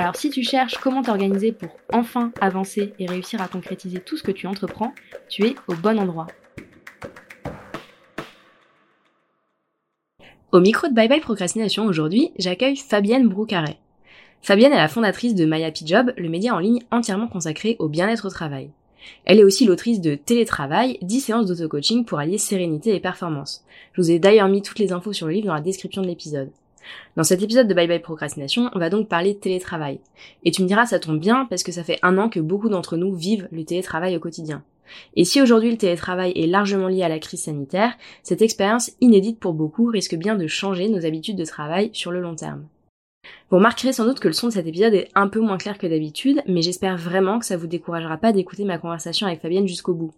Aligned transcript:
Alors 0.00 0.14
si 0.14 0.30
tu 0.30 0.44
cherches 0.44 0.78
comment 0.78 1.02
t'organiser 1.02 1.50
pour 1.50 1.70
enfin 1.92 2.30
avancer 2.40 2.94
et 3.00 3.06
réussir 3.06 3.42
à 3.42 3.48
concrétiser 3.48 3.98
tout 3.98 4.16
ce 4.16 4.22
que 4.22 4.30
tu 4.30 4.46
entreprends, 4.46 4.92
tu 5.28 5.44
es 5.44 5.56
au 5.66 5.74
bon 5.74 5.98
endroit. 5.98 6.28
Au 10.52 10.60
micro 10.60 10.86
de 10.86 10.94
Bye 10.94 11.08
Bye 11.08 11.18
Procrastination 11.18 11.84
aujourd'hui, 11.84 12.30
j'accueille 12.38 12.76
Fabienne 12.76 13.28
Broucaret. 13.28 13.78
Fabienne 14.40 14.72
est 14.72 14.76
la 14.76 14.86
fondatrice 14.86 15.34
de 15.34 15.44
My 15.44 15.64
Happy 15.64 15.84
Job, 15.84 16.12
le 16.16 16.28
média 16.28 16.54
en 16.54 16.60
ligne 16.60 16.84
entièrement 16.92 17.26
consacré 17.26 17.74
au 17.80 17.88
bien-être 17.88 18.28
au 18.28 18.30
travail. 18.30 18.70
Elle 19.24 19.40
est 19.40 19.44
aussi 19.44 19.64
l'autrice 19.64 20.00
de 20.00 20.14
Télétravail, 20.14 20.98
10 21.02 21.20
séances 21.20 21.46
d'auto-coaching 21.46 22.04
pour 22.04 22.20
allier 22.20 22.38
sérénité 22.38 22.94
et 22.94 23.00
performance. 23.00 23.64
Je 23.94 24.00
vous 24.00 24.12
ai 24.12 24.20
d'ailleurs 24.20 24.46
mis 24.46 24.62
toutes 24.62 24.78
les 24.78 24.92
infos 24.92 25.12
sur 25.12 25.26
le 25.26 25.32
livre 25.32 25.48
dans 25.48 25.54
la 25.54 25.60
description 25.60 26.02
de 26.02 26.06
l'épisode. 26.06 26.52
Dans 27.16 27.24
cet 27.24 27.42
épisode 27.42 27.68
de 27.68 27.74
Bye 27.74 27.88
Bye 27.88 28.00
Procrastination, 28.00 28.70
on 28.74 28.78
va 28.78 28.90
donc 28.90 29.08
parler 29.08 29.34
de 29.34 29.38
télétravail. 29.38 30.00
Et 30.44 30.50
tu 30.50 30.62
me 30.62 30.68
diras, 30.68 30.86
ça 30.86 30.98
tombe 30.98 31.18
bien 31.18 31.46
parce 31.46 31.62
que 31.62 31.72
ça 31.72 31.84
fait 31.84 31.98
un 32.02 32.18
an 32.18 32.28
que 32.28 32.40
beaucoup 32.40 32.68
d'entre 32.68 32.96
nous 32.96 33.14
vivent 33.14 33.48
le 33.50 33.64
télétravail 33.64 34.16
au 34.16 34.20
quotidien. 34.20 34.62
Et 35.16 35.24
si 35.24 35.42
aujourd'hui 35.42 35.70
le 35.70 35.76
télétravail 35.76 36.32
est 36.34 36.46
largement 36.46 36.88
lié 36.88 37.02
à 37.02 37.08
la 37.08 37.18
crise 37.18 37.42
sanitaire, 37.42 37.96
cette 38.22 38.42
expérience 38.42 38.92
inédite 39.00 39.38
pour 39.38 39.52
beaucoup 39.52 39.86
risque 39.86 40.16
bien 40.16 40.36
de 40.36 40.46
changer 40.46 40.88
nos 40.88 41.04
habitudes 41.04 41.36
de 41.36 41.44
travail 41.44 41.90
sur 41.92 42.10
le 42.10 42.20
long 42.20 42.34
terme. 42.34 42.66
Vous 43.50 43.56
remarquerez 43.56 43.92
sans 43.92 44.04
doute 44.04 44.20
que 44.20 44.28
le 44.28 44.34
son 44.34 44.48
de 44.48 44.52
cet 44.52 44.66
épisode 44.66 44.94
est 44.94 45.08
un 45.14 45.28
peu 45.28 45.40
moins 45.40 45.58
clair 45.58 45.78
que 45.78 45.86
d'habitude, 45.86 46.42
mais 46.46 46.62
j'espère 46.62 46.96
vraiment 46.96 47.38
que 47.38 47.46
ça 47.46 47.56
vous 47.56 47.66
découragera 47.66 48.16
pas 48.16 48.32
d'écouter 48.32 48.64
ma 48.64 48.78
conversation 48.78 49.26
avec 49.26 49.40
Fabienne 49.40 49.68
jusqu'au 49.68 49.94
bout. 49.94 50.14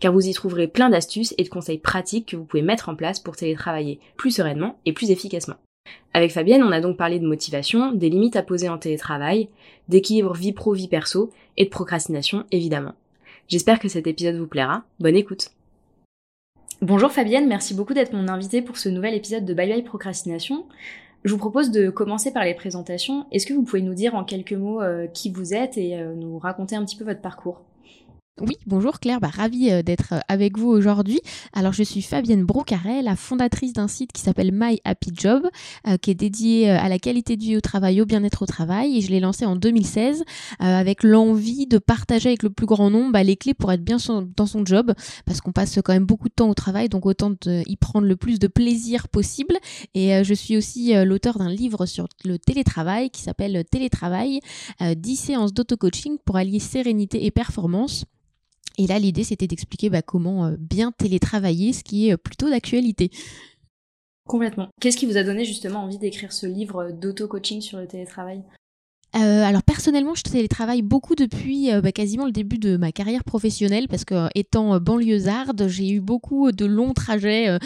Car 0.00 0.12
vous 0.12 0.26
y 0.26 0.32
trouverez 0.32 0.68
plein 0.68 0.90
d'astuces 0.90 1.34
et 1.38 1.44
de 1.44 1.48
conseils 1.48 1.78
pratiques 1.78 2.28
que 2.28 2.36
vous 2.36 2.44
pouvez 2.44 2.62
mettre 2.62 2.88
en 2.88 2.96
place 2.96 3.20
pour 3.20 3.36
télétravailler 3.36 4.00
plus 4.16 4.32
sereinement 4.32 4.78
et 4.86 4.92
plus 4.92 5.10
efficacement. 5.10 5.56
Avec 6.16 6.30
Fabienne, 6.30 6.62
on 6.62 6.70
a 6.70 6.80
donc 6.80 6.96
parlé 6.96 7.18
de 7.18 7.26
motivation, 7.26 7.90
des 7.90 8.08
limites 8.08 8.36
à 8.36 8.42
poser 8.42 8.68
en 8.68 8.78
télétravail, 8.78 9.48
d'équilibre 9.88 10.32
vie 10.32 10.52
pro-vie 10.52 10.86
perso 10.86 11.32
et 11.56 11.64
de 11.64 11.70
procrastination 11.70 12.44
évidemment. 12.52 12.94
J'espère 13.48 13.80
que 13.80 13.88
cet 13.88 14.06
épisode 14.06 14.36
vous 14.36 14.46
plaira. 14.46 14.84
Bonne 15.00 15.16
écoute. 15.16 15.50
Bonjour 16.82 17.10
Fabienne, 17.10 17.48
merci 17.48 17.74
beaucoup 17.74 17.94
d'être 17.94 18.12
mon 18.12 18.28
invitée 18.28 18.62
pour 18.62 18.76
ce 18.76 18.88
nouvel 18.88 19.14
épisode 19.14 19.44
de 19.44 19.54
Bye 19.54 19.70
Bye 19.70 19.82
Procrastination. 19.82 20.66
Je 21.24 21.32
vous 21.32 21.38
propose 21.38 21.70
de 21.70 21.90
commencer 21.90 22.32
par 22.32 22.44
les 22.44 22.54
présentations. 22.54 23.26
Est-ce 23.32 23.46
que 23.46 23.54
vous 23.54 23.62
pouvez 23.62 23.82
nous 23.82 23.94
dire 23.94 24.14
en 24.14 24.24
quelques 24.24 24.52
mots 24.52 24.82
euh, 24.82 25.06
qui 25.06 25.30
vous 25.30 25.52
êtes 25.52 25.78
et 25.78 25.96
euh, 25.96 26.14
nous 26.14 26.38
raconter 26.38 26.76
un 26.76 26.84
petit 26.84 26.96
peu 26.96 27.04
votre 27.04 27.22
parcours? 27.22 27.62
Oui, 28.40 28.56
bonjour 28.66 28.98
Claire, 28.98 29.20
bah, 29.20 29.30
ravie 29.32 29.70
euh, 29.70 29.82
d'être 29.82 30.12
euh, 30.12 30.18
avec 30.26 30.58
vous 30.58 30.66
aujourd'hui. 30.66 31.20
Alors 31.52 31.72
je 31.72 31.84
suis 31.84 32.02
Fabienne 32.02 32.44
Brocaret, 32.44 33.00
la 33.00 33.14
fondatrice 33.14 33.72
d'un 33.72 33.86
site 33.86 34.10
qui 34.10 34.20
s'appelle 34.20 34.50
My 34.52 34.80
Happy 34.84 35.12
Job, 35.14 35.48
euh, 35.86 35.96
qui 35.98 36.10
est 36.10 36.16
dédié 36.16 36.68
à 36.68 36.88
la 36.88 36.98
qualité 36.98 37.36
de 37.36 37.42
vie 37.44 37.56
au 37.56 37.60
travail, 37.60 38.00
au 38.00 38.06
bien-être 38.06 38.42
au 38.42 38.46
travail, 38.46 38.98
et 38.98 39.02
je 39.02 39.10
l'ai 39.10 39.20
lancé 39.20 39.46
en 39.46 39.54
2016 39.54 40.24
avec 40.58 41.04
l'envie 41.04 41.68
de 41.68 41.78
partager 41.78 42.30
avec 42.30 42.42
le 42.42 42.50
plus 42.50 42.66
grand 42.66 42.90
nombre 42.90 43.12
bah, 43.12 43.22
les 43.22 43.36
clés 43.36 43.54
pour 43.54 43.70
être 43.70 43.84
bien 43.84 43.98
dans 44.36 44.46
son 44.46 44.66
job, 44.66 44.92
parce 45.26 45.40
qu'on 45.40 45.52
passe 45.52 45.78
quand 45.84 45.92
même 45.92 46.04
beaucoup 46.04 46.28
de 46.28 46.34
temps 46.34 46.50
au 46.50 46.54
travail, 46.54 46.88
donc 46.88 47.06
autant 47.06 47.32
y 47.46 47.76
prendre 47.76 48.06
le 48.06 48.16
plus 48.16 48.40
de 48.40 48.48
plaisir 48.48 49.08
possible. 49.08 49.56
Et 49.94 50.24
je 50.24 50.34
suis 50.34 50.56
aussi 50.56 50.92
l'auteur 51.04 51.38
d'un 51.38 51.50
livre 51.50 51.86
sur 51.86 52.08
le 52.24 52.38
télétravail 52.38 53.10
qui 53.10 53.22
s'appelle 53.22 53.64
Télétravail, 53.70 54.40
10 54.80 55.16
séances 55.16 55.54
d'auto-coaching 55.54 56.18
pour 56.24 56.36
allier 56.36 56.58
sérénité 56.58 57.24
et 57.26 57.30
performance. 57.30 58.04
Et 58.78 58.86
là, 58.86 58.98
l'idée, 58.98 59.24
c'était 59.24 59.46
d'expliquer 59.46 59.90
bah, 59.90 60.02
comment 60.02 60.46
euh, 60.46 60.56
bien 60.58 60.92
télétravailler, 60.92 61.72
ce 61.72 61.84
qui 61.84 62.08
est 62.08 62.14
euh, 62.14 62.16
plutôt 62.16 62.50
d'actualité. 62.50 63.10
Complètement. 64.26 64.68
Qu'est-ce 64.80 64.96
qui 64.96 65.06
vous 65.06 65.16
a 65.16 65.22
donné 65.22 65.44
justement 65.44 65.80
envie 65.80 65.98
d'écrire 65.98 66.32
ce 66.32 66.46
livre 66.46 66.90
d'auto-coaching 66.90 67.60
sur 67.60 67.78
le 67.78 67.86
télétravail? 67.86 68.42
Euh, 69.16 69.44
alors 69.44 69.62
personnellement, 69.62 70.14
je 70.14 70.22
télétravaille 70.22 70.82
beaucoup 70.82 71.14
depuis 71.14 71.72
euh, 71.72 71.80
bah, 71.80 71.92
quasiment 71.92 72.26
le 72.26 72.32
début 72.32 72.58
de 72.58 72.76
ma 72.76 72.90
carrière 72.90 73.22
professionnelle 73.22 73.86
parce 73.88 74.04
que 74.04 74.28
étant 74.34 74.80
banlieusarde, 74.80 75.66
j'ai 75.68 75.90
eu 75.90 76.00
beaucoup 76.00 76.50
de 76.50 76.66
longs 76.66 76.94
trajets, 76.94 77.58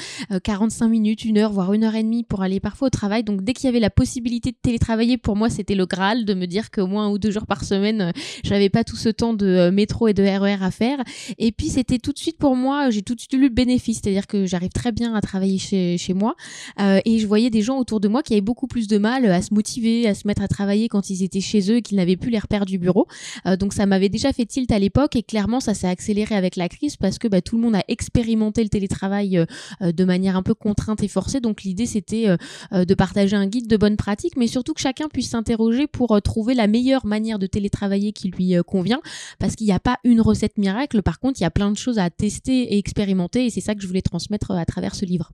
45 0.42 0.84
euh, 0.84 0.88
minutes, 0.88 1.24
une 1.24 1.38
heure, 1.38 1.52
voire 1.52 1.72
une 1.72 1.84
heure 1.84 1.94
et 1.94 2.02
demie 2.02 2.22
pour 2.22 2.42
aller 2.42 2.60
parfois 2.60 2.88
au 2.88 2.90
travail. 2.90 3.24
Donc 3.24 3.42
dès 3.42 3.54
qu'il 3.54 3.64
y 3.66 3.68
avait 3.68 3.80
la 3.80 3.88
possibilité 3.88 4.50
de 4.50 4.56
télétravailler, 4.60 5.16
pour 5.16 5.36
moi 5.36 5.48
c'était 5.48 5.74
le 5.74 5.86
Graal 5.86 6.26
de 6.26 6.34
me 6.34 6.46
dire 6.46 6.70
qu'au 6.70 6.86
moins 6.86 7.08
ou 7.08 7.18
deux 7.18 7.30
jours 7.30 7.46
par 7.46 7.64
semaine, 7.64 8.12
j'avais 8.44 8.68
pas 8.68 8.84
tout 8.84 8.96
ce 8.96 9.08
temps 9.08 9.32
de 9.32 9.70
métro 9.70 10.08
et 10.08 10.14
de 10.14 10.22
RER 10.22 10.56
e 10.56 10.62
à 10.62 10.70
faire. 10.70 10.98
Et 11.38 11.52
puis 11.52 11.68
c'était 11.68 11.98
tout 11.98 12.12
de 12.12 12.18
suite 12.18 12.36
pour 12.36 12.56
moi, 12.56 12.90
j'ai 12.90 13.02
tout 13.02 13.14
de 13.14 13.20
suite 13.20 13.32
eu 13.32 13.40
le 13.40 13.48
bénéfice, 13.48 14.00
c'est-à-dire 14.02 14.26
que 14.26 14.44
j'arrive 14.44 14.70
très 14.70 14.92
bien 14.92 15.14
à 15.14 15.20
travailler 15.22 15.58
chez, 15.58 15.96
chez 15.96 16.12
moi 16.12 16.34
et 16.78 17.18
je 17.18 17.26
voyais 17.26 17.48
des 17.48 17.62
gens 17.62 17.78
autour 17.78 18.00
de 18.00 18.08
moi 18.08 18.22
qui 18.22 18.34
avaient 18.34 18.42
beaucoup 18.42 18.66
plus 18.66 18.86
de 18.86 18.98
mal 18.98 19.24
à 19.26 19.40
se 19.40 19.54
motiver, 19.54 20.06
à 20.06 20.14
se 20.14 20.26
mettre 20.26 20.42
à 20.42 20.48
travailler 20.48 20.88
quand 20.88 21.08
ils 21.08 21.22
étaient 21.22 21.37
chez 21.40 21.70
eux 21.70 21.76
et 21.76 21.82
qu'ils 21.82 21.96
n'avaient 21.96 22.16
plus 22.16 22.30
les 22.30 22.38
repères 22.38 22.66
du 22.66 22.78
bureau. 22.78 23.06
Euh, 23.46 23.56
donc 23.56 23.72
ça 23.72 23.86
m'avait 23.86 24.08
déjà 24.08 24.32
fait 24.32 24.46
tilt 24.46 24.70
à 24.72 24.78
l'époque 24.78 25.16
et 25.16 25.22
clairement 25.22 25.60
ça 25.60 25.74
s'est 25.74 25.88
accéléré 25.88 26.34
avec 26.34 26.56
la 26.56 26.68
crise 26.68 26.96
parce 26.96 27.18
que 27.18 27.28
bah, 27.28 27.40
tout 27.40 27.56
le 27.56 27.62
monde 27.62 27.74
a 27.76 27.84
expérimenté 27.88 28.62
le 28.62 28.68
télétravail 28.68 29.38
euh, 29.38 29.46
euh, 29.82 29.92
de 29.92 30.04
manière 30.04 30.36
un 30.36 30.42
peu 30.42 30.54
contrainte 30.54 31.02
et 31.02 31.08
forcée. 31.08 31.40
Donc 31.40 31.62
l'idée 31.62 31.86
c'était 31.86 32.26
de 32.72 32.94
partager 32.94 33.36
un 33.36 33.46
guide 33.46 33.66
de 33.66 33.76
bonnes 33.76 33.96
pratiques, 33.96 34.36
mais 34.36 34.46
surtout 34.46 34.74
que 34.74 34.80
chacun 34.80 35.08
puisse 35.08 35.30
s'interroger 35.30 35.86
pour 35.86 36.20
trouver 36.22 36.54
la 36.54 36.66
meilleure 36.66 37.06
manière 37.06 37.38
de 37.38 37.46
télétravailler 37.46 38.12
qui 38.12 38.28
lui 38.28 38.54
convient, 38.66 39.00
parce 39.38 39.56
qu'il 39.56 39.66
n'y 39.66 39.72
a 39.72 39.80
pas 39.80 39.98
une 40.04 40.20
recette 40.20 40.58
miracle. 40.58 41.02
Par 41.02 41.20
contre, 41.20 41.40
il 41.40 41.44
y 41.44 41.46
a 41.46 41.50
plein 41.50 41.70
de 41.70 41.76
choses 41.76 41.98
à 41.98 42.10
tester 42.10 42.74
et 42.74 42.78
expérimenter, 42.78 43.46
et 43.46 43.50
c'est 43.50 43.60
ça 43.60 43.74
que 43.74 43.82
je 43.82 43.86
voulais 43.86 44.02
transmettre 44.02 44.50
à 44.50 44.64
travers 44.64 44.94
ce 44.94 45.04
livre. 45.04 45.32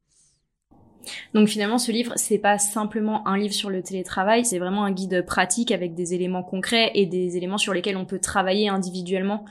Donc 1.35 1.49
finalement, 1.49 1.79
ce 1.79 1.93
livre, 1.93 2.13
c'est 2.17 2.39
pas 2.39 2.59
simplement 2.59 3.27
un 3.27 3.37
livre 3.37 3.55
sur 3.55 3.71
le 3.71 3.83
télétravail, 3.83 4.45
c'est 4.45 4.59
vraiment 4.59 4.85
un 4.85 4.93
guide 4.93 5.25
pratique 5.25 5.71
avec 5.71 5.95
des 5.95 6.15
éléments 6.15 6.43
concrets 6.43 6.91
et 6.95 7.07
des 7.07 7.37
éléments 7.37 7.59
sur 7.59 7.73
lesquels 7.73 7.97
on 7.97 8.05
peut 8.05 8.19
travailler 8.19 8.69
individuellement 8.69 9.45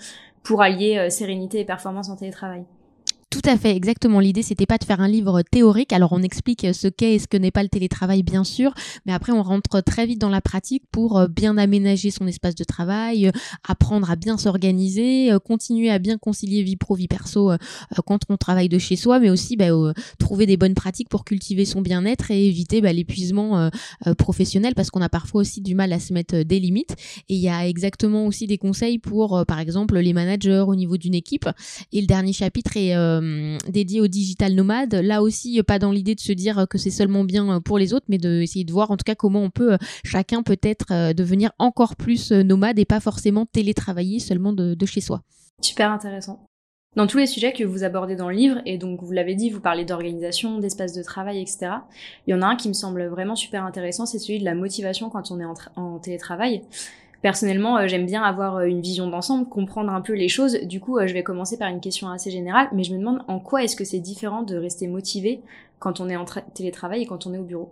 pour 0.44 0.62
allier 0.62 0.98
euh, 0.98 1.10
sérénité 1.10 1.60
et 1.60 1.66
performance 1.66 2.10
en 2.10 2.16
télétravail. 2.16 2.66
Tout 3.34 3.50
à 3.50 3.58
fait, 3.58 3.76
exactement. 3.76 4.20
L'idée, 4.20 4.44
c'était 4.44 4.68
pas 4.68 4.78
de 4.78 4.84
faire 4.84 5.02
un 5.02 5.08
livre 5.08 5.42
théorique. 5.42 5.92
Alors, 5.92 6.12
on 6.12 6.22
explique 6.22 6.68
ce 6.72 6.88
qu'est 6.88 7.16
et 7.16 7.20
ce 7.20 7.28
que 7.28 7.36
n'est 7.36 7.50
pas 7.50 7.64
le 7.64 7.70
télétravail, 7.70 8.22
bien 8.22 8.44
sûr, 8.44 8.76
mais 9.08 9.12
après, 9.12 9.32
on 9.32 9.42
rentre 9.42 9.82
très 9.82 10.06
vite 10.06 10.22
dans 10.22 10.30
la 10.30 10.40
pratique 10.40 10.84
pour 10.92 11.18
euh, 11.18 11.28
bien 11.28 11.58
aménager 11.58 12.12
son 12.12 12.28
espace 12.28 12.54
de 12.54 12.64
travail, 12.64 13.26
euh, 13.26 13.32
apprendre 13.68 14.12
à 14.12 14.16
bien 14.16 14.38
s'organiser, 14.38 15.34
euh, 15.34 15.40
continuer 15.40 15.90
à 15.90 15.98
bien 15.98 16.20
concilier 16.20 16.62
vie 16.62 16.76
pro, 16.76 16.94
vie 16.94 17.08
perso 17.08 17.52
quand 18.06 18.20
on 18.30 18.38
travaille 18.38 18.70
de 18.70 18.78
chez 18.78 18.96
soi, 18.96 19.20
mais 19.20 19.32
aussi 19.32 19.58
bah, 19.58 19.70
trouver 20.20 20.46
des 20.46 20.58
bonnes 20.58 20.76
pratiques 20.76 21.10
pour 21.10 21.26
cultiver 21.26 21.66
son 21.66 21.82
bien-être 21.82 22.30
et 22.30 22.46
éviter 22.46 22.82
bah, 22.82 22.94
l'épuisement 22.94 23.70
professionnel 24.18 24.76
parce 24.76 24.92
qu'on 24.92 25.02
a 25.02 25.10
parfois 25.10 25.42
aussi 25.42 25.62
du 25.62 25.74
mal 25.74 25.92
à 25.92 26.00
se 26.00 26.14
mettre 26.14 26.44
des 26.44 26.60
limites. 26.60 26.96
Et 27.30 27.36
il 27.36 27.42
y 27.42 27.50
a 27.50 27.68
exactement 27.68 28.28
aussi 28.28 28.46
des 28.46 28.58
conseils 28.60 29.00
pour, 29.00 29.44
par 29.48 29.60
exemple, 29.60 29.98
les 29.98 30.14
managers 30.14 30.66
au 30.68 30.76
niveau 30.76 30.98
d'une 30.98 31.16
équipe. 31.16 31.50
Et 31.92 32.02
le 32.02 32.08
dernier 32.08 32.34
chapitre 32.34 32.78
est 32.78 32.94
euh, 33.24 33.58
dédié 33.70 34.02
aux 34.02 34.08
digital 34.08 34.54
nomades. 34.54 34.94
Là 34.94 35.22
aussi, 35.22 35.62
pas 35.64 35.80
dans 35.80 35.92
l'idée 35.92 36.16
de 36.16 36.20
se 36.20 36.32
dire 36.32 36.66
que 36.70 36.78
c'est 36.78 36.92
seulement 36.92 37.24
bien 37.24 37.62
pour 37.62 37.78
les 37.78 37.94
autres, 37.94 38.06
mais 38.10 38.18
d'essayer 38.18 38.66
de 38.66 38.72
voir 38.72 38.92
en 38.92 38.98
tout 38.98 39.04
cas 39.06 39.16
comment 39.16 39.42
on 39.42 39.50
peut 39.50 39.78
chacun 40.04 40.44
peut-être 40.44 40.92
euh, 40.92 41.14
devenir 41.14 41.52
encore 41.60 41.96
plus 41.96 42.32
euh, 42.32 42.44
nomade 42.44 42.80
et 42.80 42.86
pas 42.86 43.00
forcément 43.00 43.46
télétravailler 43.46 44.20
seulement 44.20 44.54
de, 44.54 44.86
chez 44.86 45.02
soi. 45.02 45.22
Super 45.62 45.92
intéressant. 45.92 46.46
Dans 46.96 47.08
tous 47.08 47.18
les 47.18 47.26
sujets 47.26 47.54
que 47.54 47.64
vous 47.64 47.84
abordez 47.84 48.16
dans 48.16 48.30
le 48.30 48.36
livre, 48.36 48.62
et 48.68 48.78
donc 48.78 49.02
vous 49.02 49.12
l'avez 49.12 49.34
dit, 49.34 49.50
vous 49.50 49.62
parlez 49.62 49.84
d'organisation, 49.84 50.60
d'espace 50.60 50.94
de 50.94 51.02
travail, 51.02 51.42
etc. 51.42 51.72
Il 52.28 52.32
y 52.32 52.34
en 52.36 52.44
a 52.44 52.46
un 52.46 52.56
qui 52.56 52.68
me 52.68 52.74
semble 52.74 53.08
vraiment 53.08 53.36
super 53.36 53.64
intéressant, 53.64 54.06
c'est 54.06 54.20
celui 54.20 54.40
de 54.40 54.46
la 54.46 54.54
motivation 54.54 55.10
quand 55.10 55.32
on 55.32 55.40
est 55.40 55.46
en 55.76 55.98
télétravail. 55.98 56.62
Personnellement, 57.24 57.78
euh, 57.78 57.88
j'aime 57.88 58.06
bien 58.06 58.22
avoir 58.22 58.58
euh, 58.58 58.66
une 58.66 58.82
vision 58.82 59.08
d'ensemble, 59.08 59.48
comprendre 59.48 59.92
un 59.94 60.02
peu 60.02 60.14
les 60.14 60.28
choses. 60.28 60.56
Du 60.64 60.82
coup, 60.82 60.98
euh, 60.98 61.08
je 61.08 61.14
vais 61.14 61.24
commencer 61.24 61.58
par 61.58 61.70
une 61.70 61.80
question 61.80 62.10
assez 62.10 62.30
générale, 62.30 62.68
mais 62.74 62.84
je 62.84 62.94
me 62.94 63.00
demande 63.00 63.24
en 63.30 63.40
quoi 63.40 63.64
est-ce 63.64 63.78
que 63.78 63.86
c'est 63.86 64.00
différent 64.00 64.44
de 64.44 64.58
rester 64.58 64.88
motivé 64.88 65.42
quand 65.80 66.02
on 66.02 66.10
est 66.10 66.18
en 66.18 66.26
télétravail 66.54 67.04
et 67.04 67.06
quand 67.06 67.26
on 67.26 67.34
est 67.34 67.38
au 67.38 67.46
bureau? 67.46 67.72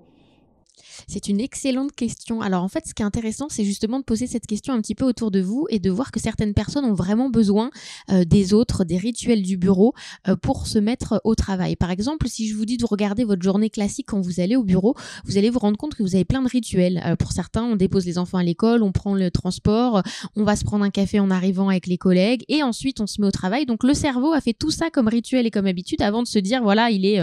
C'est 1.07 1.27
une 1.27 1.39
excellente 1.39 1.93
question. 1.93 2.41
Alors 2.41 2.63
en 2.63 2.67
fait, 2.67 2.85
ce 2.87 2.93
qui 2.93 3.01
est 3.01 3.05
intéressant, 3.05 3.47
c'est 3.49 3.63
justement 3.63 3.99
de 3.99 4.03
poser 4.03 4.27
cette 4.27 4.47
question 4.47 4.73
un 4.73 4.81
petit 4.81 4.95
peu 4.95 5.05
autour 5.05 5.31
de 5.31 5.41
vous 5.41 5.67
et 5.69 5.79
de 5.79 5.89
voir 5.89 6.11
que 6.11 6.19
certaines 6.19 6.53
personnes 6.53 6.85
ont 6.85 6.93
vraiment 6.93 7.29
besoin 7.29 7.71
euh, 8.09 8.23
des 8.23 8.53
autres, 8.53 8.83
des 8.83 8.97
rituels 8.97 9.41
du 9.41 9.57
bureau 9.57 9.93
euh, 10.27 10.35
pour 10.35 10.67
se 10.67 10.79
mettre 10.79 11.21
au 11.23 11.35
travail. 11.35 11.75
Par 11.75 11.91
exemple, 11.91 12.27
si 12.27 12.47
je 12.47 12.55
vous 12.55 12.65
dis 12.65 12.77
de 12.77 12.85
regarder 12.85 13.23
votre 13.23 13.41
journée 13.41 13.69
classique 13.69 14.07
quand 14.09 14.21
vous 14.21 14.39
allez 14.39 14.55
au 14.55 14.63
bureau, 14.63 14.95
vous 15.25 15.37
allez 15.37 15.49
vous 15.49 15.59
rendre 15.59 15.77
compte 15.77 15.95
que 15.95 16.03
vous 16.03 16.15
avez 16.15 16.25
plein 16.25 16.41
de 16.41 16.47
rituels. 16.47 17.01
Euh, 17.05 17.15
pour 17.15 17.31
certains, 17.31 17.63
on 17.63 17.75
dépose 17.75 18.05
les 18.05 18.17
enfants 18.17 18.37
à 18.37 18.43
l'école, 18.43 18.83
on 18.83 18.91
prend 18.91 19.15
le 19.15 19.31
transport, 19.31 20.03
on 20.35 20.43
va 20.43 20.55
se 20.55 20.63
prendre 20.63 20.83
un 20.83 20.89
café 20.89 21.19
en 21.19 21.31
arrivant 21.31 21.69
avec 21.69 21.87
les 21.87 21.97
collègues 21.97 22.43
et 22.47 22.63
ensuite 22.63 22.99
on 22.99 23.07
se 23.07 23.21
met 23.21 23.27
au 23.27 23.31
travail. 23.31 23.65
Donc 23.65 23.83
le 23.83 23.93
cerveau 23.93 24.33
a 24.33 24.41
fait 24.41 24.53
tout 24.53 24.71
ça 24.71 24.89
comme 24.89 25.07
rituel 25.07 25.45
et 25.45 25.51
comme 25.51 25.67
habitude 25.67 26.01
avant 26.01 26.23
de 26.23 26.27
se 26.27 26.39
dire 26.39 26.61
voilà, 26.61 26.89
il 26.91 27.05
est 27.05 27.19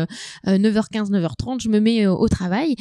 9h15, 0.47 1.11
9h30, 1.11 1.63
je 1.63 1.69
me 1.69 1.81
mets 1.81 2.07
au 2.07 2.29
travail. 2.29 2.77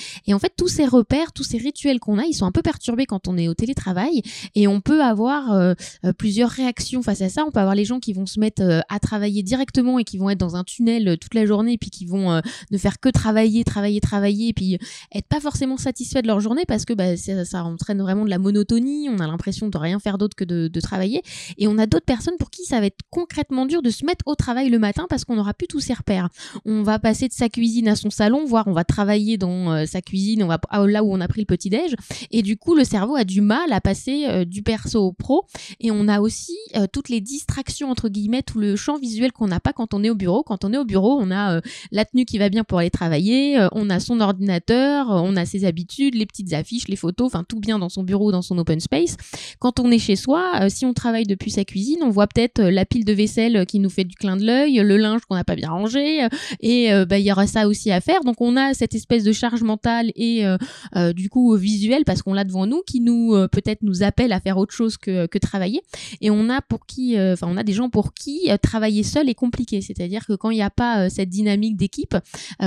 Repères, 0.88 1.34
tous 1.34 1.44
ces 1.44 1.58
rituels 1.58 2.00
qu'on 2.00 2.18
a, 2.18 2.24
ils 2.24 2.34
sont 2.34 2.46
un 2.46 2.52
peu 2.52 2.62
perturbés 2.62 3.06
quand 3.06 3.28
on 3.28 3.38
est 3.38 3.48
au 3.48 3.54
télétravail 3.54 4.22
et 4.56 4.68
on 4.68 4.82
peut 4.82 5.02
avoir 5.04 5.52
euh, 5.52 5.74
euh, 6.06 6.14
plusieurs 6.14 6.50
réactions 6.50 7.02
face 7.02 7.22
à 7.22 7.30
ça. 7.30 7.44
On 7.46 7.52
peut 7.52 7.60
avoir 7.60 7.76
les 7.76 7.86
gens 7.86 8.00
qui 8.00 8.14
vont 8.14 8.26
se 8.26 8.40
mettre 8.40 8.62
euh, 8.62 8.80
à 8.90 9.00
travailler 9.00 9.44
directement 9.44 10.00
et 10.00 10.04
qui 10.04 10.18
vont 10.18 10.30
être 10.30 10.40
dans 10.40 10.56
un 10.56 10.64
tunnel 10.64 11.18
toute 11.20 11.34
la 11.34 11.46
journée 11.46 11.74
et 11.74 11.78
puis 11.78 11.90
qui 11.90 12.06
vont 12.06 12.42
ne 12.72 12.78
faire 12.78 13.00
que 13.00 13.10
travailler, 13.10 13.64
travailler, 13.64 14.00
travailler 14.00 14.50
et 14.50 14.54
puis 14.54 14.78
être 15.14 15.28
pas 15.28 15.40
forcément 15.40 15.78
satisfaits 15.78 16.22
de 16.22 16.28
leur 16.28 16.40
journée 16.40 16.64
parce 16.68 16.86
que 16.86 16.94
bah, 16.94 17.16
ça, 17.18 17.64
entraîne 17.64 18.02
vraiment 18.02 18.26
de 18.26 18.30
la 18.30 18.40
monotonie. 18.40 19.10
On 19.10 19.20
a 19.20 19.28
l'impression 19.28 19.70
de 19.70 19.78
rien 19.78 20.00
faire 20.00 20.18
d'autre 20.18 20.36
que 20.36 20.44
de, 20.44 20.80
travailler 20.80 21.22
et 21.58 21.68
on 21.68 21.78
a 21.78 21.88
d'autres 21.88 22.06
personnes 22.06 22.38
pour 22.38 22.50
qui 22.52 22.64
ça 22.64 22.80
va 22.80 22.86
être 22.86 23.00
concrètement 23.10 23.66
dur 23.66 23.82
de 23.82 23.90
se 23.90 24.06
mettre 24.06 24.24
au 24.28 24.36
travail 24.36 24.70
le 24.70 24.80
matin 24.80 25.08
parce 25.10 25.26
qu'on 25.26 25.36
n'aura 25.36 25.54
plus 25.54 25.68
tous 25.68 25.80
ses 25.80 25.94
repères. 25.94 26.30
On 26.66 26.84
va 26.84 27.00
passer 27.00 27.28
de 27.28 27.34
sa 27.34 27.50
cuisine 27.50 27.88
à 27.88 27.96
son 27.96 28.10
salon, 28.10 28.46
voire 28.46 28.68
on 28.68 28.74
va 28.74 28.84
travailler 28.84 29.38
dans 29.38 29.86
sa 29.86 30.02
cuisine, 30.02 30.44
on 30.44 30.48
va 30.48 30.60
là 30.72 31.04
où 31.04 31.14
on 31.14 31.22
a 31.22 31.28
pris 31.28 31.42
le 31.42 31.46
petit 31.46 31.70
déj. 31.70 31.96
Et 32.32 32.42
du 32.42 32.58
coup 32.58 32.76
le 32.76 32.84
cerveau 32.84 33.16
a 33.16 33.24
du 33.24 33.42
mal 33.42 33.72
à 33.72 33.82
passer 33.82 34.26
euh, 34.28 34.46
du 34.46 34.64
perso 34.64 35.00
au 35.02 35.14
pro. 35.14 35.46
Et 35.80 35.92
on 35.92 36.08
a 36.08 36.20
aussi 36.20 36.58
euh, 36.76 36.88
toutes 36.92 37.10
les 37.10 37.22
distractions 37.22 37.90
entre 37.90 38.10
guillemets 38.10 38.44
tout 38.44 38.60
le 38.60 38.76
champ 38.76 38.98
visuel 38.98 39.32
qu'on 39.32 39.48
n'a 39.48 39.60
pas 39.60 39.74
quand 39.74 39.94
on 39.94 40.04
est 40.04 40.10
au 40.10 40.16
bureau. 40.16 40.44
Quand 40.44 40.66
on 40.66 40.74
est 40.74 40.78
au 40.78 40.86
bureau 40.86 41.18
on 41.20 41.32
a 41.32 41.56
euh, 41.56 41.62
la 41.92 42.06
tenue 42.06 42.26
qui 42.26 42.38
va 42.38 42.50
bien 42.50 42.64
pour 42.64 42.80
aller 42.80 42.90
travailler 42.90 43.68
on 43.72 43.90
a 43.90 44.00
son 44.00 44.20
ordinateur 44.20 45.08
on 45.10 45.36
a 45.36 45.46
ses 45.46 45.66
habitudes 45.66 46.16
les 46.16 46.26
petites 46.26 46.54
affiches 46.54 46.88
les 46.88 46.96
photos 46.96 47.28
enfin 47.28 47.44
tout 47.48 47.60
bien 47.60 47.80
dans 47.80 47.90
son 47.90 48.04
bureau 48.04 48.32
dans 48.32 48.42
son 48.42 48.58
open 48.58 48.80
space. 48.80 49.18
Quand 49.60 49.80
on 49.80 49.92
est 49.92 50.00
chez 50.00 50.16
soi 50.16 50.70
si 50.70 50.86
on 50.86 50.94
travaille 50.94 51.26
depuis 51.26 51.52
sa 51.52 51.66
cuisine 51.66 52.00
on 52.02 52.10
voit 52.10 52.28
peut-être 52.28 52.62
la 52.62 52.86
pile 52.86 53.06
de 53.06 53.14
vaisselle 53.14 53.66
qui 53.66 53.80
nous 53.80 53.90
fait 53.90 54.04
du 54.04 54.16
clin 54.16 54.38
de 54.38 54.46
l'œil 54.46 54.76
le 54.76 54.98
linge 54.98 55.22
qu'on 55.28 55.36
n'a 55.36 55.44
pas 55.44 55.56
bien 55.56 55.70
rangé 55.70 56.28
et 56.62 56.90
bah, 57.08 57.20
il 57.20 57.26
y 57.26 57.32
aura 57.32 57.48
ça 57.48 57.68
aussi 57.68 57.92
à 57.92 58.02
faire. 58.02 58.22
Donc 58.24 58.42
on 58.42 58.56
a 58.56 58.74
cette 58.74 58.96
espèce 58.96 59.24
de 59.24 59.32
charge 59.32 59.64
mentale 59.64 60.12
et 60.16 60.44
du 61.14 61.30
coup 61.30 61.56
visuel 61.56 62.04
parce 62.06 62.22
qu'on 62.22 62.34
l'a 62.34 62.44
devant 62.44 62.66
nous 62.66 62.82
qui 62.86 63.02
nous 63.02 63.34
euh, 63.34 63.48
peut-être 63.48 63.84
nous 63.84 64.04
appelle 64.04 64.32
à 64.32 64.40
faire 64.40 64.58
autre 64.58 64.74
chose 64.74 64.98
que, 64.98 65.26
que 65.28 65.38
travailler. 65.38 65.82
Et 66.22 66.32
on 66.32 66.50
a 66.50 66.62
pour 66.62 66.86
qui 66.86 67.18
euh, 67.18 67.34
enfin 67.34 67.48
on 67.50 67.58
a 67.58 67.64
des 67.64 67.74
gens 67.74 67.90
pour 67.90 68.14
qui 68.14 68.50
travailler 68.62 69.04
seul 69.04 69.30
est 69.30 69.36
compliqué. 69.36 69.82
C'est-à-dire 69.82 70.26
que 70.26 70.34
quand 70.34 70.50
il 70.50 70.56
n'y 70.56 70.62
a 70.62 70.70
pas 70.70 71.10
cette 71.10 71.30
dynamique 71.30 71.78
d'équipe 71.78 72.16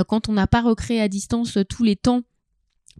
quand 0.09 0.29
on 0.29 0.33
n'a 0.33 0.47
pas 0.47 0.63
recréé 0.63 1.01
à 1.01 1.09
distance 1.09 1.59
tous 1.69 1.85
les 1.85 1.97
temps 1.97 2.23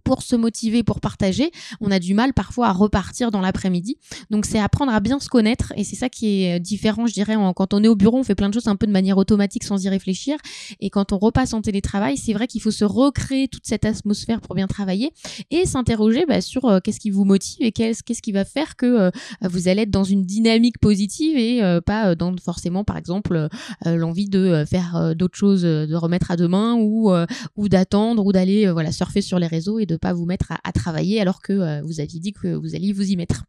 pour 0.03 0.21
se 0.23 0.35
motiver, 0.35 0.83
pour 0.83 0.99
partager, 0.99 1.51
on 1.79 1.91
a 1.91 1.99
du 1.99 2.13
mal 2.13 2.33
parfois 2.33 2.67
à 2.67 2.71
repartir 2.71 3.31
dans 3.31 3.41
l'après-midi. 3.41 3.97
Donc 4.29 4.45
c'est 4.45 4.59
apprendre 4.59 4.93
à 4.93 4.99
bien 4.99 5.19
se 5.19 5.29
connaître 5.29 5.73
et 5.75 5.83
c'est 5.83 5.95
ça 5.95 6.09
qui 6.09 6.43
est 6.43 6.59
différent, 6.59 7.05
je 7.07 7.13
dirais, 7.13 7.35
quand 7.55 7.73
on 7.73 7.83
est 7.83 7.87
au 7.87 7.95
bureau, 7.95 8.17
on 8.17 8.23
fait 8.23 8.35
plein 8.35 8.49
de 8.49 8.53
choses 8.53 8.67
un 8.67 8.75
peu 8.75 8.87
de 8.87 8.91
manière 8.91 9.17
automatique 9.17 9.63
sans 9.63 9.83
y 9.83 9.89
réfléchir. 9.89 10.37
Et 10.79 10.89
quand 10.89 11.13
on 11.13 11.17
repasse 11.17 11.53
en 11.53 11.61
télétravail, 11.61 12.17
c'est 12.17 12.33
vrai 12.33 12.47
qu'il 12.47 12.61
faut 12.61 12.71
se 12.71 12.85
recréer 12.85 13.47
toute 13.47 13.65
cette 13.65 13.85
atmosphère 13.85 14.41
pour 14.41 14.55
bien 14.55 14.67
travailler 14.67 15.11
et 15.49 15.65
s'interroger 15.65 16.25
bah, 16.27 16.41
sur 16.41 16.65
euh, 16.65 16.79
qu'est-ce 16.79 16.99
qui 16.99 17.09
vous 17.09 17.25
motive 17.25 17.57
et 17.61 17.71
qu'est-ce 17.71 18.21
qui 18.21 18.31
va 18.31 18.45
faire 18.45 18.75
que 18.75 18.85
euh, 18.85 19.11
vous 19.41 19.67
allez 19.67 19.83
être 19.83 19.91
dans 19.91 20.03
une 20.03 20.23
dynamique 20.23 20.79
positive 20.79 21.37
et 21.37 21.63
euh, 21.63 21.81
pas 21.81 22.15
forcément, 22.43 22.83
par 22.83 22.97
exemple, 22.97 23.47
l'envie 23.85 24.29
de 24.29 24.63
faire 24.69 25.15
d'autres 25.15 25.37
choses, 25.37 25.63
de 25.63 25.95
remettre 25.95 26.31
à 26.31 26.37
demain 26.37 26.75
ou, 26.75 27.11
ou 27.55 27.69
d'attendre 27.69 28.25
ou 28.25 28.31
d'aller 28.31 28.69
voilà 28.71 28.91
surfer 28.91 29.21
sur 29.21 29.39
les 29.39 29.47
réseaux 29.47 29.79
et 29.79 29.85
de 29.85 29.90
pas 29.97 30.13
vous 30.13 30.25
mettre 30.25 30.53
à, 30.63 30.71
travailler 30.71 31.21
alors 31.21 31.41
que 31.41 31.53
euh, 31.53 31.81
vous 31.83 31.99
aviez 31.99 32.19
dit 32.19 32.33
que 32.33 32.53
vous 32.53 32.75
alliez 32.75 32.93
vous 32.93 33.11
y 33.11 33.15
mettre. 33.15 33.45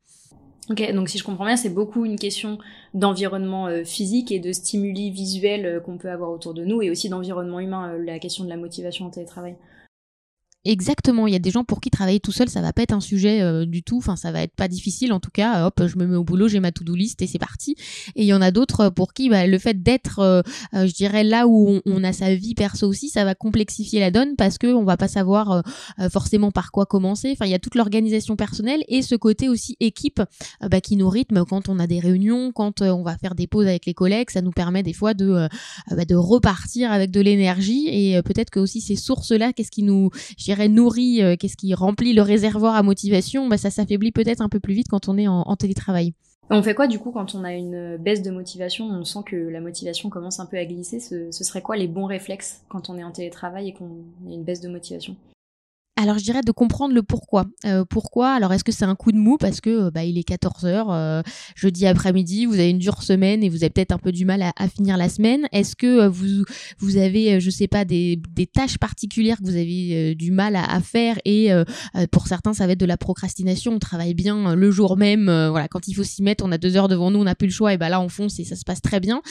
Ok, 0.71 0.93
donc 0.93 1.09
si 1.09 1.19
je 1.19 1.25
comprends 1.25 1.45
bien, 1.45 1.57
c'est 1.57 1.71
beaucoup 1.71 2.05
une 2.05 2.19
question 2.19 2.59
d'environnement 2.95 3.67
euh, 3.67 3.85
physique 3.85 4.31
et 4.31 4.39
de 4.39 4.53
stimuli 4.53 5.11
visuels 5.11 5.67
euh, 5.67 5.81
qu'on 5.81 5.99
peut 5.99 6.11
avoir 6.11 6.31
autour 6.31 6.55
de 6.55 6.65
nous 6.65 6.83
et 6.83 6.91
aussi 6.91 7.09
d'environnement 7.09 7.59
humain, 7.59 7.97
la 7.99 8.19
question 8.19 8.45
de 8.45 8.49
la 8.49 8.57
motivation 8.57 9.07
en 9.07 9.11
télétravail. 9.11 9.57
Exactement, 10.65 11.27
il 11.27 11.33
y 11.33 11.37
a 11.37 11.41
des 11.41 11.51
gens 11.51 11.65
pour 11.65 11.81
qui 11.81 11.91
travailler 11.91 12.21
tout 12.21 12.31
seul, 12.31 12.49
ça 12.49 12.61
va 12.61 12.73
pas 12.73 12.83
être 12.83 12.93
un 12.93 13.01
sujet 13.01 13.43
euh, 13.43 13.67
du 13.67 13.83
tout, 13.83 13.99
enfin 13.99 14.15
ça 14.15 14.31
va 14.31 14.43
être 14.43 14.55
pas 14.55 14.69
difficile 14.69 15.13
en 15.13 15.19
tout 15.19 15.33
cas, 15.33 15.67
hop, 15.67 15.83
je 15.85 15.99
me 15.99 16.07
mets 16.07 16.15
au 16.15 16.23
boulot, 16.23 16.47
j'ai 16.47 16.61
ma 16.61 16.71
to-do 16.71 16.95
list 16.95 17.21
et 17.21 17.27
c'est 17.27 17.41
parti. 17.41 17.75
Et 18.15 18.23
il 18.23 18.27
y 18.27 18.33
en 18.33 18.41
a 18.41 18.53
d'autres 18.53 18.89
pour 18.89 19.13
qui 19.13 19.29
bah, 19.29 19.49
le 19.49 19.59
fait 19.59 19.83
d'être, 19.83 20.21
euh, 20.21 20.43
euh, 20.75 20.87
je 20.87 20.95
dirais, 20.95 21.25
là 21.25 21.49
où 21.49 21.81
on, 21.85 22.05
a 22.05 22.13
sa 22.13 22.37
vie 22.37 22.55
perso 22.55 22.89
aussi, 22.89 23.09
ça 23.09 23.25
va 23.25 23.35
complexifier 23.35 23.99
la 23.99 24.13
donne 24.13 24.37
parce 24.37 24.57
que 24.57 24.69
on 24.69 24.85
va 24.85 24.97
pas 24.97 25.09
savoir 25.09 25.65
forcément 26.11 26.51
par 26.51 26.73
quoi 26.73 26.87
commencer. 26.87 27.31
Enfin, 27.33 27.47
il 27.47 27.51
y 27.51 27.55
a 27.55 27.59
toute 27.59 27.75
l'organisation 27.77 28.35
personnelle 28.37 28.83
et 28.89 29.03
ce 29.03 29.15
côté 29.15 29.49
aussi 29.49 29.77
équipe 29.79 30.21
bah, 30.61 30.81
qui 30.81 30.97
nous 30.97 31.09
rythme 31.09 31.45
quand 31.45 31.69
on 31.69 31.79
a 31.79 31.87
des 31.87 32.01
réunions, 32.01 32.51
quand 32.53 32.83
on 32.83 33.03
va 33.03 33.17
faire 33.19 33.35
des 33.37 33.47
pauses 33.47 33.67
avec 33.67 33.87
les 33.87 33.95
collègues, 33.95 34.31
ça 34.31 34.43
nous 34.43 34.51
permet 34.51 34.83
des 34.83 34.93
fois 34.93 35.15
de, 35.15 35.49
bah, 35.91 36.05
de 36.05 36.15
repartir 36.17 36.91
avec 36.91 37.11
de 37.11 37.21
l'énergie 37.21 37.89
et 37.89 38.21
peut-être 38.23 38.51
que 38.51 38.59
aussi 38.59 38.81
ces 38.81 38.97
sources-là, 38.97 39.53
qu'est-ce 39.53 39.71
qui 39.71 39.85
nous, 39.85 40.11
nourrit, 40.69 41.23
euh, 41.23 41.37
qu'est-ce 41.39 41.57
qui 41.57 41.75
remplit 41.75 42.13
le 42.13 42.23
réservoir 42.23 42.75
à 42.75 42.83
motivation, 42.83 43.49
bah, 43.49 43.57
ça 43.57 43.71
s'affaiblit 43.71 44.13
peut-être 44.13 44.41
un 44.41 44.49
peu 44.49 44.61
plus 44.61 44.75
vite 44.75 44.89
quand 44.89 45.09
on 45.09 45.19
est 45.19 45.29
en, 45.29 45.57
télétravail. 45.57 46.15
On 46.51 46.63
fait 46.63 46.75
quoi 46.75 46.87
du 46.87 46.99
coup 46.99 47.13
quand 47.13 47.35
on 47.35 47.45
a 47.45 47.53
une 47.55 47.97
baisse 47.97 48.23
de 48.23 48.31
motivation 48.31 48.87
On 48.87 49.05
sent 49.05 49.21
que 49.25 49.37
la 49.37 49.61
motivation 49.61 50.11
commence 50.11 50.41
un 50.41 50.47
peu 50.47 50.59
à 50.59 50.65
glisser. 50.65 51.01
Ce, 51.01 51.31
ce 51.31 51.45
serait 51.45 51.63
quoi 51.63 51.77
les 51.77 51.89
bons 51.89 52.07
réflexes 52.07 52.63
quand 52.69 52.91
on 52.91 52.99
est 52.99 53.05
en 53.05 53.13
télétravail 53.13 53.69
et 53.69 53.73
qu'on 53.73 54.05
a 54.29 54.33
une 54.33 54.43
baisse 54.43 54.61
de 54.61 54.69
motivation? 54.69 55.17
Alors 56.03 56.19
je 56.19 56.25
dirais 56.25 56.41
de 56.45 56.51
comprendre 56.51 56.95
le 56.95 57.05
pourquoi. 57.05 57.47
Euh, 57.65 57.85
pourquoi? 57.89 58.33
Alors 58.33 58.53
est-ce 58.53 58.65
que 58.65 58.73
c'est 58.73 58.85
un 58.85 58.97
coup 58.97 59.13
de 59.13 59.19
mou? 59.19 59.37
Parce 59.39 59.61
que 59.61 59.87
euh, 59.87 59.91
bah, 59.93 60.03
il 60.03 60.19
est 60.19 60.29
14h 60.29 60.87
euh, 60.91 61.23
jeudi 61.55 61.87
après-midi, 61.87 62.47
vous 62.47 62.55
avez 62.55 62.71
une 62.71 62.81
dure 62.81 63.05
semaine 63.05 63.45
et 63.45 63.49
vous 63.49 63.63
avez 63.63 63.71
peut-être 63.71 63.93
un 63.93 63.99
peu 63.99 64.11
du 64.11 64.25
mal 64.25 64.43
à, 64.43 64.69
finir 64.69 64.97
la 64.97 65.09
semaine. 65.09 65.47
Est-ce 65.53 65.77
que 65.77 66.09
vous 66.09 66.45
vous 66.79 66.97
avez 66.97 67.41
je 67.41 67.51
sais 67.51 67.69
pas 67.69 67.85
des, 67.85 68.21
des 68.31 68.47
tâches 68.47 68.79
particulières 68.79 69.39
que 69.39 69.45
vous 69.45 69.55
avez 69.55 70.17
du 70.17 70.33
mal 70.33 70.57
à, 70.57 70.81
faire 70.81 71.19
et 71.25 71.51
pour 72.11 72.27
certains 72.27 72.53
ça 72.53 72.67
va 72.67 72.73
être 72.73 72.81
de 72.81 72.87
la 72.87 72.97
procrastination, 72.97 73.75
on 73.75 73.79
travaille 73.79 74.15
bien 74.15 74.57
le 74.57 74.71
jour 74.71 74.97
même 74.97 75.27
voilà, 75.27 75.69
quand 75.69 75.87
il 75.87 75.95
faut 75.95 76.03
s'y 76.03 76.23
mettre, 76.23 76.45
on 76.45 76.51
a 76.51 76.59
deux 76.59 76.77
heures 76.77 76.89
devant 76.89 77.11
nous, 77.11 77.21
on 77.21 77.25
n'a 77.25 77.35
plus 77.35 77.47
le 77.47 77.53
choix 77.53 77.73
et 77.73 77.79
bah 77.79 77.89
là 77.89 78.01
on 78.01 78.09
fonce 78.09 78.41
et 78.41 78.45
ça 78.45 78.57
se 78.57 78.65
passe 78.65 78.83
très 78.83 78.99
bien. 78.99 79.23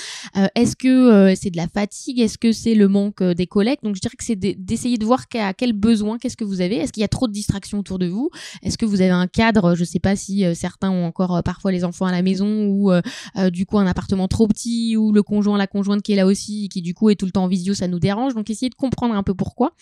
est-ce 0.55 0.75
que 0.75 1.33
c'est 1.35 1.49
de 1.49 1.57
la 1.57 1.67
fatigue? 1.67 2.19
Est-ce 2.19 2.37
que 2.37 2.51
c'est 2.51 2.75
le 2.75 2.87
manque 2.87 3.21
des 3.23 3.47
collègues? 3.47 3.79
Donc 3.83 3.95
je 3.95 4.01
dirais 4.01 4.15
que 4.17 4.23
c'est 4.23 4.35
d'essayer 4.35 4.97
de 4.97 5.05
voir 5.05 5.25
à 5.35 5.53
quel 5.53 5.73
besoin 5.73 6.17
qu'est-ce 6.17 6.37
que 6.37 6.45
vous 6.45 6.60
avez? 6.61 6.77
Est-ce 6.77 6.91
qu'il 6.91 7.01
y 7.01 7.03
a 7.03 7.09
trop 7.09 7.27
de 7.27 7.33
distractions 7.33 7.79
autour 7.79 7.99
de 7.99 8.07
vous? 8.07 8.29
Est-ce 8.63 8.77
que 8.77 8.85
vous 8.85 9.01
avez 9.01 9.11
un 9.11 9.27
cadre? 9.27 9.75
Je 9.75 9.81
ne 9.81 9.85
sais 9.85 9.99
pas 9.99 10.15
si 10.15 10.45
euh, 10.45 10.53
certains 10.53 10.91
ont 10.91 11.05
encore 11.05 11.35
euh, 11.35 11.41
parfois 11.41 11.71
les 11.71 11.83
enfants 11.83 12.05
à 12.05 12.11
la 12.11 12.21
maison 12.21 12.65
ou 12.65 12.91
euh, 12.91 13.01
du 13.49 13.65
coup 13.65 13.79
un 13.79 13.87
appartement 13.87 14.27
trop 14.27 14.47
petit 14.47 14.95
ou 14.97 15.11
le 15.11 15.23
conjoint, 15.23 15.57
la 15.57 15.67
conjointe 15.67 16.01
qui 16.01 16.13
est 16.13 16.15
là 16.15 16.25
aussi 16.25 16.69
qui 16.69 16.81
du 16.81 16.93
coup 16.93 17.09
est 17.09 17.15
tout 17.15 17.25
le 17.25 17.31
temps 17.31 17.43
en 17.43 17.47
visio, 17.47 17.73
ça 17.73 17.87
nous 17.87 17.99
dérange. 17.99 18.33
Donc 18.33 18.49
essayez 18.49 18.69
de 18.69 18.75
comprendre 18.75 19.15
un 19.15 19.23
peu 19.23 19.33
pourquoi. 19.33 19.73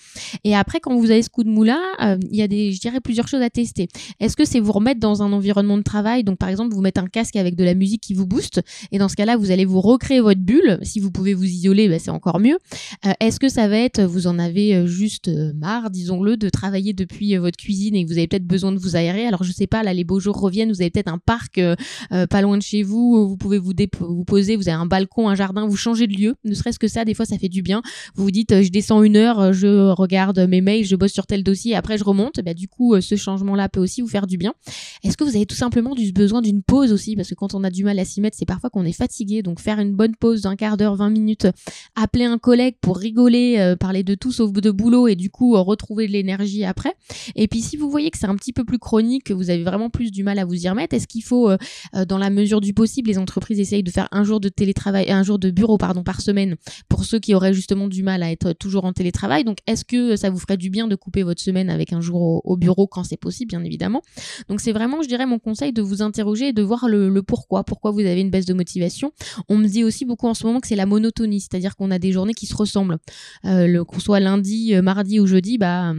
Et 0.44 0.56
après, 0.56 0.80
quand 0.80 0.96
vous 0.98 1.12
avez 1.12 1.22
ce 1.22 1.30
coup 1.30 1.44
de 1.44 1.50
mou 1.50 1.64
là, 1.64 1.80
il 2.32 2.38
y 2.38 2.42
a 2.42 2.48
des, 2.48 2.72
je 2.72 2.80
dirais, 2.80 3.00
plusieurs 3.02 3.28
choses 3.28 3.42
à 3.42 3.50
tester. 3.50 3.88
Est-ce 4.20 4.36
que 4.36 4.46
c'est 4.46 4.60
vous 4.60 4.72
remettre 4.72 5.00
dans 5.00 5.22
un 5.24 5.32
environnement 5.34 5.78
de 5.78 5.84
travail? 5.84 6.24
Donc 6.24 6.38
par 6.38 6.50
exemple, 6.50 6.74
vous 6.74 6.82
mettez 6.82 7.00
un 7.00 7.08
casque 7.08 7.36
avec 7.36 7.56
de 7.56 7.64
la 7.64 7.74
musique 7.74 8.02
qui 8.02 8.14
vous 8.14 8.26
booste 8.26 8.62
et 8.92 8.98
dans 8.98 9.10
ce 9.10 9.16
cas-là, 9.16 9.38
vous 9.38 9.52
allez 9.52 9.66
vous 9.66 9.82
recréer 9.82 10.22
votre 10.22 10.42
bulle. 10.42 10.80
Si 10.84 11.00
vous 11.00 11.12
pouvez 11.12 11.34
vous 11.34 11.46
isoler, 11.46 11.90
bah, 11.90 12.00
c'est 12.00 12.12
encore 12.12 12.40
mieux. 12.40 12.58
Est-ce 13.20 13.40
que 13.40 13.50
ça 13.50 13.68
va 13.68 13.78
être, 13.78 14.02
vous 14.02 14.28
en 14.28 14.40
avez 14.40 14.88
juste 14.88 15.30
marre, 15.56 15.90
disons-le, 15.90 16.38
de 16.38 16.50
travailler 16.60 16.92
depuis 16.92 17.36
euh, 17.36 17.40
votre 17.40 17.58
cuisine 17.58 17.96
et 17.96 18.04
que 18.04 18.10
vous 18.10 18.18
avez 18.18 18.28
peut-être 18.28 18.46
besoin 18.46 18.72
de 18.74 18.80
vous 18.80 18.96
aérer. 18.98 19.26
Alors 19.26 19.44
je 19.44 19.52
sais 19.52 19.68
pas, 19.68 19.82
là 19.82 19.94
les 19.94 20.04
beaux 20.04 20.20
jours 20.20 20.38
reviennent, 20.38 20.70
vous 20.70 20.82
avez 20.82 20.90
peut-être 20.90 21.12
un 21.12 21.18
parc 21.18 21.58
euh, 21.58 21.76
euh, 22.12 22.28
pas 22.28 22.42
loin 22.42 22.58
de 22.58 22.62
chez 22.62 22.84
vous, 22.84 23.30
vous 23.30 23.38
pouvez 23.38 23.58
vous, 23.58 23.72
vous 24.00 24.26
poser, 24.26 24.58
vous 24.58 24.68
avez 24.68 24.78
un 24.78 24.86
balcon, 24.86 25.30
un 25.30 25.36
jardin, 25.36 25.66
vous 25.66 25.78
changez 25.78 26.08
de 26.08 26.14
lieu. 26.14 26.36
Ne 26.44 26.54
serait-ce 26.54 26.78
que 26.78 26.90
ça, 26.90 27.06
des 27.06 27.14
fois 27.14 27.26
ça 27.26 27.38
fait 27.38 27.48
du 27.48 27.62
bien. 27.62 27.82
Vous 28.16 28.24
vous 28.24 28.32
dites, 28.32 28.62
je 28.62 28.70
descends 28.70 29.04
une 29.04 29.16
heure, 29.16 29.54
je 29.54 29.92
regarde 29.92 30.40
mes 30.40 30.60
mails, 30.60 30.86
je 30.86 30.96
bosse 30.98 31.14
sur 31.14 31.26
tel 31.26 31.44
dossier, 31.44 31.76
après 31.76 31.98
je 31.98 32.04
remonte. 32.04 32.42
Bah, 32.44 32.54
du 32.54 32.68
coup, 32.68 33.00
ce 33.00 33.16
changement-là 33.16 33.70
peut 33.70 33.80
aussi 33.80 34.02
vous 34.02 34.08
faire 34.08 34.28
du 34.28 34.38
bien. 34.38 34.54
Est-ce 35.04 35.16
que 35.16 35.24
vous 35.24 35.36
avez 35.36 35.46
tout 35.46 35.56
simplement 35.56 35.96
du 35.96 36.12
besoin 36.12 36.42
d'une 36.42 36.62
pause 36.62 36.92
aussi? 36.92 37.16
Parce 37.16 37.30
que 37.30 37.36
quand 37.36 37.54
on 37.54 37.64
a 37.64 37.70
du 37.70 37.86
mal 37.86 37.98
à 38.00 38.06
s'y 38.06 38.20
mettre, 38.20 38.38
c'est 38.38 38.46
parfois 38.46 38.70
qu'on 38.70 38.86
est 38.86 38.92
fatigué. 38.92 39.44
Donc 39.44 39.60
faire 39.62 39.80
une 39.80 39.96
bonne 39.96 40.16
pause 40.16 40.42
d'un 40.42 40.58
quart 40.58 40.76
d'heure, 40.76 40.96
20 40.96 41.10
minutes, 41.10 41.48
appeler 41.96 42.26
un 42.26 42.38
collègue 42.38 42.76
pour 42.82 42.98
rigoler, 42.98 43.76
parler 43.80 44.04
de 44.04 44.16
tout 44.16 44.34
sauf 44.34 44.52
de 44.52 44.72
boulot 44.72 45.08
et 45.08 45.16
du 45.16 45.30
coup 45.30 45.54
retrouver 45.62 46.08
de 46.08 46.12
l'énergie 46.12 46.49
après. 46.66 46.94
Et 47.36 47.48
puis 47.48 47.62
si 47.62 47.78
vous 47.78 47.90
voyez 47.90 48.12
que 48.12 48.18
c'est 48.18 48.28
un 48.28 48.36
petit 48.36 48.54
peu 48.54 48.64
plus 48.64 48.80
chronique, 48.80 49.26
que 49.26 49.34
vous 49.34 49.50
avez 49.50 49.64
vraiment 49.64 49.90
plus 49.90 50.12
du 50.12 50.24
mal 50.24 50.40
à 50.40 50.46
vous 50.46 50.56
y 50.56 50.70
remettre, 50.70 50.96
est-ce 50.96 51.08
qu'il 51.08 51.24
faut, 51.24 51.52
dans 52.08 52.18
la 52.18 52.30
mesure 52.30 52.62
du 52.62 52.74
possible, 52.74 53.10
les 53.10 53.18
entreprises 53.18 53.60
essayent 53.60 53.84
de 53.84 53.92
faire 53.92 54.08
un 54.12 54.24
jour 54.24 54.40
de 54.40 54.50
télétravail, 54.50 55.10
un 55.12 55.24
jour 55.24 55.40
de 55.40 55.52
bureau 55.52 55.78
pardon 55.78 56.04
par 56.04 56.22
semaine 56.22 56.56
pour 56.88 57.06
ceux 57.06 57.20
qui 57.20 57.34
auraient 57.34 57.54
justement 57.54 57.88
du 57.88 58.04
mal 58.04 58.24
à 58.24 58.32
être 58.32 58.54
toujours 58.54 58.86
en 58.86 58.94
télétravail? 58.94 59.44
Donc 59.44 59.60
est-ce 59.68 59.86
que 59.86 60.16
ça 60.16 60.30
vous 60.30 60.40
ferait 60.40 60.58
du 60.58 60.70
bien 60.70 60.88
de 60.88 60.96
couper 60.96 61.24
votre 61.24 61.42
semaine 61.42 61.70
avec 61.70 61.94
un 61.94 62.02
jour 62.02 62.42
au, 62.46 62.58
bureau 62.58 62.88
quand 62.88 63.04
c'est 63.04 63.18
possible, 63.18 63.50
bien 63.50 63.64
évidemment? 63.64 64.02
Donc 64.48 64.62
c'est 64.62 64.72
vraiment, 64.72 65.02
je 65.02 65.08
dirais, 65.08 65.26
mon 65.26 65.40
conseil 65.40 65.74
de 65.74 65.82
vous 65.82 66.02
interroger 66.02 66.50
et 66.50 66.54
de 66.54 66.62
voir 66.62 66.88
le, 66.88 67.22
pourquoi, 67.22 67.64
pourquoi 67.64 67.92
vous 67.92 68.00
avez 68.00 68.22
une 68.22 68.30
baisse 68.30 68.46
de 68.46 68.54
motivation? 68.54 69.12
On 69.48 69.58
me 69.58 69.68
dit 69.68 69.84
aussi 69.84 70.06
beaucoup 70.06 70.28
en 70.28 70.34
ce 70.34 70.46
moment 70.46 70.60
que 70.60 70.68
c'est 70.68 70.76
la 70.76 70.86
monotonie, 70.86 71.42
c'est-à-dire 71.42 71.76
qu'on 71.76 71.92
a 71.92 72.00
des 72.00 72.12
journées 72.12 72.34
qui 72.34 72.46
se 72.46 72.56
ressemblent. 72.56 72.98
Euh, 73.46 73.84
qu'on 73.84 74.00
soit 74.00 74.20
lundi, 74.20 74.76
euh, 74.76 74.82
mardi 74.82 75.20
ou 75.20 75.28
jeudi, 75.28 75.58
bah 75.58 75.94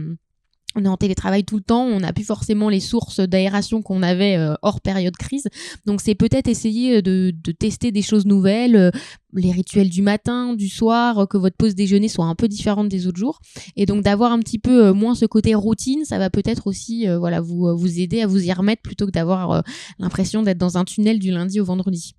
on 0.75 0.85
est 0.85 0.87
en 0.87 0.97
télétravail 0.97 1.43
tout 1.43 1.57
le 1.57 1.63
temps, 1.63 1.83
on 1.83 1.99
n'a 1.99 2.13
plus 2.13 2.23
forcément 2.23 2.69
les 2.69 2.79
sources 2.79 3.19
d'aération 3.19 3.81
qu'on 3.81 4.03
avait 4.03 4.37
euh, 4.37 4.53
hors 4.61 4.81
période 4.81 5.15
crise. 5.17 5.47
Donc 5.85 6.01
c'est 6.01 6.15
peut-être 6.15 6.47
essayer 6.47 6.97
euh, 6.97 7.01
de, 7.01 7.51
tester 7.51 7.91
des 7.91 8.01
choses 8.01 8.25
nouvelles, 8.25 8.75
euh, 8.75 8.91
les 9.33 9.51
rituels 9.51 9.89
du 9.89 10.01
matin, 10.01 10.53
du 10.53 10.69
soir, 10.69 11.27
que 11.27 11.37
votre 11.37 11.55
pause 11.55 11.75
déjeuner 11.75 12.07
soit 12.07 12.25
un 12.25 12.35
peu 12.35 12.47
différente 12.47 12.89
des 12.89 13.07
autres 13.07 13.19
jours. 13.19 13.39
Et 13.75 13.85
donc 13.85 14.03
d'avoir 14.03 14.31
un 14.31 14.39
petit 14.39 14.59
peu 14.59 14.91
moins 14.91 15.15
ce 15.15 15.25
côté 15.25 15.55
routine, 15.55 16.03
ça 16.05 16.17
va 16.17 16.29
peut-être 16.29 16.67
aussi 16.67 17.07
voilà 17.07 17.39
vous, 17.39 17.75
vous 17.77 17.99
aider 17.99 18.21
à 18.21 18.27
vous 18.27 18.43
y 18.43 18.51
remettre 18.51 18.81
plutôt 18.81 19.05
que 19.05 19.11
d'avoir 19.11 19.63
l'impression 19.99 20.43
d'être 20.43 20.57
dans 20.57 20.77
un 20.77 20.83
tunnel 20.83 21.19
du 21.19 21.31
lundi 21.31 21.61
au 21.61 21.65
vendredi. 21.65 22.13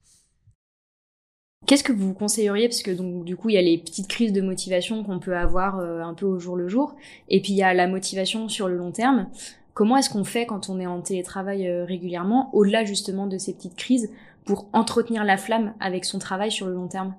Qu'est-ce 1.67 1.85
que 1.85 1.93
vous 1.93 2.13
conseilleriez? 2.13 2.69
Parce 2.69 2.83
que 2.83 2.91
donc 2.91 3.25
du 3.25 3.37
coup 3.37 3.49
il 3.49 3.55
y 3.55 3.59
a 3.59 3.63
les 3.63 3.79
petites 3.79 4.09
crises 4.09 4.33
de 4.33 4.41
motivation 4.41 5.05
qu'on 5.05 5.21
peut 5.21 5.37
avoir 5.37 5.79
euh, 5.79 6.01
un 6.03 6.15
peu 6.15 6.27
au 6.27 6.39
jour 6.39 6.57
le 6.57 6.69
jour. 6.69 6.97
Et 7.29 7.41
puis 7.41 7.53
il 7.53 7.57
y 7.57 7.63
a 7.63 7.73
la 7.73 7.87
motivation 7.87 8.49
sur 8.49 8.69
le 8.69 8.77
long 8.77 8.91
terme. 8.91 9.29
Comment 9.75 9.97
est-ce 9.97 10.11
qu'on 10.11 10.25
fait 10.25 10.45
quand 10.45 10.69
on 10.69 10.81
est 10.81 10.87
en 10.87 11.01
télétravail 11.01 11.67
euh, 11.69 11.85
régulièrement 11.85 12.51
au-delà 12.53 12.85
justement 12.85 13.27
de 13.27 13.39
ces 13.39 13.55
petites 13.55 13.77
crises 13.77 14.11
pour 14.45 14.67
entretenir 14.73 15.25
la 15.25 15.37
flamme 15.37 15.73
avec 15.79 16.05
son 16.05 16.19
travail 16.19 16.51
sur 16.51 16.67
le 16.67 16.75
long 16.75 16.89
terme? 16.89 17.15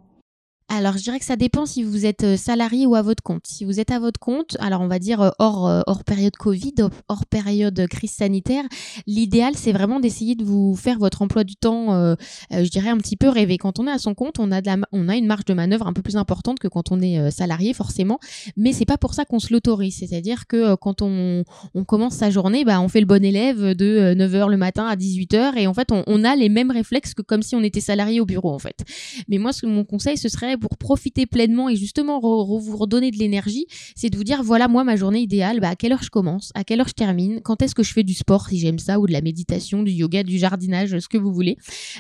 Alors, 0.76 0.98
je 0.98 1.04
dirais 1.04 1.20
que 1.20 1.26
ça 1.26 1.36
dépend 1.36 1.68
si 1.68 1.84
vous 1.84 2.06
êtes 2.06 2.24
euh, 2.24 2.36
salarié 2.36 2.88
ou 2.88 2.96
à 2.96 3.04
votre 3.04 3.22
compte. 3.22 3.46
Si 3.46 3.64
vous 3.64 3.80
êtes 3.80 3.92
à 3.92 4.00
votre 4.00 4.20
compte, 4.20 4.58
alors 4.60 4.82
on 4.82 4.88
va 4.88 4.98
dire 4.98 5.22
euh, 5.22 5.30
hors, 5.38 5.68
euh, 5.68 5.82
hors 5.86 6.04
période 6.04 6.36
Covid, 6.36 6.74
hors 7.10 7.28
période 7.28 7.86
crise 7.88 8.12
sanitaire, 8.12 8.64
l'idéal, 9.06 9.54
c'est 9.56 9.72
vraiment 9.72 10.00
d'essayer 10.00 10.34
de 10.34 10.44
vous 10.44 10.76
faire 10.76 10.98
votre 10.98 11.22
emploi 11.22 11.44
du 11.44 11.56
temps, 11.56 12.16
je 12.52 12.70
dirais, 12.70 12.90
un 12.90 12.98
petit 12.98 13.16
peu 13.16 13.30
rêver. 13.30 13.58
Quand 13.58 13.80
on 13.80 13.88
est 13.88 13.92
à 13.92 13.98
son 13.98 14.14
compte, 14.14 14.40
on 14.40 14.52
a, 14.52 14.62
on 14.92 15.10
a 15.10 15.16
une 15.16 15.26
marge 15.26 15.46
de 15.46 15.54
manœuvre 15.54 15.88
un 15.88 15.94
peu 15.94 16.02
plus 16.02 16.18
importante 16.18 16.60
que 16.60 16.68
quand 16.68 16.92
on 16.92 17.02
est 17.02 17.32
salarié, 17.32 17.74
forcément. 17.74 18.20
Mais 18.58 18.74
c'est 18.74 18.86
pas 18.86 18.98
pour 18.98 19.14
ça 19.14 19.26
qu'on 19.26 19.40
se 19.40 19.54
l'autorise. 19.54 19.98
C'est-à-dire 20.00 20.48
que 20.48 20.76
quand 20.76 21.02
on, 21.02 21.44
on, 21.76 21.84
commence 21.84 22.16
sa 22.16 22.30
journée, 22.30 22.66
bah, 22.66 22.82
on 22.82 22.88
fait 22.88 23.00
le 23.00 23.06
bon 23.06 23.24
élève 23.24 23.76
de 23.76 24.14
9h 24.16 24.50
le 24.50 24.58
matin 24.58 24.88
à 24.88 24.96
18h 24.96 25.58
et 25.58 25.68
en 25.68 25.74
fait, 25.74 25.92
on, 25.92 26.04
on 26.08 26.24
a 26.24 26.36
les 26.36 26.50
mêmes 26.50 26.72
réflexes 26.72 27.14
que 27.14 27.22
comme 27.22 27.44
si 27.44 27.56
on 27.56 27.64
était 27.64 27.82
salarié 27.82 28.20
au 28.20 28.26
bureau, 28.26 28.54
en 28.54 28.60
fait. 28.60 28.84
Mais 29.28 29.38
moi, 29.38 29.54
ce, 29.54 29.66
mon 29.66 29.84
conseil, 29.84 30.18
ce 30.18 30.30
serait 30.30 30.56
pour 30.64 30.78
profiter 30.78 31.26
pleinement 31.26 31.68
et 31.68 31.76
justement 31.76 32.22
vous 32.22 32.78
redonner 32.78 33.12
de 33.12 33.18
l'énergie, 33.18 33.66
c'est 33.98 34.10
de 34.10 34.16
vous 34.16 34.24
dire 34.24 34.44
voilà 34.44 34.70
moi 34.70 34.86
ma 34.86 34.96
journée 34.96 35.20
idéale, 35.20 35.60
bah, 35.60 35.68
à 35.68 35.76
quelle 35.76 35.92
heure 35.92 36.04
je 36.04 36.10
commence, 36.10 36.52
à 36.56 36.64
quelle 36.64 36.80
heure 36.80 36.88
je 36.88 36.94
termine, 36.94 37.42
quand 37.44 37.62
est-ce 37.62 37.76
que 37.76 37.84
je 37.84 37.92
fais 37.92 38.04
du 38.04 38.14
sport 38.14 38.48
si 38.48 38.60
j'aime 38.60 38.80
ça 38.80 39.02
ou 39.02 39.06
de 39.06 39.12
la 39.12 39.20
méditation, 39.20 39.84
du 39.84 39.92
yoga, 39.92 40.24
du 40.24 40.38
jardinage, 40.38 40.98
ce 40.98 41.10
que 41.10 41.18
vous 41.18 41.34
voulez, 41.34 41.58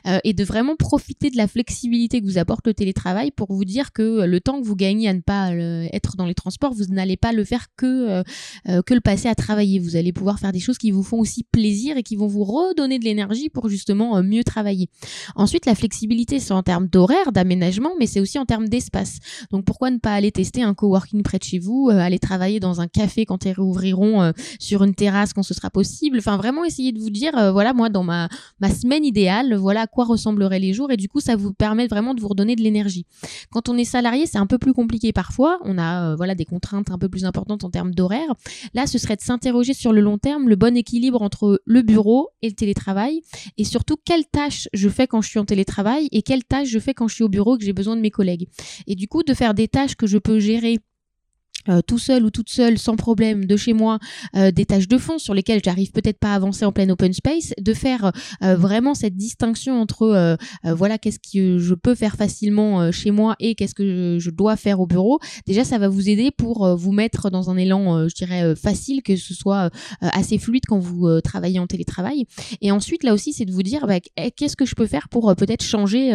euh, 0.07 0.19
et 0.23 0.31
de 0.31 0.45
vraiment 0.45 0.77
profiter 0.77 1.29
de 1.29 1.35
la 1.35 1.49
flexibilité 1.49 2.21
que 2.21 2.25
vous 2.25 2.37
apporte 2.37 2.65
le 2.65 2.73
télétravail 2.73 3.31
pour 3.31 3.51
vous 3.51 3.65
dire 3.65 3.91
que 3.91 4.23
le 4.25 4.39
temps 4.39 4.61
que 4.61 4.65
vous 4.65 4.77
gagnez 4.77 5.09
à 5.09 5.13
ne 5.13 5.19
pas 5.19 5.51
euh, 5.51 5.85
être 5.91 6.15
dans 6.15 6.25
les 6.25 6.33
transports, 6.33 6.73
vous 6.73 6.85
n'allez 6.85 7.17
pas 7.17 7.33
le 7.33 7.43
faire 7.43 7.67
que 7.75 8.23
euh, 8.67 8.81
que 8.85 8.93
le 8.93 9.01
passer 9.01 9.27
à 9.27 9.35
travailler. 9.35 9.79
Vous 9.79 9.97
allez 9.97 10.13
pouvoir 10.13 10.39
faire 10.39 10.53
des 10.53 10.61
choses 10.61 10.77
qui 10.77 10.91
vous 10.91 11.03
font 11.03 11.19
aussi 11.19 11.43
plaisir 11.43 11.97
et 11.97 12.03
qui 12.03 12.15
vont 12.15 12.27
vous 12.27 12.45
redonner 12.45 12.97
de 12.97 13.03
l'énergie 13.03 13.49
pour 13.49 13.67
justement 13.67 14.23
mieux 14.23 14.45
travailler. 14.45 14.87
Ensuite, 15.35 15.65
la 15.65 15.75
flexibilité, 15.75 16.39
c'est 16.39 16.53
en 16.53 16.63
termes 16.63 16.87
d'horaire, 16.87 17.33
d'aménagement, 17.33 17.91
mais 17.99 18.07
c'est 18.07 18.21
aussi 18.21 18.39
en 18.39 18.42
termes 18.45 18.67
d'espace. 18.67 19.19
Donc 19.51 19.65
pourquoi 19.65 19.91
ne 19.91 19.97
pas 19.97 20.13
aller 20.13 20.31
tester 20.31 20.63
un 20.63 20.73
coworking 20.73 21.23
près 21.23 21.37
de 21.37 21.43
chez 21.43 21.59
vous, 21.59 21.89
euh, 21.91 21.97
aller 21.97 22.19
travailler 22.19 22.59
dans 22.59 22.81
un 22.81 22.87
café 22.87 23.25
quand 23.25 23.45
ils 23.45 23.51
réouvriront 23.51 24.21
euh, 24.21 24.31
sur 24.59 24.83
une 24.83 24.95
terrasse 24.95 25.33
quand 25.33 25.43
ce 25.43 25.53
sera 25.53 25.69
possible? 25.69 26.17
Enfin 26.19 26.37
vraiment 26.37 26.63
essayer 26.63 26.91
de 26.91 26.99
vous 26.99 27.09
dire 27.09 27.37
euh, 27.37 27.51
voilà 27.51 27.73
moi 27.73 27.89
dans 27.89 28.03
ma 28.03 28.29
ma 28.59 28.69
semaine 28.69 29.05
idéale, 29.05 29.55
voilà 29.55 29.81
à 29.81 29.87
quoi 29.87 30.05
ressembleraient 30.05 30.59
les 30.59 30.73
jours 30.73 30.91
et 30.91 30.97
du 30.97 31.09
coup 31.09 31.19
ça 31.19 31.35
vous 31.35 31.53
permet 31.53 31.87
vraiment 31.87 32.13
de 32.13 32.21
vous 32.21 32.27
redonner 32.27 32.55
de 32.55 32.61
l'énergie. 32.61 33.05
Quand 33.51 33.69
on 33.69 33.77
est 33.77 33.85
salarié, 33.85 34.25
c'est 34.25 34.37
un 34.37 34.47
peu 34.47 34.57
plus 34.57 34.73
compliqué 34.73 35.13
parfois, 35.13 35.59
on 35.63 35.77
a 35.77 36.15
voilà 36.15 36.35
des 36.35 36.45
contraintes 36.45 36.91
un 36.91 36.97
peu 36.97 37.09
plus 37.09 37.25
importantes 37.25 37.63
en 37.63 37.69
termes 37.69 37.93
d'horaire. 37.93 38.33
Là, 38.73 38.87
ce 38.87 38.97
serait 38.97 39.15
de 39.15 39.21
s'interroger 39.21 39.73
sur 39.73 39.93
le 39.93 40.01
long 40.01 40.17
terme 40.17 40.49
le 40.49 40.55
bon 40.55 40.75
équilibre 40.75 41.21
entre 41.21 41.61
le 41.65 41.81
bureau 41.81 42.29
et 42.41 42.49
le 42.49 42.55
télétravail 42.55 43.21
et 43.57 43.63
surtout 43.63 43.97
quelles 44.03 44.25
tâches 44.25 44.67
je 44.73 44.89
fais 44.89 45.07
quand 45.07 45.21
je 45.21 45.29
suis 45.29 45.39
en 45.39 45.45
télétravail 45.45 46.07
et 46.11 46.21
quelles 46.21 46.43
tâches 46.43 46.69
je 46.69 46.79
fais 46.79 46.93
quand 46.93 47.07
je 47.07 47.15
suis 47.15 47.23
au 47.23 47.29
bureau 47.29 47.57
que 47.57 47.63
j'ai 47.63 47.73
besoin 47.73 47.95
de 47.95 48.01
mes 48.01 48.11
collègues. 48.11 48.32
Et 48.87 48.95
du 48.95 49.07
coup, 49.07 49.23
de 49.23 49.33
faire 49.33 49.53
des 49.53 49.67
tâches 49.67 49.95
que 49.95 50.07
je 50.07 50.17
peux 50.17 50.39
gérer 50.39 50.79
euh, 51.69 51.81
tout 51.81 51.97
seul 51.97 52.25
ou 52.25 52.29
toute 52.29 52.49
seule 52.49 52.77
sans 52.77 52.97
problème 52.97 53.45
de 53.45 53.55
chez 53.55 53.71
moi 53.71 53.99
euh, 54.35 54.51
des 54.51 54.65
tâches 54.65 54.89
de 54.89 54.97
fond 54.97 55.17
sur 55.17 55.33
lesquelles 55.33 55.61
j'arrive 55.63 55.91
peut-être 55.91 56.19
pas 56.19 56.33
à 56.33 56.35
avancer 56.35 56.65
en 56.65 56.73
plein 56.73 56.89
open 56.89 57.13
space 57.13 57.53
de 57.57 57.73
faire 57.73 58.11
euh, 58.43 58.55
vraiment 58.55 58.93
cette 58.93 59.15
distinction 59.15 59.79
entre 59.79 60.37
voilà 60.65 60.97
qu'est-ce 60.97 61.19
que 61.19 61.57
je 61.57 61.73
peux 61.73 61.95
faire 61.95 62.15
facilement 62.15 62.91
chez 62.91 63.11
moi 63.11 63.35
et 63.39 63.55
qu'est-ce 63.55 63.75
que 63.75 64.17
je, 64.19 64.29
dois 64.29 64.55
faire 64.55 64.79
au 64.79 64.87
bureau. 64.87 65.19
Déjà 65.45 65.63
ça 65.63 65.77
va 65.77 65.87
vous 65.87 66.09
aider 66.09 66.31
pour 66.31 66.75
vous 66.75 66.91
mettre 66.91 67.29
dans 67.29 67.49
un 67.49 67.57
élan 67.57 68.07
je 68.07 68.15
dirais 68.15 68.55
facile 68.55 69.01
que 69.03 69.15
ce 69.15 69.33
soit 69.33 69.69
assez 70.01 70.37
fluide 70.37 70.63
quand 70.67 70.79
vous 70.79 71.21
travaillez 71.21 71.59
en 71.59 71.67
télétravail. 71.67 72.25
Et 72.61 72.71
ensuite 72.71 73.03
là 73.03 73.13
aussi 73.13 73.33
c'est 73.33 73.45
de 73.45 73.51
vous 73.51 73.63
dire 73.63 73.85
bah, 73.87 73.99
eh, 74.17 74.31
qu'est-ce 74.31 74.55
que 74.55 74.65
je 74.65 74.75
peux 74.75 74.87
faire 74.87 75.09
pour 75.09 75.35
peut-être 75.35 75.63
changer 75.63 76.13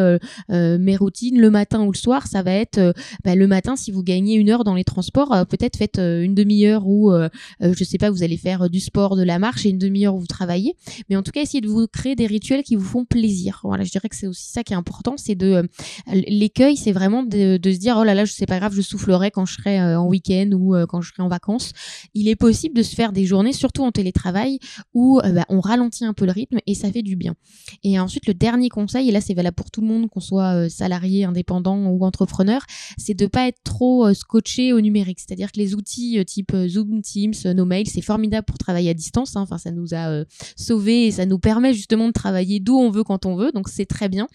mes 0.48 0.96
routines 0.96 1.40
le 1.40 1.50
matin 1.50 1.82
ou 1.82 1.92
le 1.92 1.96
soir. 1.96 2.26
Ça 2.26 2.42
va 2.42 2.52
être 2.52 2.94
bah, 3.24 3.34
le 3.34 3.46
matin 3.46 3.76
si 3.76 3.92
vous 3.92 4.02
gagnez 4.02 4.34
une 4.34 4.50
heure 4.50 4.64
dans 4.64 4.74
les 4.74 4.84
transports 4.84 5.37
euh, 5.38 5.44
peut-être 5.44 5.76
faites 5.76 5.98
euh, 5.98 6.22
une 6.22 6.34
demi-heure 6.34 6.86
où 6.86 7.10
euh, 7.12 7.28
je 7.60 7.84
sais 7.84 7.98
pas, 7.98 8.10
vous 8.10 8.22
allez 8.22 8.36
faire 8.36 8.68
du 8.70 8.80
sport, 8.80 9.16
de 9.16 9.22
la 9.22 9.38
marche 9.38 9.66
et 9.66 9.70
une 9.70 9.78
demi-heure 9.78 10.14
où 10.14 10.20
vous 10.20 10.26
travaillez. 10.26 10.74
Mais 11.08 11.16
en 11.16 11.22
tout 11.22 11.32
cas, 11.32 11.42
essayez 11.42 11.60
de 11.60 11.68
vous 11.68 11.86
créer 11.86 12.14
des 12.14 12.26
rituels 12.26 12.62
qui 12.62 12.76
vous 12.76 12.84
font 12.84 13.04
plaisir. 13.04 13.60
Voilà, 13.64 13.84
je 13.84 13.90
dirais 13.90 14.08
que 14.08 14.16
c'est 14.16 14.26
aussi 14.26 14.50
ça 14.50 14.62
qui 14.62 14.72
est 14.72 14.76
important, 14.76 15.16
c'est 15.16 15.34
de 15.34 15.68
l'écueil, 16.06 16.76
c'est 16.76 16.92
vraiment 16.92 17.22
de, 17.22 17.58
se 17.62 17.78
dire 17.78 17.96
oh 17.98 18.04
là 18.04 18.14
là, 18.14 18.24
je 18.24 18.32
sais 18.32 18.46
pas 18.46 18.58
grave, 18.58 18.74
je 18.74 18.80
soufflerai 18.80 19.30
quand 19.30 19.46
je 19.46 19.54
serai 19.54 19.96
en 19.96 20.06
week-end 20.06 20.50
ou 20.52 20.74
quand 20.88 21.00
je 21.00 21.12
serai 21.12 21.22
en 21.22 21.28
vacances. 21.28 21.72
Il 22.14 22.28
est 22.28 22.36
possible 22.36 22.76
de 22.76 22.82
se 22.82 22.94
faire 22.94 23.12
des 23.12 23.24
journées, 23.24 23.52
surtout 23.52 23.82
en 23.82 23.92
télétravail, 23.92 24.58
où 24.94 25.20
bah, 25.22 25.44
on 25.48 25.60
ralentit 25.60 26.04
un 26.04 26.14
peu 26.14 26.24
le 26.24 26.32
rythme 26.32 26.58
et 26.66 26.74
ça 26.74 26.90
fait 26.90 27.02
du 27.02 27.16
bien. 27.16 27.34
Et 27.82 27.98
ensuite, 27.98 28.26
le 28.26 28.34
dernier 28.34 28.68
conseil, 28.68 29.08
et 29.08 29.12
là 29.12 29.20
c'est 29.20 29.34
valable 29.34 29.56
pour 29.56 29.70
tout 29.70 29.80
le 29.80 29.86
monde, 29.86 30.08
qu'on 30.08 30.20
soit 30.20 30.68
salarié, 30.68 31.24
indépendant 31.24 31.86
ou 31.86 32.04
entrepreneur, 32.04 32.62
c'est 32.96 33.14
de 33.14 33.26
pas 33.26 33.48
être 33.48 33.60
trop 33.64 34.12
scotché 34.14 34.72
au 34.72 34.80
numérique. 34.80 35.20
C'est-à-dire 35.28 35.52
que 35.52 35.58
les 35.58 35.74
outils 35.74 36.18
euh, 36.18 36.24
type 36.24 36.54
euh, 36.54 36.66
Zoom, 36.66 37.02
Teams, 37.02 37.34
euh, 37.44 37.52
nos 37.52 37.66
mails, 37.66 37.86
c'est 37.86 38.00
formidable 38.00 38.46
pour 38.46 38.56
travailler 38.56 38.88
à 38.88 38.94
distance. 38.94 39.36
Hein. 39.36 39.42
Enfin, 39.42 39.58
ça 39.58 39.70
nous 39.70 39.94
a 39.94 40.24
sauvés 40.56 41.06
et 41.06 41.10
ça 41.10 41.26
nous 41.26 41.38
permet 41.38 41.74
justement 41.74 42.06
de 42.06 42.12
travailler 42.12 42.60
d'où 42.60 42.78
on 42.78 42.90
veut 42.90 43.04
quand 43.04 43.26
on 43.26 43.36
veut. 43.36 43.52
Donc 43.52 43.68
c'est 43.68 43.84
très 43.84 44.08
bien. 44.08 44.26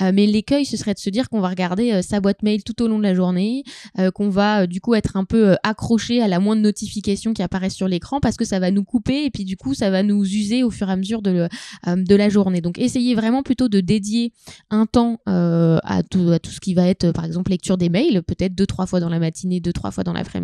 mais 0.00 0.26
l'écueil, 0.26 0.66
ce 0.66 0.76
serait 0.76 0.92
de 0.92 0.98
se 0.98 1.08
dire 1.08 1.30
qu'on 1.30 1.40
va 1.40 1.48
regarder 1.48 2.02
sa 2.02 2.20
boîte 2.20 2.42
mail 2.42 2.64
tout 2.64 2.82
au 2.82 2.88
long 2.88 2.98
de 2.98 3.02
la 3.02 3.14
journée, 3.14 3.64
qu'on 4.14 4.28
va 4.28 4.66
du 4.66 4.80
coup 4.80 4.94
être 4.94 5.16
un 5.16 5.24
peu 5.24 5.56
accroché 5.62 6.20
à 6.20 6.28
la 6.28 6.38
moindre 6.38 6.62
notification 6.62 7.32
qui 7.32 7.42
apparaît 7.42 7.70
sur 7.70 7.88
l'écran 7.88 8.20
parce 8.20 8.36
que 8.36 8.44
ça 8.44 8.58
va 8.58 8.70
nous 8.70 8.84
couper 8.84 9.24
et 9.24 9.30
puis 9.30 9.44
du 9.44 9.56
coup 9.56 9.74
ça 9.74 9.90
va 9.90 10.02
nous 10.02 10.24
user 10.24 10.62
au 10.64 10.70
fur 10.70 10.88
et 10.88 10.92
à 10.92 10.96
mesure 10.96 11.22
de, 11.22 11.48
la 11.86 12.28
journée. 12.28 12.60
Donc 12.60 12.78
essayez 12.78 13.14
vraiment 13.14 13.42
plutôt 13.42 13.68
de 13.68 13.80
dédier 13.80 14.32
un 14.70 14.86
temps 14.86 15.18
à 15.26 16.02
tout 16.10 16.38
ce 16.50 16.60
qui 16.60 16.74
va 16.74 16.88
être 16.88 17.12
par 17.12 17.24
exemple 17.24 17.50
lecture 17.50 17.78
des 17.78 17.88
mails, 17.88 18.22
peut-être 18.22 18.54
deux 18.54 18.66
trois 18.66 18.86
fois 18.86 19.00
dans 19.00 19.08
la 19.08 19.18
matinée, 19.18 19.60
deux 19.60 19.72
trois 19.72 19.90
fois 19.90 20.04
dans 20.04 20.12
l'après-midi 20.12 20.41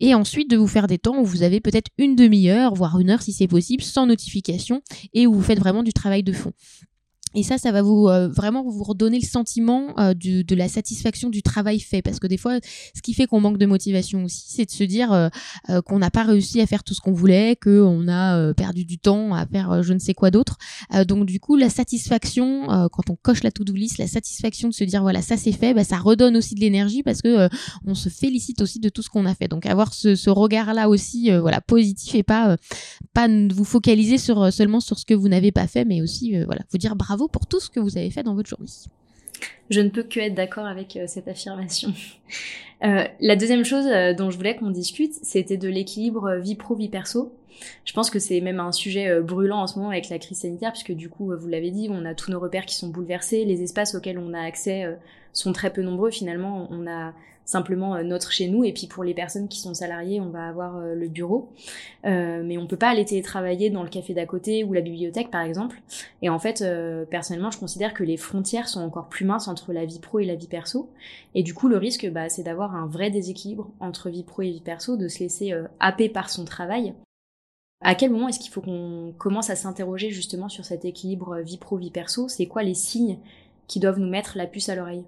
Et 0.00 0.14
ensuite 0.14 0.50
de 0.50 0.56
vous 0.56 0.66
faire 0.66 0.86
des 0.86 0.98
temps 0.98 1.18
où 1.18 1.24
vous 1.24 1.42
avez 1.42 1.60
peut-être 1.60 1.90
une 1.98 2.16
demi-heure, 2.16 2.74
voire 2.74 2.98
une 2.98 3.10
heure 3.10 3.22
si 3.22 3.32
c'est 3.32 3.48
possible, 3.48 3.82
sans 3.82 4.06
notification, 4.06 4.82
et 5.14 5.26
où 5.26 5.34
vous 5.34 5.42
faites 5.42 5.58
vraiment 5.58 5.82
du 5.82 5.92
travail 5.92 6.22
de 6.22 6.32
fond. 6.32 6.52
Et 7.34 7.42
ça, 7.42 7.58
ça 7.58 7.72
va 7.72 7.82
vous 7.82 8.08
euh, 8.08 8.28
vraiment 8.28 8.62
vous 8.62 8.82
redonner 8.82 9.18
le 9.18 9.26
sentiment 9.26 9.98
euh, 9.98 10.14
de 10.14 10.54
la 10.54 10.68
satisfaction 10.68 11.28
du 11.28 11.42
travail 11.42 11.80
fait. 11.80 12.00
Parce 12.00 12.18
que 12.18 12.26
des 12.26 12.38
fois, 12.38 12.58
ce 12.94 13.02
qui 13.02 13.14
fait 13.14 13.26
qu'on 13.26 13.40
manque 13.40 13.58
de 13.58 13.66
motivation 13.66 14.24
aussi, 14.24 14.44
c'est 14.48 14.64
de 14.64 14.70
se 14.70 14.84
dire 14.84 15.12
euh, 15.12 15.28
qu'on 15.82 15.98
n'a 15.98 16.10
pas 16.10 16.22
réussi 16.22 16.60
à 16.60 16.66
faire 16.66 16.84
tout 16.84 16.94
ce 16.94 17.00
qu'on 17.00 17.12
voulait, 17.12 17.56
qu'on 17.56 18.08
a 18.08 18.54
perdu 18.54 18.84
du 18.84 18.98
temps 18.98 19.34
à 19.34 19.46
faire 19.46 19.82
je 19.82 19.92
ne 19.92 19.98
sais 19.98 20.14
quoi 20.14 20.30
d'autre. 20.30 20.56
donc 21.06 21.26
du 21.26 21.40
coup, 21.40 21.56
la 21.56 21.68
satisfaction, 21.68 22.66
quand 22.92 23.10
on 23.10 23.16
coche 23.16 23.42
la 23.42 23.50
to-do 23.50 23.72
list, 23.72 23.98
la 23.98 24.06
satisfaction 24.06 24.68
de 24.68 24.74
se 24.74 24.84
dire 24.84 25.02
voilà 25.02 25.22
ça 25.22 25.36
c'est 25.36 25.52
fait, 25.52 25.74
bah, 25.74 25.84
ça 25.84 25.98
redonne 25.98 26.36
aussi 26.36 26.54
de 26.54 26.60
l'énergie 26.60 27.02
parce 27.02 27.22
que 27.22 27.48
on 27.84 27.94
se 27.94 28.08
félicite 28.08 28.62
aussi 28.62 28.78
de 28.78 28.88
tout 28.88 29.02
ce 29.02 29.10
qu'on 29.10 29.26
a 29.26 29.34
fait. 29.34 29.48
Donc 29.48 29.66
avoir 29.66 29.92
ce, 29.92 30.14
ce 30.14 30.30
regard-là 30.30 30.88
aussi, 30.88 31.30
voilà 31.30 31.60
positif 31.60 32.14
et 32.14 32.22
pas 32.22 32.56
pas 33.12 33.28
vous 33.28 33.64
focaliser 33.64 34.18
sur 34.18 34.52
seulement 34.52 34.80
sur 34.80 34.98
ce 34.98 35.04
que 35.04 35.14
vous 35.14 35.28
n'avez 35.28 35.52
pas 35.52 35.66
fait, 35.66 35.84
mais 35.84 36.00
aussi 36.00 36.34
voilà 36.44 36.62
vous 36.70 36.78
dire 36.78 36.96
bravo 36.96 37.15
pour 37.30 37.46
tout 37.46 37.60
ce 37.60 37.70
que 37.70 37.80
vous 37.80 37.96
avez 37.96 38.10
fait 38.10 38.22
dans 38.22 38.34
votre 38.34 38.48
journée. 38.48 38.68
Je 39.70 39.80
ne 39.80 39.88
peux 39.88 40.02
que 40.02 40.20
être 40.20 40.34
d'accord 40.34 40.66
avec 40.66 40.98
cette 41.06 41.28
affirmation. 41.28 41.92
la 42.80 43.36
deuxième 43.36 43.64
chose 43.64 43.86
dont 44.16 44.30
je 44.30 44.36
voulais 44.36 44.56
qu'on 44.56 44.70
discute, 44.70 45.14
c'était 45.22 45.56
de 45.56 45.68
l'équilibre 45.68 46.36
vie 46.36 46.54
pro 46.54 46.74
vie 46.74 46.88
perso. 46.88 47.32
Je 47.84 47.92
pense 47.92 48.10
que 48.10 48.18
c'est 48.18 48.40
même 48.40 48.60
un 48.60 48.70
sujet 48.70 49.20
brûlant 49.20 49.62
en 49.62 49.66
ce 49.66 49.78
moment 49.78 49.90
avec 49.90 50.08
la 50.08 50.18
crise 50.18 50.38
sanitaire, 50.38 50.72
puisque 50.72 50.92
du 50.92 51.08
coup, 51.08 51.32
vous 51.36 51.48
l'avez 51.48 51.70
dit, 51.70 51.88
on 51.90 52.04
a 52.04 52.14
tous 52.14 52.30
nos 52.30 52.38
repères 52.38 52.66
qui 52.66 52.76
sont 52.76 52.88
bouleversés, 52.88 53.44
les 53.44 53.62
espaces 53.62 53.94
auxquels 53.94 54.18
on 54.18 54.34
a 54.34 54.40
accès 54.40 54.84
sont 55.32 55.52
très 55.52 55.72
peu 55.72 55.82
nombreux. 55.82 56.10
Finalement, 56.10 56.68
on 56.70 56.86
a 56.86 57.12
simplement 57.46 57.94
euh, 57.94 58.02
notre 58.02 58.32
chez 58.32 58.48
nous. 58.48 58.64
Et 58.64 58.72
puis 58.72 58.86
pour 58.86 59.04
les 59.04 59.14
personnes 59.14 59.48
qui 59.48 59.60
sont 59.60 59.72
salariées 59.72 60.20
on 60.20 60.28
va 60.28 60.46
avoir 60.46 60.76
euh, 60.76 60.94
le 60.94 61.08
bureau. 61.08 61.48
Euh, 62.04 62.42
mais 62.44 62.58
on 62.58 62.66
peut 62.66 62.76
pas 62.76 62.90
aller 62.90 63.06
télétravailler 63.06 63.70
dans 63.70 63.82
le 63.82 63.88
café 63.88 64.12
d'à 64.12 64.26
côté 64.26 64.64
ou 64.64 64.74
la 64.74 64.82
bibliothèque 64.82 65.30
par 65.30 65.40
exemple. 65.40 65.80
Et 66.20 66.28
en 66.28 66.38
fait 66.38 66.62
personnellement 67.08 67.50
je 67.50 67.58
considère 67.58 67.94
que 67.94 68.02
les 68.04 68.18
frontières 68.18 68.68
sont 68.68 68.80
encore 68.80 69.08
plus 69.08 69.24
minces 69.24 69.48
entre 69.48 69.72
la 69.72 69.86
vie 69.86 70.00
pro 70.00 70.18
et 70.18 70.26
la 70.26 70.34
vie 70.34 70.48
perso. 70.48 70.90
Et 71.34 71.42
du 71.42 71.54
coup 71.54 71.68
le 71.68 71.78
risque 71.78 72.10
bah, 72.10 72.28
c'est 72.28 72.42
d'avoir 72.42 72.74
un 72.74 72.86
vrai 72.86 73.10
déséquilibre 73.10 73.70
entre 73.80 74.10
vie 74.10 74.24
pro 74.24 74.42
et 74.42 74.50
vie 74.50 74.60
perso 74.60 74.96
de 74.96 75.08
se 75.08 75.20
laisser 75.20 75.54
happer 75.80 76.08
par 76.08 76.28
son 76.28 76.44
travail. 76.44 76.94
À 77.82 77.94
quel 77.94 78.10
moment 78.10 78.28
est-ce 78.28 78.40
qu'il 78.40 78.50
faut 78.50 78.62
qu'on 78.62 79.14
commence 79.18 79.50
à 79.50 79.56
s'interroger 79.56 80.10
justement 80.10 80.48
sur 80.48 80.64
cet 80.64 80.84
équilibre 80.84 81.38
vie 81.38 81.58
pro 81.58 81.76
vie 81.76 81.90
perso? 81.90 82.28
C'est 82.28 82.46
quoi 82.46 82.62
les 82.62 82.74
signes 82.74 83.18
qui 83.68 83.80
doivent 83.80 84.00
nous 84.00 84.08
mettre 84.08 84.36
la 84.36 84.46
puce 84.46 84.68
à 84.68 84.74
l'oreille? 84.74 85.04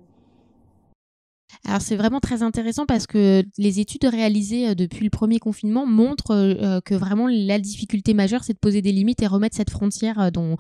Alors 1.65 1.81
c'est 1.81 1.97
vraiment 1.97 2.21
très 2.21 2.43
intéressant 2.43 2.87
parce 2.87 3.07
que 3.07 3.43
les 3.59 3.81
études 3.81 4.05
réalisées 4.05 4.69
euh, 4.69 4.75
depuis 4.75 5.05
le 5.05 5.11
premier 5.11 5.39
confinement 5.39 5.87
montrent 5.87 6.31
euh, 6.31 6.55
euh, 6.63 6.81
que 6.81 6.95
vraiment 6.95 7.27
la 7.29 7.59
difficulté 7.59 8.15
majeure 8.15 8.45
c'est 8.45 8.53
de 8.53 8.59
poser 8.59 8.81
des 8.81 8.93
limites 8.93 9.23
et 9.23 9.27
remettre 9.27 9.57
cette 9.57 9.71
frontière 9.71 10.31
dont, 10.33 10.57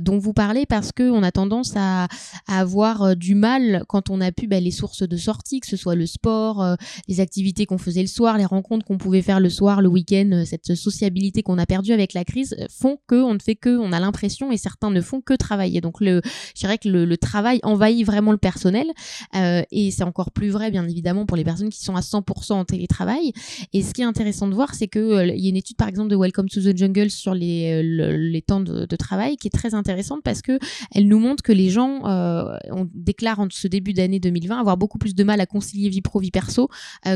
dont 0.00 0.18
vous 0.18 0.32
parlez 0.32 0.66
parce 0.66 0.92
qu'on 0.92 1.22
a 1.22 1.30
tendance 1.32 1.74
à, 1.76 2.08
avoir 2.46 3.16
du 3.16 3.34
mal 3.34 3.84
quand 3.88 4.10
on 4.10 4.20
a 4.20 4.32
pu 4.32 4.46
bah, 4.46 4.60
les 4.60 4.70
sources 4.70 5.02
de 5.02 5.16
sortie, 5.16 5.60
que 5.60 5.66
ce 5.66 5.76
soit 5.76 5.94
le 5.94 6.06
sport, 6.06 6.76
les 7.08 7.20
activités 7.20 7.66
qu'on 7.66 7.78
faisait 7.78 8.02
le 8.02 8.06
soir, 8.06 8.38
les 8.38 8.44
rencontres 8.44 8.84
qu'on 8.84 8.98
pouvait 8.98 9.22
faire 9.22 9.40
le 9.40 9.50
soir, 9.50 9.82
le 9.82 9.88
week-end, 9.88 10.44
cette 10.46 10.74
sociabilité 10.74 11.42
qu'on 11.42 11.58
a 11.58 11.66
perdue 11.66 11.92
avec 11.92 12.14
la 12.14 12.24
crise 12.24 12.56
font 12.70 12.98
que 13.06 13.16
on 13.16 13.34
ne 13.34 13.38
fait 13.38 13.56
que, 13.56 13.76
on 13.78 13.92
a 13.92 14.00
l'impression 14.00 14.52
et 14.52 14.56
certains 14.56 14.90
ne 14.90 15.00
font 15.00 15.20
que 15.20 15.34
travailler. 15.34 15.80
Donc 15.80 16.00
le, 16.00 16.20
je 16.54 16.60
dirais 16.60 16.78
que 16.78 16.88
le, 16.88 17.04
le 17.04 17.16
travail 17.16 17.60
envahit 17.62 18.06
vraiment 18.06 18.32
le 18.32 18.38
personnel 18.38 18.86
et 19.34 19.90
c'est 19.90 20.04
encore 20.04 20.25
plus 20.30 20.50
vrai, 20.50 20.70
bien 20.70 20.86
évidemment, 20.88 21.26
pour 21.26 21.36
les 21.36 21.44
personnes 21.44 21.70
qui 21.70 21.82
sont 21.82 21.96
à 21.96 22.00
100% 22.00 22.52
en 22.52 22.64
télétravail. 22.64 23.32
Et 23.72 23.82
ce 23.82 23.94
qui 23.94 24.02
est 24.02 24.04
intéressant 24.04 24.48
de 24.48 24.54
voir, 24.54 24.74
c'est 24.74 24.88
qu'il 24.88 25.00
euh, 25.00 25.26
y 25.26 25.46
a 25.46 25.48
une 25.48 25.56
étude, 25.56 25.76
par 25.76 25.88
exemple, 25.88 26.10
de 26.10 26.16
Welcome 26.16 26.48
to 26.48 26.60
the 26.60 26.76
Jungle 26.76 27.10
sur 27.10 27.34
les, 27.34 27.82
euh, 27.82 28.16
les 28.16 28.42
temps 28.42 28.60
de, 28.60 28.86
travail 28.96 29.36
qui 29.36 29.48
est 29.48 29.50
très 29.50 29.74
intéressante 29.74 30.22
parce 30.24 30.40
que 30.40 30.58
elle 30.90 31.06
nous 31.06 31.18
montre 31.18 31.42
que 31.42 31.52
les 31.52 31.68
gens, 31.68 32.06
euh, 32.06 32.56
on 32.70 32.88
déclare 32.94 33.40
en 33.40 33.48
ce 33.50 33.68
début 33.68 33.92
d'année 33.92 34.20
2020 34.20 34.58
avoir 34.58 34.78
beaucoup 34.78 34.96
plus 34.96 35.14
de 35.14 35.22
mal 35.22 35.38
à 35.42 35.46
concilier 35.46 35.90
vie 35.90 36.00
pro, 36.00 36.18
vie 36.18 36.30
perso 36.30 36.70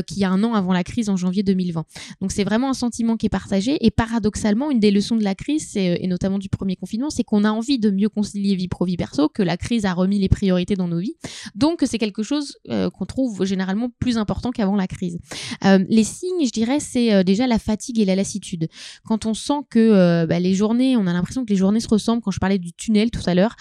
qu'il 0.05 0.19
y 0.19 0.23
a 0.23 0.29
un 0.29 0.43
an 0.43 0.53
avant 0.53 0.73
la 0.73 0.83
crise 0.83 1.09
en 1.09 1.17
janvier 1.17 1.41
2020. 1.41 1.83
Donc 2.21 2.31
c'est 2.31 2.43
vraiment 2.43 2.69
un 2.69 2.75
sentiment 2.75 3.17
qui 3.17 3.25
est 3.25 3.29
partagé. 3.29 3.83
Et 3.83 3.89
paradoxalement, 3.89 4.69
une 4.69 4.79
des 4.79 4.91
leçons 4.91 5.15
de 5.15 5.23
la 5.23 5.33
crise, 5.33 5.75
et 5.75 6.05
notamment 6.05 6.37
du 6.37 6.49
premier 6.49 6.75
confinement, 6.75 7.09
c'est 7.09 7.23
qu'on 7.23 7.43
a 7.43 7.51
envie 7.51 7.79
de 7.79 7.89
mieux 7.89 8.09
concilier 8.09 8.55
vie 8.55 8.67
pro, 8.67 8.85
vie 8.85 8.97
perso, 8.97 9.27
que 9.27 9.41
la 9.41 9.57
crise 9.57 9.85
a 9.85 9.93
remis 9.93 10.19
les 10.19 10.29
priorités 10.29 10.75
dans 10.75 10.87
nos 10.87 10.99
vies. 10.99 11.15
Donc 11.55 11.83
c'est 11.85 11.97
quelque 11.97 12.23
chose 12.23 12.57
qu'on 13.01 13.05
trouve 13.07 13.45
généralement 13.45 13.89
plus 13.99 14.19
important 14.19 14.51
qu'avant 14.51 14.75
la 14.75 14.85
crise. 14.85 15.17
Euh, 15.65 15.83
les 15.89 16.03
signes, 16.03 16.45
je 16.45 16.51
dirais, 16.51 16.79
c'est 16.79 17.11
euh, 17.13 17.23
déjà 17.23 17.47
la 17.47 17.57
fatigue 17.57 17.99
et 17.99 18.05
la 18.05 18.15
lassitude. 18.15 18.67
Quand 19.05 19.25
on 19.25 19.33
sent 19.33 19.65
que 19.71 19.79
euh, 19.79 20.27
bah, 20.27 20.39
les 20.39 20.53
journées, 20.53 20.95
on 20.97 21.07
a 21.07 21.13
l'impression 21.13 21.43
que 21.43 21.49
les 21.49 21.55
journées 21.55 21.79
se 21.79 21.87
ressemblent. 21.87 22.21
Quand 22.21 22.29
je 22.29 22.39
parlais 22.39 22.59
du 22.59 22.73
tunnel 22.73 23.09
tout 23.09 23.21
à 23.25 23.33
l'heure, 23.33 23.55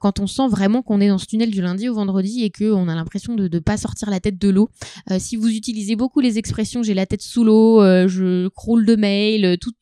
quand 0.00 0.18
on 0.18 0.26
sent 0.26 0.48
vraiment 0.48 0.80
qu'on 0.80 1.00
est 1.00 1.08
dans 1.08 1.18
ce 1.18 1.26
tunnel 1.26 1.50
du 1.50 1.60
lundi 1.60 1.88
au 1.90 1.94
vendredi 1.94 2.42
et 2.42 2.50
qu'on 2.50 2.88
a 2.88 2.94
l'impression 2.94 3.34
de 3.34 3.48
ne 3.52 3.58
pas 3.58 3.76
sortir 3.76 4.08
la 4.08 4.20
tête 4.20 4.38
de 4.38 4.48
l'eau. 4.48 4.70
si 5.18 5.36
vous 5.36 5.48
utilisez 5.48 5.96
beaucoup 5.96 6.20
les 6.20 6.38
expressions 6.38 6.82
j'ai 6.82 6.94
la 6.94 7.06
tête 7.06 7.22
sous 7.22 7.44
l'eau, 7.44 7.82
je 8.08 8.48
croule 8.48 8.86
de 8.86 8.96
mail, 8.96 9.58
tout, 9.58 9.72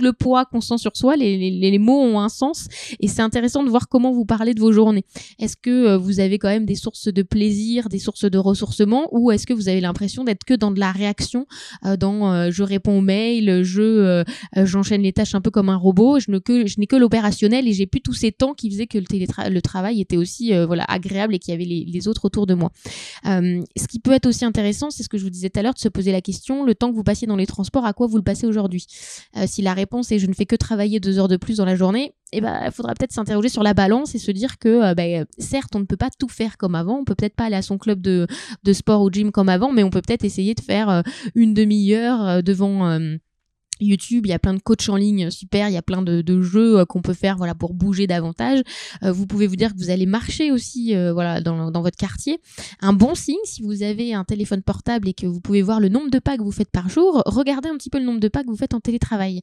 le 0.00 0.12
poids 0.12 0.44
qu'on 0.44 0.60
sent 0.60 0.78
sur 0.78 0.96
soi, 0.96 1.16
les 1.16 1.78
mots 1.78 2.00
ont 2.00 2.20
un 2.20 2.28
sens 2.28 2.66
et 3.00 3.08
c'est 3.08 3.22
intéressant 3.22 3.64
de 3.64 3.70
voir 3.70 3.88
comment 3.88 4.12
vous 4.12 4.24
parlez 4.24 4.54
de 4.54 4.60
vos 4.60 4.72
journées. 4.72 5.04
Est-ce 5.38 5.56
que 5.56 5.96
vous 5.96 6.20
avez 6.20 6.38
quand 6.38 6.48
même 6.48 6.66
des 6.66 6.74
sources 6.74 7.08
de 7.08 7.22
plaisir, 7.22 7.88
des 7.88 7.98
sources 7.98 8.24
de 8.24 8.38
ressources 8.38 8.57
ou 9.12 9.30
est-ce 9.30 9.46
que 9.46 9.52
vous 9.52 9.68
avez 9.68 9.80
l'impression 9.80 10.24
d'être 10.24 10.44
que 10.44 10.54
dans 10.54 10.70
de 10.70 10.80
la 10.80 10.92
réaction, 10.92 11.46
euh, 11.84 11.96
dans 11.96 12.32
euh, 12.32 12.50
je 12.50 12.62
réponds 12.62 12.98
aux 12.98 13.02
mails, 13.02 13.62
je 13.62 13.82
euh, 13.82 14.24
j'enchaîne 14.56 15.02
les 15.02 15.12
tâches 15.12 15.34
un 15.34 15.40
peu 15.40 15.50
comme 15.50 15.68
un 15.68 15.76
robot, 15.76 16.18
je 16.20 16.30
n'ai 16.30 16.86
que 16.86 16.96
l'opérationnel 16.96 17.68
et 17.68 17.72
j'ai 17.72 17.86
plus 17.86 18.00
tous 18.00 18.12
ces 18.12 18.32
temps 18.32 18.54
qui 18.54 18.70
faisaient 18.70 18.86
que 18.86 18.98
le, 18.98 19.50
le 19.50 19.62
travail 19.62 20.00
était 20.00 20.16
aussi 20.16 20.52
voilà 20.66 20.84
agréable 20.88 21.34
et 21.34 21.38
qu'il 21.38 21.52
y 21.52 21.54
avait 21.54 21.64
les, 21.64 22.08
autres 22.08 22.24
autour 22.24 22.46
de 22.46 22.54
moi. 22.54 22.70
ce 23.24 23.86
qui 23.88 23.98
peut 23.98 24.12
être 24.12 24.26
aussi 24.26 24.44
intéressant, 24.44 24.90
c'est 24.90 25.02
ce 25.02 25.08
que 25.08 25.18
je 25.18 25.24
vous 25.24 25.30
disais 25.30 25.50
tout 25.50 25.58
à 25.58 25.62
l'heure, 25.62 25.74
de 25.74 25.78
se 25.78 25.88
poser 25.88 26.12
la 26.12 26.20
question 26.20 26.64
le 26.64 26.74
temps 26.74 26.90
que 26.90 26.96
vous 26.96 27.02
passiez 27.02 27.26
dans 27.26 27.36
les 27.36 27.46
transports, 27.46 27.84
à 27.84 27.92
quoi 27.92 28.06
vous 28.06 28.16
le 28.16 28.22
passez 28.22 28.46
aujourd'hui? 28.46 28.86
Si 29.46 29.62
la 29.62 29.74
réponse 29.74 30.12
est 30.12 30.18
je 30.18 30.26
ne 30.26 30.32
fais 30.32 30.46
que 30.46 30.56
travailler 30.56 31.00
deux 31.00 31.18
heures 31.18 31.28
de 31.28 31.36
plus 31.36 31.58
dans 31.58 31.64
la 31.64 31.76
journée, 31.76 32.12
eh 32.32 32.40
ben, 32.40 32.60
il 32.64 32.72
faudra 32.72 32.94
peut-être 32.94 33.12
s'interroger 33.12 33.48
sur 33.48 33.62
la 33.62 33.74
balance 33.74 34.14
et 34.14 34.18
se 34.18 34.30
dire 34.30 34.58
que, 34.58 34.94
bah, 34.94 35.24
certes, 35.38 35.74
on 35.74 35.80
ne 35.80 35.84
peut 35.84 35.96
pas 35.96 36.10
tout 36.18 36.28
faire 36.28 36.56
comme 36.56 36.74
avant, 36.74 36.98
on 36.98 37.04
peut 37.04 37.14
peut-être 37.14 37.36
pas 37.36 37.44
aller 37.44 37.56
à 37.56 37.62
son 37.62 37.78
club 37.78 38.00
de, 38.00 38.26
de 38.64 38.72
sport 38.72 39.02
au 39.02 39.10
gym 39.10 39.32
comme 39.32 39.48
avant, 39.48 39.72
mais 39.72 39.82
on 39.82 39.90
peut 39.90 40.02
peut-être 40.02 40.24
essayer 40.24 40.54
de 40.54 40.60
faire 40.60 40.88
euh, 40.88 41.02
une 41.34 41.54
demi-heure 41.54 42.26
euh, 42.26 42.42
devant 42.42 42.86
euh, 42.88 43.16
YouTube, 43.80 44.26
il 44.26 44.30
y 44.30 44.32
a 44.32 44.38
plein 44.38 44.54
de 44.54 44.60
coachs 44.60 44.88
en 44.88 44.96
ligne 44.96 45.30
super, 45.30 45.68
il 45.68 45.74
y 45.74 45.76
a 45.76 45.82
plein 45.82 46.02
de, 46.02 46.42
jeux 46.42 46.80
euh, 46.80 46.84
qu'on 46.84 47.02
peut 47.02 47.14
faire 47.14 47.36
voilà 47.36 47.54
pour 47.54 47.74
bouger 47.74 48.06
davantage. 48.06 48.62
Euh, 49.02 49.12
vous 49.12 49.26
pouvez 49.26 49.46
vous 49.46 49.56
dire 49.56 49.72
que 49.72 49.78
vous 49.78 49.90
allez 49.90 50.06
marcher 50.06 50.50
aussi 50.50 50.94
euh, 50.94 51.12
voilà 51.12 51.40
dans, 51.40 51.70
votre 51.70 51.96
quartier. 51.96 52.38
Un 52.80 52.92
bon 52.92 53.14
signe 53.14 53.36
si 53.44 53.62
vous 53.62 53.82
avez 53.82 54.14
un 54.14 54.24
téléphone 54.24 54.62
portable 54.62 55.08
et 55.08 55.14
que 55.14 55.26
vous 55.26 55.40
pouvez 55.40 55.62
voir 55.62 55.80
le 55.80 55.88
nombre 55.88 56.10
de 56.10 56.18
pas 56.18 56.36
que 56.36 56.42
vous 56.42 56.52
faites 56.52 56.70
par 56.70 56.88
jour, 56.88 57.22
regardez 57.26 57.68
un 57.68 57.76
petit 57.76 57.90
peu 57.90 57.98
le 57.98 58.04
nombre 58.04 58.20
de 58.20 58.28
pas 58.28 58.42
que 58.42 58.48
vous 58.48 58.56
faites 58.56 58.74
en 58.74 58.80
télétravail. 58.80 59.42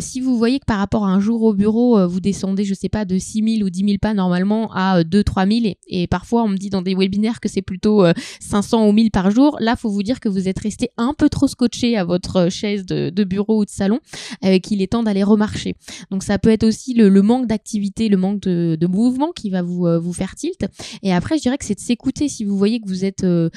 si 0.00 0.20
vous 0.20 0.36
voyez 0.36 0.58
que 0.58 0.64
par 0.64 0.78
rapport 0.78 1.06
à 1.06 1.10
un 1.10 1.20
jour 1.20 1.42
au 1.42 1.54
bureau, 1.54 2.06
vous 2.08 2.20
descendez 2.20 2.64
je 2.64 2.74
sais 2.74 2.88
pas 2.88 3.04
de 3.04 3.18
6000 3.18 3.64
ou 3.64 3.70
10 3.70 3.84
000 3.84 3.98
pas 4.00 4.14
normalement 4.14 4.72
à 4.72 5.04
2 5.04 5.24
3000 5.24 5.66
et, 5.66 5.78
et 5.88 6.06
parfois 6.06 6.42
on 6.42 6.48
me 6.48 6.56
dit 6.56 6.70
dans 6.70 6.82
des 6.82 6.94
webinaires 6.94 7.40
que 7.40 7.48
c'est 7.48 7.62
plutôt 7.62 8.04
500 8.40 8.88
ou 8.88 8.92
1000 8.92 9.10
par 9.10 9.30
jour. 9.30 9.56
Là, 9.60 9.76
faut 9.76 9.90
vous 9.90 10.02
dire 10.02 10.20
que 10.20 10.28
vous 10.28 10.48
êtes 10.48 10.58
resté 10.58 10.90
un 10.96 11.14
peu 11.14 11.28
trop 11.28 11.46
scotché 11.46 11.96
à 11.96 12.04
votre 12.04 12.48
chaise 12.50 12.86
de 12.86 13.24
bureau 13.24 13.64
salon, 13.68 14.00
euh, 14.44 14.58
qu'il 14.58 14.82
est 14.82 14.88
temps 14.88 15.02
d'aller 15.02 15.22
remarcher. 15.22 15.76
Donc 16.10 16.22
ça 16.22 16.38
peut 16.38 16.50
être 16.50 16.64
aussi 16.64 16.94
le, 16.94 17.10
manque 17.22 17.46
d'activité, 17.46 18.08
le 18.08 18.16
manque 18.16 18.40
de, 18.40 18.86
mouvement 18.86 19.32
qui 19.32 19.50
va 19.50 19.62
vous, 19.62 19.86
euh, 19.86 19.98
vous 19.98 20.12
faire 20.12 20.34
tilt. 20.34 20.66
Et 21.02 21.12
après, 21.12 21.36
je 21.36 21.42
dirais 21.42 21.58
que 21.58 21.64
c'est 21.64 21.74
de 21.74 21.80
s'écouter 21.80 22.28
si 22.28 22.44
vous 22.44 22.56
voyez 22.56 22.80
que 22.80 22.88
vous 22.88 23.04
êtes 23.04 23.24
euh, 23.24 23.50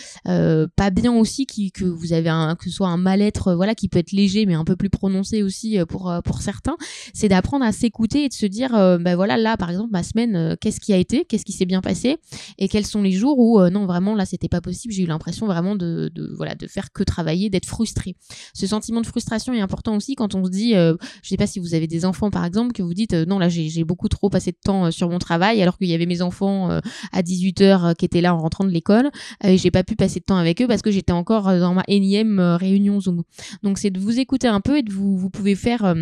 pas 0.75 0.89
bien 0.89 1.13
aussi, 1.13 1.45
qui, 1.45 1.71
que 1.71 1.85
vous 1.85 2.13
avez 2.13 2.29
un, 2.29 2.55
que 2.55 2.65
ce 2.65 2.69
soit 2.69 2.89
un 2.89 2.97
mal-être, 2.97 3.53
voilà, 3.53 3.75
qui 3.75 3.87
peut 3.87 3.99
être 3.99 4.11
léger 4.11 4.45
mais 4.45 4.53
un 4.53 4.65
peu 4.65 4.75
plus 4.75 4.89
prononcé 4.89 5.43
aussi 5.43 5.77
pour 5.87 6.13
pour 6.23 6.41
certains, 6.41 6.75
c'est 7.13 7.29
d'apprendre 7.29 7.65
à 7.65 7.71
s'écouter 7.71 8.25
et 8.25 8.29
de 8.29 8.33
se 8.33 8.45
dire, 8.45 8.71
ben 8.71 9.15
voilà, 9.15 9.37
là 9.37 9.57
par 9.57 9.69
exemple 9.69 9.89
ma 9.91 10.03
semaine, 10.03 10.57
qu'est-ce 10.59 10.79
qui 10.79 10.93
a 10.93 10.97
été, 10.97 11.25
qu'est-ce 11.25 11.45
qui 11.45 11.53
s'est 11.53 11.65
bien 11.65 11.81
passé, 11.81 12.17
et 12.57 12.67
quels 12.67 12.85
sont 12.85 13.01
les 13.01 13.11
jours 13.11 13.39
où 13.39 13.59
non 13.69 13.85
vraiment 13.85 14.15
là 14.15 14.25
c'était 14.25 14.49
pas 14.49 14.61
possible, 14.61 14.93
j'ai 14.93 15.03
eu 15.03 15.07
l'impression 15.07 15.45
vraiment 15.45 15.75
de, 15.75 16.11
de 16.13 16.33
voilà 16.35 16.55
de 16.55 16.67
faire 16.67 16.91
que 16.91 17.03
travailler, 17.03 17.49
d'être 17.49 17.65
frustré. 17.65 18.15
Ce 18.53 18.67
sentiment 18.67 19.01
de 19.01 19.07
frustration 19.07 19.53
est 19.53 19.61
important 19.61 19.93
quand 20.15 20.35
on 20.35 20.45
se 20.45 20.49
dit, 20.49 20.75
euh, 20.75 20.95
je 21.23 21.29
sais 21.29 21.37
pas 21.37 21.47
si 21.47 21.59
vous 21.59 21.73
avez 21.73 21.87
des 21.87 22.05
enfants 22.05 22.31
par 22.31 22.45
exemple, 22.45 22.73
que 22.73 22.83
vous 22.83 22.93
dites, 22.93 23.13
euh, 23.13 23.25
non 23.25 23.39
là 23.39 23.49
j'ai 23.49 23.83
beaucoup 23.83 24.09
trop 24.09 24.29
passé 24.29 24.51
de 24.51 24.57
temps 24.63 24.85
euh, 24.85 24.91
sur 24.91 25.09
mon 25.09 25.19
travail 25.19 25.61
alors 25.61 25.77
qu'il 25.77 25.87
y 25.87 25.93
avait 25.93 26.05
mes 26.05 26.21
enfants 26.21 26.69
à 27.11 27.21
18h 27.21 27.95
qui 27.95 28.05
étaient 28.05 28.21
là 28.21 28.35
en 28.35 28.39
rentrant 28.39 28.63
de 28.63 28.69
l'école 28.69 29.09
et 29.43 29.57
j'ai 29.57 29.71
pas 29.71 29.83
pu 29.83 29.95
passer 29.95 30.19
de 30.19 30.25
temps 30.25 30.37
avec 30.37 30.61
eux 30.61 30.67
parce 30.67 30.81
que 30.81 30.91
j'étais 30.91 31.11
encore 31.11 31.45
dans 31.45 31.73
ma 31.73 31.83
énième 31.87 32.39
réunion 32.39 32.99
Zoom. 32.99 33.23
Donc 33.63 33.77
c'est 33.77 33.89
de 33.89 33.99
vous 33.99 34.19
écouter 34.19 34.47
un 34.47 34.61
peu 34.61 34.77
et 34.77 34.83
de 34.83 34.91
vous, 34.91 35.17
vous 35.17 35.29
pouvez 35.29 35.55
faire 35.55 35.93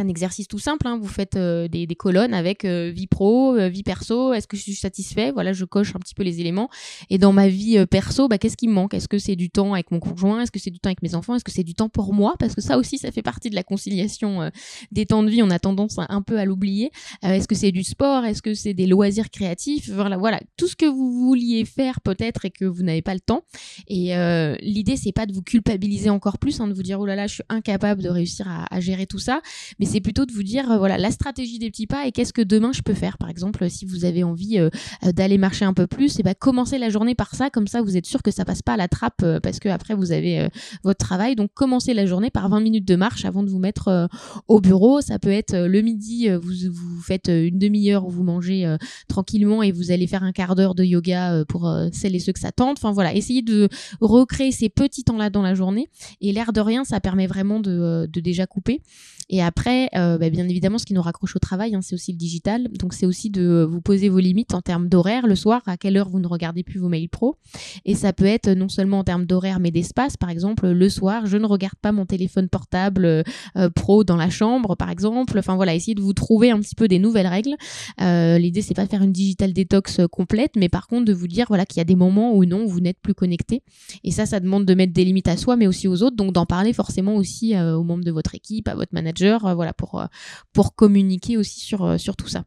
un 0.00 0.08
exercice 0.08 0.48
tout 0.48 0.58
simple, 0.58 0.86
hein. 0.86 0.98
vous 1.00 1.08
faites 1.08 1.36
euh, 1.36 1.68
des, 1.68 1.86
colonnes 1.96 2.34
avec 2.34 2.64
euh, 2.64 2.90
vie 2.90 3.06
pro, 3.06 3.54
euh, 3.54 3.68
vie 3.68 3.82
perso, 3.82 4.32
est-ce 4.32 4.46
que 4.46 4.56
je 4.56 4.62
suis 4.62 4.74
satisfait? 4.74 5.32
Voilà, 5.32 5.52
je 5.52 5.64
coche 5.64 5.94
un 5.94 5.98
petit 5.98 6.14
peu 6.14 6.22
les 6.22 6.40
éléments. 6.40 6.68
Et 7.10 7.18
dans 7.18 7.32
ma 7.32 7.48
vie 7.48 7.84
perso, 7.86 8.28
bah, 8.28 8.38
qu'est-ce 8.38 8.56
qui 8.56 8.68
me 8.68 8.72
manque? 8.72 8.94
Est-ce 8.94 9.08
que 9.08 9.18
c'est 9.18 9.36
du 9.36 9.50
temps 9.50 9.74
avec 9.74 9.90
mon 9.90 10.00
conjoint? 10.00 10.42
Est-ce 10.42 10.50
que 10.50 10.58
c'est 10.58 10.70
du 10.70 10.78
temps 10.78 10.88
avec 10.88 11.02
mes 11.02 11.14
enfants? 11.14 11.34
Est-ce 11.34 11.44
que 11.44 11.52
c'est 11.52 11.64
du 11.64 11.74
temps 11.74 11.88
pour 11.88 12.12
moi? 12.12 12.34
Parce 12.38 12.54
que 12.54 12.60
ça 12.60 12.78
aussi, 12.78 12.98
ça 12.98 13.10
fait 13.10 13.22
partie 13.22 13.50
de 13.50 13.54
la 13.54 13.62
conciliation 13.62 14.50
des 14.92 15.06
temps 15.06 15.22
de 15.22 15.30
vie. 15.30 15.42
On 15.42 15.50
a 15.50 15.58
tendance 15.58 15.96
un 15.98 16.22
peu 16.22 16.38
à 16.38 16.44
l'oublier. 16.44 16.90
Est-ce 17.22 17.48
que 17.48 17.54
c'est 17.54 17.72
du 17.72 17.84
sport? 17.84 18.24
Est-ce 18.24 18.42
que 18.42 18.54
c'est 18.54 18.74
des 18.74 18.86
loisirs 18.86 19.30
créatifs? 19.30 19.90
Voilà, 19.90 20.16
voilà, 20.16 20.40
tout 20.56 20.68
ce 20.68 20.76
que 20.76 20.86
vous 20.86 21.12
vouliez 21.12 21.64
faire 21.64 22.00
peut-être 22.00 22.44
et 22.44 22.50
que 22.50 22.64
vous 22.64 22.82
n'avez 22.82 23.02
pas 23.02 23.14
le 23.14 23.20
temps. 23.20 23.42
Et 23.88 24.12
l'idée, 24.60 24.96
c'est 24.96 25.12
pas 25.12 25.26
de 25.26 25.32
vous 25.32 25.42
culpabiliser 25.42 26.10
encore 26.10 26.38
plus, 26.38 26.60
hein, 26.60 26.68
de 26.68 26.74
vous 26.74 26.82
dire 26.82 27.00
oh 27.00 27.06
là 27.06 27.16
là, 27.16 27.26
je 27.26 27.34
suis 27.34 27.44
incapable 27.48 28.02
de 28.02 28.08
réussir 28.08 28.48
à, 28.48 28.66
à 28.74 28.80
gérer 28.80 29.06
tout 29.06 29.18
ça, 29.18 29.40
mais 29.78 29.85
c'est 29.86 30.00
plutôt 30.00 30.26
de 30.26 30.32
vous 30.32 30.42
dire, 30.42 30.66
voilà, 30.78 30.98
la 30.98 31.10
stratégie 31.10 31.58
des 31.58 31.70
petits 31.70 31.86
pas 31.86 32.06
et 32.06 32.12
qu'est-ce 32.12 32.32
que 32.32 32.42
demain 32.42 32.72
je 32.72 32.82
peux 32.82 32.94
faire. 32.94 33.18
Par 33.18 33.30
exemple, 33.30 33.70
si 33.70 33.86
vous 33.86 34.04
avez 34.04 34.24
envie 34.24 34.58
d'aller 35.02 35.38
marcher 35.38 35.64
un 35.64 35.72
peu 35.72 35.86
plus, 35.86 36.18
et 36.18 36.22
ben 36.22 36.34
commencez 36.38 36.78
la 36.78 36.90
journée 36.90 37.14
par 37.14 37.34
ça, 37.34 37.50
comme 37.50 37.66
ça 37.66 37.82
vous 37.82 37.96
êtes 37.96 38.06
sûr 38.06 38.22
que 38.22 38.30
ça 38.30 38.44
passe 38.44 38.62
pas 38.62 38.74
à 38.74 38.76
la 38.76 38.88
trappe 38.88 39.24
parce 39.42 39.58
que 39.60 39.68
après 39.68 39.94
vous 39.94 40.12
avez 40.12 40.48
votre 40.84 40.98
travail. 40.98 41.36
Donc 41.36 41.50
commencez 41.54 41.94
la 41.94 42.06
journée 42.06 42.30
par 42.30 42.48
20 42.48 42.60
minutes 42.60 42.86
de 42.86 42.96
marche 42.96 43.24
avant 43.24 43.42
de 43.42 43.48
vous 43.48 43.58
mettre 43.58 44.08
au 44.48 44.60
bureau. 44.60 45.00
Ça 45.00 45.18
peut 45.18 45.30
être 45.30 45.56
le 45.56 45.80
midi, 45.80 46.28
vous, 46.28 46.52
vous 46.70 47.00
faites 47.00 47.28
une 47.28 47.58
demi-heure 47.58 48.06
où 48.06 48.10
vous 48.10 48.24
mangez 48.24 48.76
tranquillement 49.08 49.62
et 49.62 49.72
vous 49.72 49.90
allez 49.90 50.06
faire 50.06 50.22
un 50.22 50.32
quart 50.32 50.56
d'heure 50.56 50.74
de 50.74 50.84
yoga 50.84 51.44
pour 51.48 51.72
celles 51.92 52.16
et 52.16 52.20
ceux 52.20 52.32
que 52.32 52.40
ça 52.40 52.52
tente. 52.52 52.78
Enfin 52.78 52.92
voilà, 52.92 53.14
essayez 53.14 53.42
de 53.42 53.68
recréer 54.00 54.52
ces 54.52 54.68
petits 54.68 55.04
temps-là 55.04 55.30
dans 55.30 55.42
la 55.42 55.54
journée. 55.54 55.88
Et 56.20 56.32
l'air 56.32 56.52
de 56.52 56.60
rien, 56.60 56.84
ça 56.84 57.00
permet 57.00 57.26
vraiment 57.26 57.60
de 57.60 58.08
déjà 58.12 58.46
couper. 58.46 58.80
Et 59.28 59.42
après, 59.42 59.88
euh, 59.96 60.18
bah, 60.18 60.30
bien 60.30 60.48
évidemment, 60.48 60.78
ce 60.78 60.86
qui 60.86 60.94
nous 60.94 61.02
raccroche 61.02 61.34
au 61.36 61.38
travail, 61.38 61.74
hein, 61.74 61.80
c'est 61.82 61.94
aussi 61.94 62.12
le 62.12 62.18
digital. 62.18 62.68
Donc, 62.78 62.94
c'est 62.94 63.06
aussi 63.06 63.30
de 63.30 63.66
vous 63.68 63.80
poser 63.80 64.08
vos 64.08 64.18
limites 64.18 64.54
en 64.54 64.60
termes 64.60 64.88
d'horaire 64.88 65.26
le 65.26 65.34
soir, 65.34 65.62
à 65.66 65.76
quelle 65.76 65.96
heure 65.96 66.08
vous 66.08 66.20
ne 66.20 66.26
regardez 66.26 66.62
plus 66.62 66.78
vos 66.78 66.88
mails 66.88 67.08
pro? 67.08 67.36
Et 67.84 67.94
ça 67.94 68.12
peut 68.12 68.24
être 68.24 68.50
non 68.50 68.68
seulement 68.68 69.00
en 69.00 69.04
termes 69.04 69.26
d'horaire, 69.26 69.58
mais 69.58 69.70
d'espace. 69.70 70.16
Par 70.16 70.30
exemple, 70.30 70.68
le 70.68 70.88
soir, 70.88 71.26
je 71.26 71.36
ne 71.36 71.46
regarde 71.46 71.74
pas 71.82 71.92
mon 71.92 72.06
téléphone 72.06 72.48
portable 72.48 73.04
euh, 73.04 73.70
pro 73.74 74.04
dans 74.04 74.16
la 74.16 74.30
chambre, 74.30 74.76
par 74.76 74.90
exemple. 74.90 75.38
Enfin 75.38 75.56
voilà, 75.56 75.74
essayez 75.74 75.94
de 75.94 76.02
vous 76.02 76.12
trouver 76.12 76.50
un 76.50 76.60
petit 76.60 76.74
peu 76.74 76.86
des 76.86 76.98
nouvelles 76.98 77.26
règles. 77.26 77.56
Euh, 78.00 78.38
L'idée, 78.38 78.62
c'est 78.62 78.74
pas 78.74 78.84
de 78.84 78.90
faire 78.90 79.02
une 79.02 79.12
digital 79.12 79.52
détox 79.52 80.00
euh, 80.00 80.06
complète, 80.06 80.52
mais 80.56 80.68
par 80.68 80.86
contre 80.86 81.04
de 81.04 81.12
vous 81.12 81.26
dire 81.26 81.46
voilà 81.48 81.66
qu'il 81.66 81.78
y 81.78 81.80
a 81.80 81.84
des 81.84 81.96
moments 81.96 82.34
où 82.34 82.44
non, 82.44 82.66
vous 82.66 82.80
n'êtes 82.80 83.00
plus 83.00 83.14
connecté. 83.14 83.62
Et 84.04 84.12
ça, 84.12 84.26
ça 84.26 84.38
demande 84.38 84.64
de 84.64 84.74
mettre 84.74 84.92
des 84.92 85.04
limites 85.04 85.28
à 85.28 85.36
soi, 85.36 85.56
mais 85.56 85.66
aussi 85.66 85.88
aux 85.88 86.02
autres. 86.02 86.16
Donc 86.16 86.32
d'en 86.32 86.46
parler 86.46 86.72
forcément 86.72 87.16
aussi 87.16 87.56
aux 87.56 87.82
membres 87.82 88.04
de 88.04 88.12
votre 88.12 88.34
équipe, 88.34 88.68
à 88.68 88.74
votre 88.74 88.92
manager 88.92 89.15
euh, 89.22 89.54
voilà, 89.54 89.72
pour, 89.72 90.00
euh, 90.00 90.06
pour 90.52 90.74
communiquer 90.74 91.36
aussi 91.36 91.60
sur, 91.60 91.84
euh, 91.84 91.96
tout 92.16 92.28
ça. 92.28 92.44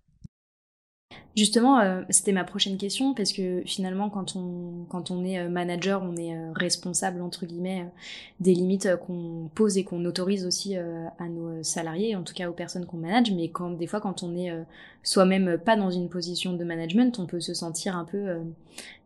Justement, 1.35 2.03
c'était 2.09 2.33
ma 2.33 2.43
prochaine 2.43 2.77
question 2.77 3.13
parce 3.13 3.31
que 3.31 3.61
finalement, 3.65 4.09
quand 4.09 4.35
on 4.35 4.85
quand 4.89 5.09
on 5.09 5.23
est 5.23 5.47
manager, 5.47 6.03
on 6.03 6.17
est 6.17 6.35
responsable 6.53 7.21
entre 7.21 7.45
guillemets 7.45 7.87
des 8.39 8.53
limites 8.53 8.89
qu'on 9.05 9.49
pose 9.55 9.77
et 9.77 9.83
qu'on 9.83 10.03
autorise 10.05 10.45
aussi 10.45 10.75
à 10.75 11.29
nos 11.29 11.63
salariés, 11.63 12.15
en 12.15 12.23
tout 12.23 12.33
cas 12.33 12.49
aux 12.49 12.53
personnes 12.53 12.85
qu'on 12.85 12.97
manage. 12.97 13.31
Mais 13.31 13.49
quand 13.49 13.69
des 13.69 13.87
fois, 13.87 14.01
quand 14.01 14.21
on 14.23 14.35
est 14.35 14.51
soi-même 15.03 15.57
pas 15.57 15.75
dans 15.75 15.89
une 15.89 16.09
position 16.09 16.53
de 16.53 16.63
management, 16.63 17.19
on 17.19 17.25
peut 17.25 17.39
se 17.39 17.53
sentir 17.53 17.97
un 17.97 18.05
peu 18.05 18.39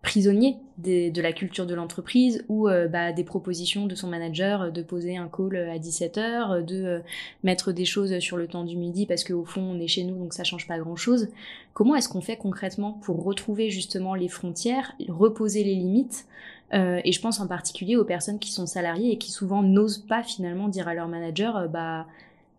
prisonnier 0.03 0.57
de 0.79 1.21
la 1.21 1.31
culture 1.31 1.65
de 1.65 1.73
l'entreprise 1.73 2.43
ou 2.49 2.67
euh, 2.67 2.89
bah, 2.89 3.13
des 3.13 3.23
propositions 3.23 3.85
de 3.85 3.95
son 3.95 4.07
manager 4.07 4.71
de 4.71 4.81
poser 4.81 5.15
un 5.15 5.29
call 5.29 5.55
à 5.55 5.77
17h, 5.77 6.63
de 6.65 6.83
euh, 6.83 6.99
mettre 7.43 7.71
des 7.71 7.85
choses 7.85 8.19
sur 8.19 8.35
le 8.35 8.47
temps 8.47 8.65
du 8.65 8.75
midi 8.75 9.05
parce 9.05 9.23
qu'au 9.23 9.45
fond 9.45 9.61
on 9.61 9.79
est 9.79 9.87
chez 9.87 10.03
nous 10.03 10.17
donc 10.17 10.33
ça 10.33 10.43
change 10.43 10.67
pas 10.67 10.77
grand-chose. 10.77 11.29
Comment 11.73 11.95
est-ce 11.95 12.09
qu'on 12.09 12.21
fait 12.21 12.35
concrètement 12.35 12.91
pour 12.91 13.23
retrouver 13.23 13.69
justement 13.69 14.13
les 14.13 14.27
frontières, 14.27 14.93
reposer 15.07 15.63
les 15.63 15.75
limites 15.75 16.25
euh, 16.73 16.99
et 17.05 17.11
je 17.11 17.21
pense 17.21 17.39
en 17.39 17.47
particulier 17.47 17.95
aux 17.95 18.03
personnes 18.03 18.39
qui 18.39 18.51
sont 18.51 18.65
salariées 18.65 19.11
et 19.11 19.17
qui 19.17 19.31
souvent 19.31 19.63
n'osent 19.63 19.99
pas 19.99 20.23
finalement 20.23 20.67
dire 20.67 20.87
à 20.87 20.93
leur 20.95 21.07
manager 21.07 21.69
bah 21.69 22.07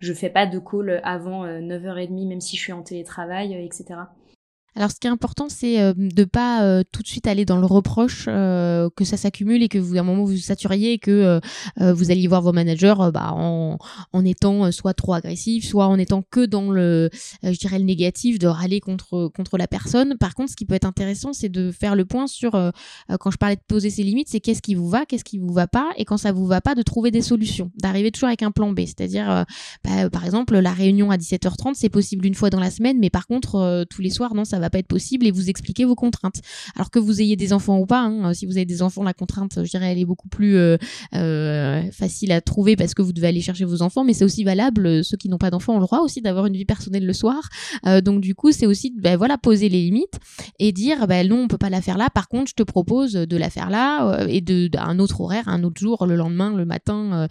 je 0.05 0.13
fais 0.13 0.31
pas 0.31 0.47
de 0.47 0.59
call 0.59 1.01
avant 1.03 1.47
9h30 1.47 2.29
même 2.29 2.41
si 2.41 2.57
je 2.57 2.63
suis 2.63 2.73
en 2.73 2.83
télétravail, 2.83 3.55
etc. 3.65 4.01
Alors, 4.77 4.91
ce 4.91 4.97
qui 4.97 5.07
est 5.07 5.11
important, 5.11 5.47
c'est 5.49 5.81
euh, 5.81 5.93
de 5.97 6.25
pas 6.25 6.65
euh, 6.65 6.83
tout 6.91 7.03
de 7.03 7.07
suite 7.07 7.29
aller 7.29 7.45
dans 7.45 7.59
le 7.59 7.67
reproche 7.67 8.25
euh, 8.27 8.91
que 8.97 9.05
ça 9.05 9.17
s'accumule 9.17 9.63
et 9.63 9.69
que 9.69 9.79
vous, 9.79 9.97
à 9.97 10.01
un 10.01 10.03
moment, 10.03 10.25
vous 10.25 10.37
saturiez 10.37 10.95
et 10.95 10.99
que 10.99 11.41
vous 11.79 12.11
alliez 12.11 12.27
voir 12.27 12.43
vos 12.43 12.53
managers 12.53 12.95
bah, 13.13 13.31
en, 13.33 13.79
en 14.13 14.25
étant 14.25 14.73
soit 14.73 14.95
trop 14.95 15.15
agressif, 15.15 15.67
soit 15.67 15.87
en 15.87 15.99
étant 15.99 16.23
que 16.23 16.45
dans 16.45 16.71
le, 16.71 17.09
je 17.43 17.57
dirais, 17.59 17.79
le 17.79 17.85
négatif, 17.85 18.39
de 18.39 18.47
râler 18.47 18.81
contre, 18.81 19.31
contre 19.35 19.59
la 19.59 19.69
personne. 19.69 20.17
Par 20.19 20.35
contre, 20.35 20.51
ce 20.51 20.57
qui 20.57 20.65
peut 20.65 20.75
être 20.75 20.87
intéressant, 20.87 21.33
c'est 21.33 21.49
de 21.49 21.71
faire 21.71 21.95
le 21.95 22.05
point 22.05 22.27
sur, 22.27 22.53
quand 23.21 23.31
je 23.31 23.37
parlais 23.37 23.57
de 23.57 23.63
poser 23.67 23.91
ses 23.91 24.03
limites, 24.03 24.29
c'est 24.29 24.41
qu'est-ce 24.41 24.63
qui 24.63 24.75
vous 24.75 24.89
va, 24.89 25.07
qu'est-ce 25.07 25.25
qui 25.25 25.39
vous 25.39 25.53
va 25.53 25.67
pas, 25.67 25.91
et 25.97 26.05
quand 26.05 26.17
ça 26.17 26.33
vous 26.33 26.47
va 26.47 26.61
pas, 26.61 26.75
de 26.75 26.83
trouver 26.83 27.11
des 27.11 27.23
solutions, 27.23 27.71
d'arriver 27.81 28.11
toujours 28.11 28.29
avec 28.29 28.43
un 28.43 28.51
plan 28.51 28.73
B. 28.73 28.81
C'est-à-dire, 28.81 29.45
bah, 29.85 30.11
par 30.11 30.25
exemple, 30.25 30.59
la 30.59 30.73
réunion 30.73 31.11
à 31.11 31.17
17h30, 31.17 31.75
c'est 31.75 31.91
possible 31.91 32.27
une 32.27 32.35
fois 32.35 32.51
dans 32.51 32.61
la 32.61 32.71
semaine, 32.71 32.99
mais 32.99 33.11
par 33.11 33.27
contre, 33.27 33.85
tous 33.91 34.03
les 34.03 34.11
soirs, 34.11 34.35
non, 34.35 34.45
ça 34.45 34.59
va 34.59 34.64
va 34.65 34.71
pas 34.71 34.79
être 34.79 34.89
possible 34.89 35.27
et 35.27 35.31
vous 35.31 35.49
expliquer 35.49 35.85
vos 35.85 35.95
contraintes. 35.95 36.41
Alors 36.77 36.91
que 36.91 36.99
vous 36.99 37.21
ayez 37.21 37.37
des 37.37 37.53
enfants 37.53 37.79
ou 37.79 37.87
pas, 37.87 38.01
hein, 38.01 38.35
si 38.35 38.47
vous 38.47 38.57
avez 38.57 38.65
des 38.65 38.83
enfants, 38.83 39.03
la 39.03 39.15
contrainte, 39.15 39.59
je 39.63 39.71
dirais, 39.71 39.93
elle 39.93 39.99
est 39.99 40.05
beaucoup 40.05 40.29
plus 40.29 40.57
euh, 40.57 40.77
euh, 41.15 41.83
facile 41.93 42.33
à 42.33 42.41
trouver 42.41 42.77
parce 42.77 42.95
que 42.95 43.03
vous 43.03 43.13
devez 43.13 43.29
aller 43.29 43.41
chercher 43.41 43.65
vos 43.65 43.83
enfants, 43.83 44.05
mais 44.05 44.13
c'est 44.13 44.25
aussi 44.25 44.45
valable, 44.45 44.87
euh, 44.87 45.03
ceux 45.03 45.17
qui 45.17 45.29
n'ont 45.29 45.39
pas 45.39 45.51
d'enfants 45.51 45.75
ont 45.75 45.81
le 45.81 45.87
droit 45.87 46.01
aussi 46.01 46.21
d'avoir 46.21 46.47
une 46.47 46.55
vie 46.55 46.65
personnelle 46.65 47.07
le 47.07 47.13
soir. 47.13 47.49
donc 48.03 48.21
du 48.21 48.35
coup, 48.35 48.53
c'est 48.53 48.67
aussi, 48.67 48.93
ben, 48.97 49.17
voilà, 49.17 49.39
poser 49.39 49.69
les 49.69 49.81
limites 49.83 50.19
et 50.59 50.73
dire, 50.73 51.07
ben 51.07 51.29
non, 51.29 51.43
on 51.43 51.49
peut 51.49 51.59
pas 51.59 51.71
la 51.71 51.83
faire 51.83 51.99
là, 51.99 52.11
par 52.11 52.29
contre, 52.29 52.51
je 52.51 52.55
te 52.55 52.63
propose 52.63 53.13
de 53.13 53.37
la 53.37 53.51
faire 53.51 53.71
là 53.71 54.27
et 54.29 54.41
de, 54.41 54.71
autre 55.01 55.21
horaire, 55.21 55.49
un 55.49 55.63
autre 55.65 55.81
jour, 55.81 56.07
le 56.07 56.17
lendemain, 56.17 56.55
le 56.55 56.65
matin. 56.65 57.29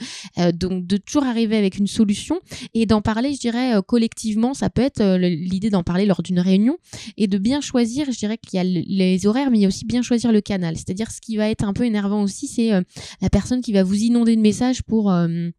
donc 0.54 0.86
de 0.86 0.98
toujours 0.98 1.24
arriver 1.24 1.58
avec 1.58 1.78
une 1.78 1.88
solution 1.88 2.39
et 2.74 2.86
d'en 2.86 3.02
parler, 3.02 3.34
je 3.34 3.39
dirais, 3.39 3.74
collectivement, 3.88 4.54
ça 4.54 4.69
peut 4.69 4.82
être 4.82 5.02
l'idée 5.17 5.69
d'en 5.69 5.84
parler 5.84 6.06
lors 6.06 6.22
d'une 6.22 6.39
réunion 6.39 6.78
de 7.28 7.38
bien 7.38 7.62
choisir, 7.62 8.12
je 8.12 8.18
dirais 8.18 8.38
qu'il 8.38 8.58
y 8.58 8.60
a 8.60 8.64
les 8.64 9.26
horaires, 9.28 9.52
mais 9.52 9.60
il 9.60 9.62
y 9.62 9.66
a 9.66 9.68
aussi 9.68 9.86
bien 9.86 10.02
choisir 10.02 10.32
le 10.32 10.42
canal. 10.42 10.76
C'est-à-dire 10.76 11.12
ce 11.12 11.22
qui 11.22 11.38
va 11.38 11.50
être 11.50 11.64
un 11.64 11.74
peu 11.74 11.86
énervant 11.86 12.24
aussi, 12.24 12.48
c'est 12.48 12.74
euh, 12.74 12.82
la 13.22 13.30
personne 13.30 13.62
qui 13.62 13.74
va 13.74 13.84
vous 13.84 13.96
inonder 13.96 14.36
de 14.36 14.42
messages 14.42 14.84
pour 14.84 15.12
euh, 15.12 15.50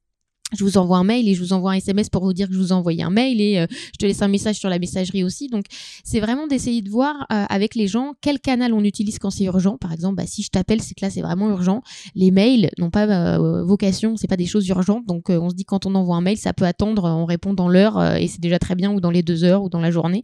je 0.56 0.64
vous 0.64 0.78
envoie 0.78 0.98
un 0.98 1.04
mail 1.04 1.28
et 1.28 1.34
je 1.34 1.40
vous 1.40 1.52
envoie 1.52 1.72
un 1.72 1.76
SMS 1.76 2.08
pour 2.08 2.24
vous 2.24 2.32
dire 2.32 2.48
que 2.48 2.54
je 2.54 2.58
vous 2.58 2.68
ai 2.68 2.72
envoyé 2.72 3.02
un 3.02 3.10
mail 3.10 3.40
et 3.40 3.58
euh, 3.58 3.66
je 3.70 3.98
te 3.98 4.06
laisse 4.06 4.22
un 4.22 4.28
message 4.28 4.56
sur 4.56 4.68
la 4.68 4.78
messagerie 4.78 5.24
aussi. 5.24 5.48
Donc, 5.48 5.66
c'est 6.04 6.20
vraiment 6.20 6.46
d'essayer 6.46 6.82
de 6.82 6.90
voir 6.90 7.26
euh, 7.32 7.44
avec 7.48 7.74
les 7.74 7.86
gens 7.86 8.14
quel 8.20 8.40
canal 8.40 8.72
on 8.72 8.84
utilise 8.84 9.18
quand 9.18 9.30
c'est 9.30 9.44
urgent. 9.44 9.76
Par 9.78 9.92
exemple, 9.92 10.16
bah, 10.16 10.26
si 10.26 10.42
je 10.42 10.48
t'appelle, 10.50 10.80
c'est 10.80 10.94
que 10.94 11.04
là, 11.04 11.10
c'est 11.10 11.22
vraiment 11.22 11.50
urgent. 11.50 11.82
Les 12.14 12.30
mails 12.30 12.70
n'ont 12.78 12.90
pas 12.90 13.06
euh, 13.06 13.64
vocation, 13.64 14.16
c'est 14.16 14.28
pas 14.28 14.36
des 14.36 14.46
choses 14.46 14.68
urgentes. 14.68 15.06
Donc, 15.06 15.28
on 15.28 15.50
se 15.50 15.54
dit 15.54 15.64
quand 15.64 15.86
on 15.86 15.94
envoie 15.94 16.16
un 16.16 16.20
mail, 16.20 16.36
ça 16.36 16.52
peut 16.52 16.64
attendre, 16.64 17.04
on 17.04 17.24
répond 17.24 17.54
dans 17.54 17.68
l'heure 17.68 18.16
et 18.16 18.28
c'est 18.28 18.40
déjà 18.40 18.58
très 18.58 18.74
bien 18.74 18.92
ou 18.92 19.00
dans 19.00 19.10
les 19.10 19.22
deux 19.22 19.44
heures 19.44 19.62
ou 19.62 19.68
dans 19.68 19.80
la 19.80 19.90
journée. 19.90 20.22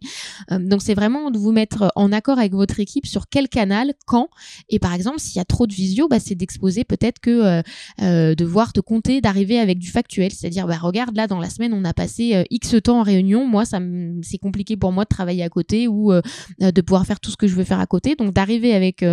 donc, 0.49 0.81
c'est 0.81 0.93
vraiment 0.93 1.31
de 1.31 1.37
vous 1.37 1.51
mettre 1.51 1.91
en 1.95 2.11
accord 2.11 2.39
avec 2.39 2.53
votre 2.53 2.79
équipe 2.79 3.05
sur 3.05 3.27
quel 3.29 3.49
canal, 3.49 3.93
quand. 4.05 4.29
Et 4.69 4.79
par 4.79 4.93
exemple, 4.93 5.19
s'il 5.19 5.37
y 5.37 5.39
a 5.39 5.45
trop 5.45 5.67
de 5.67 5.73
visio, 5.73 6.07
bah, 6.07 6.19
c'est 6.19 6.35
d'exposer 6.35 6.83
peut-être 6.83 7.19
que 7.19 7.61
de 7.99 8.45
voir 8.45 8.73
te 8.73 8.79
compter, 8.79 9.21
d'arriver 9.21 9.59
avec 9.59 9.79
du 9.79 9.89
factuel 9.89 10.20
c'est-à-dire 10.29 10.67
bah 10.67 10.77
regarde 10.77 11.15
là 11.15 11.27
dans 11.27 11.39
la 11.39 11.49
semaine 11.49 11.73
on 11.73 11.83
a 11.83 11.93
passé 11.93 12.35
euh, 12.35 12.43
X 12.49 12.75
temps 12.83 12.99
en 12.99 13.03
réunion, 13.03 13.47
moi 13.47 13.65
ça 13.65 13.79
c'est 14.21 14.37
compliqué 14.37 14.77
pour 14.77 14.91
moi 14.91 15.03
de 15.03 15.09
travailler 15.09 15.43
à 15.43 15.49
côté 15.49 15.87
ou 15.87 16.11
euh, 16.11 16.21
euh, 16.61 16.71
de 16.71 16.81
pouvoir 16.81 17.05
faire 17.05 17.19
tout 17.19 17.31
ce 17.31 17.37
que 17.37 17.47
je 17.47 17.55
veux 17.55 17.63
faire 17.63 17.79
à 17.79 17.87
côté, 17.87 18.15
donc 18.15 18.33
d'arriver 18.33 18.73
avec 18.73 19.03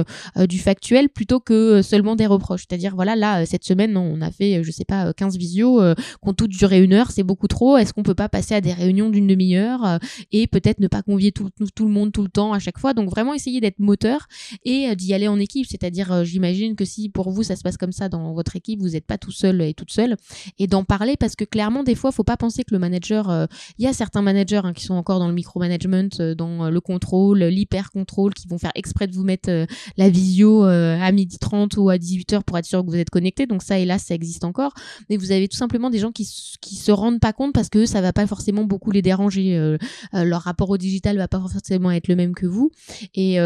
du 0.48 0.58
factuel 0.58 1.08
plutôt 1.08 1.40
que 1.40 1.82
seulement 1.82 2.16
des 2.16 2.26
reproches, 2.26 2.64
c'est-à-dire 2.68 2.94
voilà 2.94 3.16
là 3.16 3.46
cette 3.46 3.64
semaine 3.64 3.96
on 3.96 4.20
a 4.20 4.30
fait 4.30 4.62
je 4.62 4.70
sais 4.70 4.84
pas 4.84 5.12
15 5.12 5.36
visios 5.36 5.80
qu'on 6.20 6.34
toutes 6.34 6.50
duré 6.50 6.82
une 6.82 6.92
heure, 6.92 7.10
c'est 7.10 7.22
beaucoup 7.22 7.48
trop, 7.48 7.76
est-ce 7.76 7.92
qu'on 7.92 8.02
peut 8.02 8.14
pas 8.14 8.28
passer 8.28 8.54
à 8.54 8.60
des 8.60 8.72
réunions 8.72 9.10
d'une 9.10 9.26
demi-heure 9.26 9.98
et 10.32 10.46
peut-être 10.46 10.80
ne 10.80 10.88
pas 10.88 11.02
convier 11.02 11.32
tout, 11.32 11.50
tout, 11.74 11.86
le 11.86 11.90
monde 11.90 12.12
tout 12.12 12.22
le 12.22 12.28
temps 12.28 12.52
à 12.52 12.58
chaque 12.58 12.78
fois, 12.78 12.94
donc 12.94 13.10
vraiment 13.10 13.34
essayer 13.34 13.60
d'être 13.60 13.78
moteur 13.78 14.26
et 14.64 14.94
d'y 14.96 15.14
aller 15.14 15.28
en 15.28 15.38
équipe, 15.38 15.66
c'est-à-dire 15.66 16.24
j'imagine 16.24 16.76
que 16.76 16.84
si 16.84 17.08
pour 17.08 17.30
vous 17.30 17.42
ça 17.42 17.56
se 17.56 17.62
passe 17.62 17.76
comme 17.76 17.92
ça 17.92 18.08
dans 18.08 18.32
votre 18.34 18.56
équipe, 18.56 18.80
vous 18.80 18.90
n'êtes 18.90 19.06
pas 19.06 19.18
tout 19.18 19.32
seul 19.32 19.62
et 19.62 19.74
toute 19.74 19.90
seule 19.90 20.16
et 20.58 20.66
d'en 20.66 20.84
parler 20.84 20.97
parce 21.18 21.36
que 21.36 21.44
clairement, 21.44 21.82
des 21.82 21.94
fois, 21.94 22.12
faut 22.12 22.24
pas 22.24 22.36
penser 22.36 22.64
que 22.64 22.72
le 22.72 22.78
manager, 22.78 23.30
euh, 23.30 23.46
il 23.78 23.84
y 23.84 23.88
a 23.88 23.92
certains 23.92 24.22
managers 24.22 24.60
hein, 24.64 24.72
qui 24.72 24.84
sont 24.84 24.94
encore 24.94 25.18
dans 25.18 25.28
le 25.28 25.34
micromanagement, 25.34 26.08
euh, 26.20 26.34
dans 26.34 26.66
euh, 26.66 26.70
le 26.70 26.80
contrôle, 26.80 27.44
l'hyper-contrôle, 27.44 28.34
qui 28.34 28.48
vont 28.48 28.58
faire 28.58 28.72
exprès 28.74 29.06
de 29.06 29.14
vous 29.14 29.24
mettre 29.24 29.66
la 29.96 30.10
visio 30.10 30.62
à 30.62 31.12
midi 31.12 31.38
30 31.38 31.76
ou 31.76 31.90
à 31.90 31.96
18h 31.96 32.42
pour 32.42 32.58
être 32.58 32.64
sûr 32.64 32.84
que 32.84 32.90
vous 32.90 32.96
êtes 32.96 33.10
connecté. 33.10 33.46
Donc 33.46 33.62
ça, 33.62 33.78
hélas, 33.78 34.04
ça 34.04 34.14
existe 34.14 34.44
encore. 34.44 34.72
Mais 35.08 35.16
vous 35.16 35.32
avez 35.32 35.48
tout 35.48 35.56
simplement 35.56 35.90
des 35.90 35.98
gens 35.98 36.12
qui, 36.12 36.28
qui 36.60 36.76
se 36.76 36.92
rendent 36.92 37.20
pas 37.20 37.32
compte 37.32 37.52
parce 37.52 37.68
que 37.68 37.86
ça 37.86 38.00
va 38.00 38.12
pas 38.12 38.26
forcément 38.26 38.64
beaucoup 38.64 38.90
les 38.90 39.02
déranger. 39.02 39.76
leur 40.12 40.42
rapport 40.42 40.70
au 40.70 40.76
digital 40.76 41.16
va 41.16 41.28
pas 41.28 41.40
forcément 41.40 41.90
être 41.90 42.08
le 42.08 42.16
même 42.16 42.34
que 42.34 42.46
vous. 42.46 42.70
Et 43.14 43.38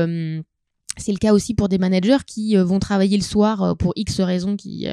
c'est 0.99 1.13
le 1.13 1.19
cas 1.19 1.33
aussi 1.33 1.55
pour 1.55 1.69
des 1.69 1.79
managers 1.79 2.19
qui 2.27 2.57
euh, 2.57 2.65
vont 2.65 2.79
travailler 2.79 3.17
le 3.17 3.23
soir 3.23 3.63
euh, 3.63 3.75
pour 3.75 3.93
X 3.97 4.21
raisons 4.21 4.57
qui, 4.57 4.87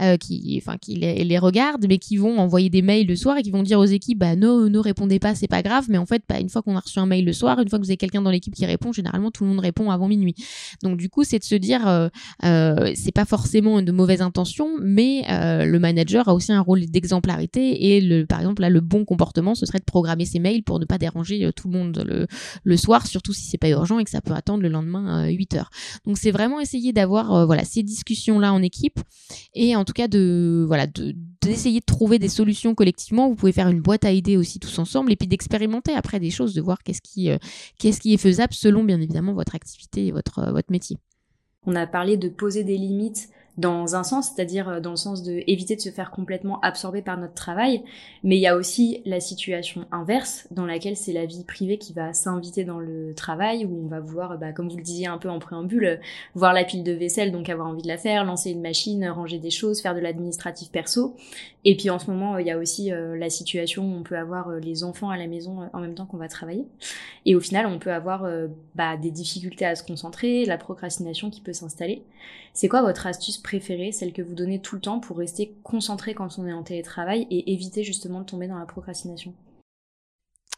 euh, 0.00 0.16
qui, 0.16 0.60
enfin, 0.62 0.76
qui 0.78 0.94
les, 0.94 1.38
regardent, 1.38 1.86
mais 1.88 1.98
qui 1.98 2.16
vont 2.16 2.38
envoyer 2.38 2.70
des 2.70 2.82
mails 2.82 3.06
le 3.06 3.16
soir 3.16 3.36
et 3.36 3.42
qui 3.42 3.50
vont 3.50 3.62
dire 3.62 3.78
aux 3.78 3.84
équipes, 3.84 4.18
bah, 4.18 4.36
non, 4.36 4.68
ne 4.68 4.78
répondez 4.78 5.18
pas, 5.18 5.34
c'est 5.34 5.48
pas 5.48 5.62
grave. 5.62 5.86
Mais 5.88 5.98
en 5.98 6.06
fait, 6.06 6.22
bah, 6.28 6.38
une 6.38 6.48
fois 6.48 6.62
qu'on 6.62 6.76
a 6.76 6.80
reçu 6.80 6.98
un 6.98 7.06
mail 7.06 7.24
le 7.24 7.32
soir, 7.32 7.58
une 7.60 7.68
fois 7.68 7.78
que 7.78 7.84
vous 7.84 7.90
avez 7.90 7.96
quelqu'un 7.96 8.22
dans 8.22 8.30
l'équipe 8.30 8.54
qui 8.54 8.66
répond, 8.66 8.92
généralement, 8.92 9.30
tout 9.30 9.44
le 9.44 9.50
monde 9.50 9.60
répond 9.60 9.90
avant 9.90 10.08
minuit. 10.08 10.34
Donc, 10.82 10.98
du 10.98 11.08
coup, 11.08 11.24
c'est 11.24 11.38
de 11.38 11.44
se 11.44 11.54
dire, 11.54 12.10
c'est 12.42 13.14
pas 13.14 13.24
forcément 13.24 13.82
de 13.82 13.92
mauvaise 13.92 14.22
intention, 14.22 14.68
mais 14.80 15.24
le 15.28 15.78
manager 15.78 16.28
a 16.28 16.34
aussi 16.34 16.52
un 16.52 16.60
rôle 16.60 16.86
d'exemplarité 16.86 17.94
et 17.94 18.00
le, 18.00 18.24
par 18.24 18.40
exemple, 18.40 18.62
là, 18.62 18.70
le 18.70 18.80
bon 18.80 19.04
comportement, 19.04 19.54
ce 19.54 19.66
serait 19.66 19.78
de 19.78 19.84
programmer 19.84 20.24
ses 20.24 20.38
mails 20.38 20.62
pour 20.62 20.78
ne 20.78 20.84
pas 20.84 20.98
déranger 20.98 21.50
tout 21.56 21.68
le 21.68 21.78
monde 21.78 22.04
le, 22.06 22.26
le 22.64 22.76
soir, 22.76 23.06
surtout 23.06 23.32
si 23.32 23.42
c'est 23.48 23.58
pas 23.58 23.68
urgent 23.68 23.98
et 23.98 24.04
que 24.04 24.10
ça 24.10 24.20
peut 24.20 24.34
attendre 24.34 24.62
le 24.62 24.68
lendemain 24.68 25.28
8 25.40 25.54
heures. 25.54 25.70
Donc 26.06 26.18
c'est 26.18 26.30
vraiment 26.30 26.60
essayer 26.60 26.92
d'avoir 26.92 27.46
voilà 27.46 27.64
ces 27.64 27.82
discussions 27.82 28.38
là 28.38 28.52
en 28.52 28.62
équipe 28.62 29.00
et 29.54 29.76
en 29.76 29.84
tout 29.84 29.92
cas 29.92 30.08
de 30.08 30.64
voilà 30.66 30.86
d'essayer 31.40 31.80
de, 31.80 31.84
trouver 31.84 32.18
des 32.18 32.28
solutions 32.28 32.74
collectivement. 32.74 33.28
Vous 33.28 33.34
pouvez 33.34 33.52
faire 33.52 33.68
une 33.68 33.80
boîte 33.80 34.04
à 34.04 34.12
idées 34.12 34.36
aussi 34.36 34.58
tous 34.58 34.78
ensemble 34.78 35.12
et 35.12 35.16
puis 35.16 35.28
d'expérimenter 35.28 35.92
après 35.92 36.20
des 36.20 36.30
choses, 36.30 36.54
de 36.54 36.60
voir 36.60 36.82
qu'est-ce 36.82 37.02
qui 37.02 37.30
qui 37.78 38.14
est 38.14 38.16
faisable 38.18 38.54
selon 38.54 38.84
bien 38.84 39.00
évidemment 39.00 39.32
votre 39.32 39.54
activité 39.54 40.06
et 40.06 40.12
votre 40.12 40.52
votre 40.52 40.70
métier. 40.70 40.96
On 41.66 41.74
a 41.74 41.86
parlé 41.86 42.16
de 42.16 42.28
poser 42.28 42.64
des 42.64 42.78
limites 42.78 43.28
dans 43.60 43.94
un 43.94 44.02
sens, 44.02 44.32
c'est-à-dire 44.34 44.68
euh, 44.68 44.80
dans 44.80 44.90
le 44.90 44.96
sens 44.96 45.22
de 45.22 45.42
éviter 45.46 45.76
de 45.76 45.80
se 45.80 45.90
faire 45.90 46.10
complètement 46.10 46.58
absorber 46.60 47.02
par 47.02 47.18
notre 47.18 47.34
travail, 47.34 47.82
mais 48.24 48.36
il 48.36 48.40
y 48.40 48.46
a 48.46 48.56
aussi 48.56 49.02
la 49.04 49.20
situation 49.20 49.86
inverse 49.92 50.48
dans 50.50 50.66
laquelle 50.66 50.96
c'est 50.96 51.12
la 51.12 51.26
vie 51.26 51.44
privée 51.44 51.78
qui 51.78 51.92
va 51.92 52.12
s'inviter 52.12 52.64
dans 52.64 52.78
le 52.78 53.14
travail, 53.14 53.66
où 53.66 53.84
on 53.84 53.88
va 53.88 54.00
voir, 54.00 54.38
bah, 54.38 54.52
comme 54.52 54.68
vous 54.68 54.76
le 54.76 54.82
disiez 54.82 55.06
un 55.06 55.18
peu 55.18 55.28
en 55.28 55.38
préambule, 55.38 56.00
voir 56.34 56.52
la 56.52 56.64
pile 56.64 56.82
de 56.82 56.92
vaisselle, 56.92 57.32
donc 57.32 57.48
avoir 57.48 57.68
envie 57.68 57.82
de 57.82 57.88
la 57.88 57.98
faire, 57.98 58.24
lancer 58.24 58.50
une 58.50 58.62
machine, 58.62 59.06
ranger 59.08 59.38
des 59.38 59.50
choses, 59.50 59.80
faire 59.80 59.94
de 59.94 60.00
l'administratif 60.00 60.70
perso. 60.70 61.16
Et 61.66 61.76
puis 61.76 61.90
en 61.90 61.98
ce 61.98 62.10
moment, 62.10 62.38
il 62.38 62.46
y 62.46 62.50
a 62.50 62.56
aussi 62.56 62.90
euh, 62.90 63.18
la 63.18 63.28
situation 63.28 63.84
où 63.84 63.94
on 63.94 64.02
peut 64.02 64.16
avoir 64.16 64.48
euh, 64.48 64.58
les 64.58 64.82
enfants 64.82 65.10
à 65.10 65.18
la 65.18 65.26
maison 65.26 65.68
en 65.72 65.80
même 65.80 65.94
temps 65.94 66.06
qu'on 66.06 66.16
va 66.16 66.28
travailler. 66.28 66.64
Et 67.26 67.34
au 67.34 67.40
final, 67.40 67.66
on 67.66 67.78
peut 67.78 67.92
avoir 67.92 68.26
bah, 68.74 68.96
des 68.96 69.10
difficultés 69.10 69.66
à 69.66 69.74
se 69.74 69.82
concentrer, 69.82 70.46
la 70.46 70.56
procrastination 70.56 71.28
qui 71.28 71.42
peut 71.42 71.52
s'installer. 71.52 72.02
C'est 72.52 72.68
quoi 72.68 72.82
votre 72.82 73.06
astuce 73.06 73.38
préférée, 73.50 73.90
celle 73.90 74.12
que 74.12 74.22
vous 74.22 74.36
donnez 74.36 74.60
tout 74.60 74.76
le 74.76 74.80
temps 74.80 75.00
pour 75.00 75.18
rester 75.18 75.58
concentré 75.64 76.14
quand 76.14 76.38
on 76.38 76.46
est 76.46 76.52
en 76.52 76.62
télétravail 76.62 77.26
et 77.30 77.52
éviter 77.52 77.82
justement 77.82 78.20
de 78.20 78.24
tomber 78.24 78.46
dans 78.46 78.60
la 78.60 78.64
procrastination? 78.64 79.34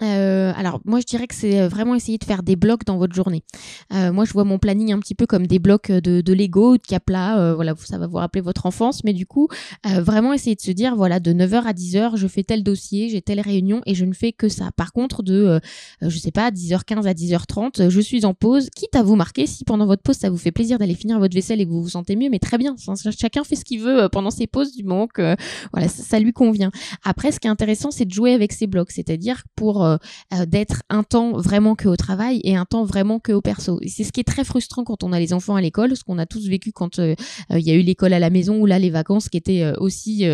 Euh, 0.03 0.53
alors 0.57 0.81
moi 0.85 1.01
je 1.01 1.07
dirais 1.07 1.27
que 1.27 1.35
c'est 1.35 1.61
euh, 1.61 1.69
vraiment 1.69 1.95
essayer 1.95 2.19
de 2.19 2.25
faire 2.25 2.43
des 2.43 2.57
blocs 2.57 2.85
dans 2.85 2.97
votre 2.97 3.15
journée. 3.15 3.45
Euh, 3.93 4.12
moi 4.12 4.25
je 4.25 4.33
vois 4.33 4.45
mon 4.45 4.59
planning 4.59 4.93
un 4.93 4.99
petit 4.99 5.15
peu 5.15 5.27
comme 5.27 5.47
des 5.47 5.59
blocs 5.59 5.91
de, 5.93 6.33
Lego, 6.33 6.77
de 6.77 6.83
Capla, 6.83 7.55
voilà 7.55 7.75
ça 7.85 7.99
va 7.99 8.07
vous 8.07 8.17
rappeler 8.17 8.41
votre 8.41 8.67
enfance, 8.67 9.05
mais 9.05 9.12
du 9.12 9.27
coup 9.27 9.49
vraiment 9.85 10.33
essayer 10.33 10.57
de 10.57 10.61
se 10.61 10.71
dire 10.71 10.97
voilà 10.97 11.21
de 11.21 11.33
9h 11.33 11.65
à 11.65 11.73
10h 11.73 12.17
je 12.17 12.27
fais 12.27 12.43
tel 12.43 12.62
dossier, 12.62 13.11
j'ai 13.11 13.23
telle 13.23 13.41
réunion 13.41 13.83
et 13.87 13.95
je 13.95 14.05
ne 14.05 14.12
fais 14.12 14.33
que 14.33 14.49
ça. 14.49 14.71
Par 14.73 14.93
contre 14.93 15.23
de 15.23 15.61
je 16.01 16.19
sais 16.19 16.31
pas 16.31 16.51
10h15 16.51 17.07
à 17.07 17.12
10h30 17.12 17.88
je 17.88 18.01
suis 18.01 18.25
en 18.25 18.35
pause, 18.35 18.71
quitte 18.75 18.97
à 18.97 19.03
vous 19.03 19.17
marquer 19.17 19.47
si 19.47 19.65
pendant 19.65 19.87
votre 19.87 20.03
pause 20.03 20.17
ça 20.17 20.31
vous 20.31 20.38
fait 20.38 20.53
plaisir 20.53 20.79
d'aller 20.79 20.95
finir 20.95 21.19
votre 21.19 21.35
vaisselle 21.35 21.61
et 21.61 21.67
que 21.67 21.71
vous 21.71 21.83
vous 21.83 21.91
sentez 21.91 22.17
mieux, 22.17 22.31
mais 22.31 22.38
très 22.38 22.59
bien, 22.59 22.75
chacun 23.19 23.45
fait 23.45 23.57
ce 23.57 23.65
qu'il 23.65 23.81
veut 23.81 24.09
pendant 24.11 24.31
ses 24.31 24.47
pauses 24.47 24.73
du 24.75 24.85
moment 24.85 25.07
que 25.07 25.37
voilà 25.73 25.88
ça, 25.88 26.03
ça 26.03 26.19
lui 26.19 26.33
convient. 26.33 26.71
Après 27.05 27.31
ce 27.31 27.38
qui 27.38 27.47
est 27.47 27.51
intéressant 27.51 27.91
c'est 27.91 28.07
de 28.07 28.12
jouer 28.12 28.33
avec 28.33 28.53
ces 28.53 28.67
blocs, 28.67 28.91
c'est-à-dire 28.91 29.43
pour 29.55 29.91
euh, 29.92 29.98
euh, 30.35 30.46
d'être 30.46 30.83
un 30.90 31.02
temps 31.02 31.33
vraiment 31.33 31.74
que 31.74 31.88
au 31.88 31.96
travail 31.96 32.40
et 32.44 32.57
un 32.57 32.64
temps 32.64 32.85
vraiment 32.85 33.18
que 33.18 33.33
au 33.33 33.40
perso. 33.40 33.81
C'est 33.87 34.05
ce 34.05 34.12
qui 34.12 34.20
est 34.20 34.24
très 34.24 34.44
frustrant 34.44 34.85
quand 34.85 35.02
on 35.02 35.12
a 35.12 35.20
les 35.20 35.33
enfants 35.33 35.57
à 35.57 35.61
l'école, 35.61 35.96
ce 35.96 36.05
qu'on 36.05 36.18
a 36.18 36.26
tous 36.26 36.48
vécu 36.48 36.72
quand 36.72 36.98
euh, 36.98 37.14
il 37.50 37.61
y 37.61 37.70
a 37.70 37.74
eu 37.74 37.81
l'école 37.81 38.12
à 38.12 38.18
la 38.18 38.31
maison 38.31 38.59
ou 38.59 38.66
là 38.66 38.78
les 38.78 38.90
vacances 38.90 39.28
qui 39.28 39.37
étaient 39.37 39.72
aussi 39.78 40.24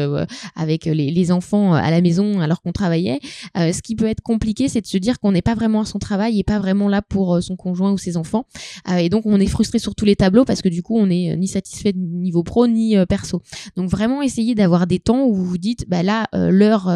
avec 0.55 0.85
les, 0.85 1.33
enfants 1.33 1.75
à 1.75 1.91
la 1.91 2.01
maison 2.01 2.41
alors 2.41 2.63
qu'on 2.63 2.73
travaillait. 2.73 3.21
ce 3.55 3.83
qui 3.83 3.95
peut 3.95 4.07
être 4.07 4.23
compliqué, 4.23 4.69
c'est 4.69 4.81
de 4.81 4.87
se 4.87 4.97
dire 4.97 5.19
qu'on 5.19 5.33
n'est 5.33 5.43
pas 5.43 5.55
vraiment 5.55 5.83
à 5.83 5.85
son 5.85 5.99
travail 5.99 6.39
et 6.39 6.45
pas 6.45 6.59
vraiment 6.59 6.89
là 6.89 7.03
pour 7.03 7.43
son 7.43 7.57
conjoint 7.57 7.93
ou 7.93 7.99
ses 7.99 8.17
enfants. 8.17 8.47
et 8.97 9.09
donc 9.09 9.27
on 9.27 9.39
est 9.41 9.47
frustré 9.47 9.79
sur 9.79 9.95
tous 9.95 10.05
les 10.05 10.17
tableaux 10.17 10.45
parce 10.45 10.63
que 10.63 10.69
du 10.69 10.83
coup 10.83 10.97
on 10.97 11.07
n'est 11.07 11.37
ni 11.37 11.49
satisfait 11.49 11.93
niveau 11.95 12.43
pro 12.43 12.67
ni 12.67 12.97
perso. 13.07 13.43
Donc 13.77 13.91
vraiment 13.91 14.23
essayer 14.23 14.55
d'avoir 14.55 14.87
des 14.87 15.01
temps 15.01 15.25
où 15.25 15.35
vous 15.35 15.45
vous 15.45 15.59
dites 15.59 15.89
bah 15.89 16.03
là 16.03 16.29
l'heure 16.33 16.89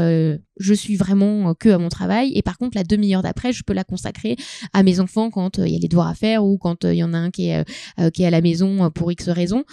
je 0.58 0.74
suis 0.74 0.96
vraiment 0.96 1.54
que 1.54 1.68
à 1.68 1.78
mon 1.78 1.88
travail. 1.88 2.32
Et 2.34 2.42
par 2.42 2.58
contre 2.58 2.76
la 2.76 2.84
demi-heure 2.84 3.22
d'après 3.22 3.52
je 3.52 3.62
peux 3.62 3.72
la 3.72 3.84
consacrer 3.84 4.36
à 4.72 4.82
mes 4.82 5.00
enfants 5.00 5.30
quand 5.30 5.58
euh, 5.58 5.66
il 5.66 5.72
y 5.72 5.76
a 5.76 5.78
les 5.78 5.88
devoirs 5.88 6.08
à 6.08 6.14
faire 6.14 6.44
ou 6.44 6.58
quand 6.58 6.84
euh, 6.84 6.94
il 6.94 6.98
y 6.98 7.04
en 7.04 7.14
a 7.14 7.18
un 7.18 7.30
qui 7.30 7.48
est 7.48 7.64
euh, 8.00 8.10
qui 8.10 8.22
est 8.22 8.26
à 8.26 8.30
la 8.30 8.40
maison 8.40 8.90
pour 8.90 9.10
X 9.12 9.28
raisons. 9.28 9.64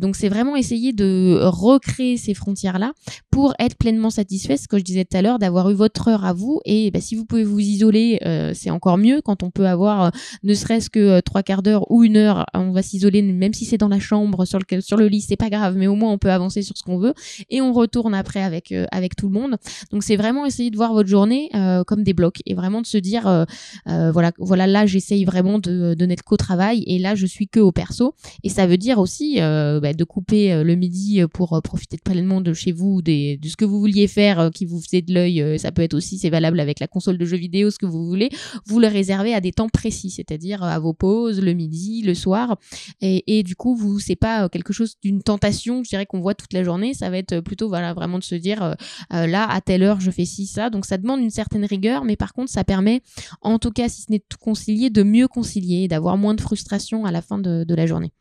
Donc 0.00 0.16
c'est 0.16 0.28
vraiment 0.28 0.56
essayer 0.56 0.92
de 0.92 1.40
recréer 1.42 2.16
ces 2.16 2.34
frontières 2.34 2.78
là 2.78 2.92
pour 3.30 3.54
être 3.58 3.76
pleinement 3.76 4.10
satisfait 4.10 4.56
ce 4.56 4.68
que 4.68 4.78
je 4.78 4.84
disais 4.84 5.04
tout 5.04 5.16
à 5.16 5.22
l'heure 5.22 5.38
d'avoir 5.38 5.70
eu 5.70 5.74
votre 5.74 6.08
heure 6.08 6.24
à 6.24 6.32
vous. 6.32 6.60
Et 6.64 6.90
bah, 6.90 7.00
si 7.00 7.14
vous 7.14 7.24
pouvez 7.24 7.44
vous 7.44 7.58
isoler 7.58 8.20
c'est 8.54 8.70
encore 8.70 8.98
mieux 8.98 9.20
quand 9.22 9.42
on 9.42 9.50
peut 9.50 9.66
avoir 9.66 10.12
ne 10.42 10.54
serait-ce 10.54 10.90
que 10.90 11.20
trois 11.20 11.42
quarts 11.42 11.62
d'heure 11.62 11.90
ou 11.90 12.04
une 12.04 12.16
heure 12.16 12.46
on 12.54 12.70
va 12.70 12.82
s'isoler 12.82 13.22
même 13.22 13.54
si 13.54 13.64
c'est 13.64 13.78
dans 13.78 13.88
la 13.88 14.00
chambre 14.00 14.44
sur 14.44 14.58
le 14.58 14.80
sur 14.80 14.96
le 14.96 15.08
lit 15.08 15.20
c'est 15.20 15.36
pas 15.36 15.50
grave 15.50 15.76
mais 15.76 15.86
au 15.86 15.94
moins 15.94 16.12
on 16.12 16.18
peut 16.18 16.30
avancer 16.30 16.62
sur 16.62 16.76
ce 16.76 16.82
qu'on 16.82 16.98
veut. 16.98 17.14
Et 17.50 17.60
on 17.60 17.72
retourne 17.72 18.14
après 18.14 18.42
avec 18.42 18.74
avec 18.90 19.16
tout 19.16 19.28
le 19.28 19.32
monde. 19.32 19.56
Donc 19.90 20.02
c'est 20.02 20.16
vraiment 20.16 20.27
essayer 20.46 20.70
de 20.70 20.76
voir 20.76 20.92
votre 20.92 21.08
journée 21.08 21.50
euh, 21.54 21.84
comme 21.84 22.02
des 22.02 22.12
blocs 22.12 22.40
et 22.46 22.54
vraiment 22.54 22.80
de 22.80 22.86
se 22.86 22.98
dire 22.98 23.26
euh, 23.26 23.44
euh, 23.88 24.10
voilà 24.12 24.32
voilà 24.38 24.66
là 24.66 24.86
j'essaye 24.86 25.24
vraiment 25.24 25.58
de, 25.58 25.94
de 25.94 26.06
n'être 26.06 26.22
qu'au 26.22 26.36
travail 26.36 26.84
et 26.86 26.98
là 26.98 27.14
je 27.14 27.26
suis 27.26 27.48
que 27.48 27.60
au 27.60 27.72
perso. 27.72 28.14
Et 28.42 28.48
ça 28.48 28.66
veut 28.66 28.76
dire 28.76 28.98
aussi 28.98 29.36
bah, 29.38 29.92
de 29.92 30.04
couper 30.04 30.62
le 30.62 30.74
midi 30.74 31.20
pour 31.32 31.60
profiter 31.62 31.96
de 31.96 32.02
pleinement 32.02 32.40
de 32.40 32.52
chez 32.52 32.72
vous 32.72 33.02
des, 33.02 33.36
de 33.36 33.48
ce 33.48 33.56
que 33.56 33.64
vous 33.64 33.80
vouliez 33.80 34.08
faire 34.08 34.50
qui 34.54 34.64
vous 34.64 34.80
faisait 34.80 35.02
de 35.02 35.12
l'œil 35.12 35.58
ça 35.58 35.72
peut 35.72 35.82
être 35.82 35.94
aussi 35.94 36.18
c'est 36.18 36.30
valable 36.30 36.60
avec 36.60 36.80
la 36.80 36.86
console 36.86 37.18
de 37.18 37.24
jeux 37.24 37.36
vidéo 37.36 37.70
ce 37.70 37.78
que 37.78 37.86
vous 37.86 38.06
voulez. 38.06 38.30
Vous 38.66 38.80
le 38.80 38.88
réservez 38.88 39.34
à 39.34 39.40
des 39.40 39.52
temps 39.52 39.68
précis 39.68 40.10
c'est-à-dire 40.10 40.62
à 40.62 40.78
vos 40.78 40.92
pauses 40.92 41.40
le 41.40 41.52
midi 41.52 42.02
le 42.02 42.14
soir. 42.14 42.56
Et, 43.00 43.38
et 43.38 43.42
du 43.42 43.56
coup 43.56 43.76
vous 43.76 43.98
c'est 43.98 44.16
pas 44.16 44.48
quelque 44.48 44.72
chose 44.72 44.96
d'une 45.02 45.22
tentation 45.22 45.82
je 45.84 45.88
dirais 45.90 46.06
qu'on 46.06 46.20
voit 46.20 46.34
toute 46.34 46.52
la 46.52 46.62
journée. 46.62 46.94
Ça 46.94 47.10
va 47.10 47.18
être 47.18 47.40
plutôt 47.40 47.68
voilà 47.68 47.94
vraiment 47.94 48.18
de 48.18 48.24
se 48.24 48.34
dire 48.34 48.76
là 49.10 49.48
à 49.50 49.60
telle 49.60 49.82
heure 49.82 50.00
je 50.00 50.10
fais 50.10 50.17
ci 50.24 50.46
ça. 50.46 50.70
Donc 50.70 50.84
ça 50.86 50.98
demande 50.98 51.20
une 51.20 51.30
certaine 51.30 51.64
rigueur, 51.64 52.04
mais 52.04 52.16
par 52.16 52.32
contre 52.32 52.50
ça 52.50 52.64
permet, 52.64 53.02
en 53.42 53.58
tout 53.58 53.70
cas 53.70 53.88
si 53.88 54.02
ce 54.02 54.10
n'est 54.10 54.22
tout 54.28 54.38
concilier, 54.38 54.90
de 54.90 55.02
mieux 55.02 55.28
concilier, 55.28 55.88
d'avoir 55.88 56.16
moins 56.16 56.34
de 56.34 56.40
frustration 56.40 57.04
à 57.04 57.12
la 57.12 57.22
fin 57.22 57.38
de, 57.38 57.74
la 57.74 57.86
journée. 57.86 58.12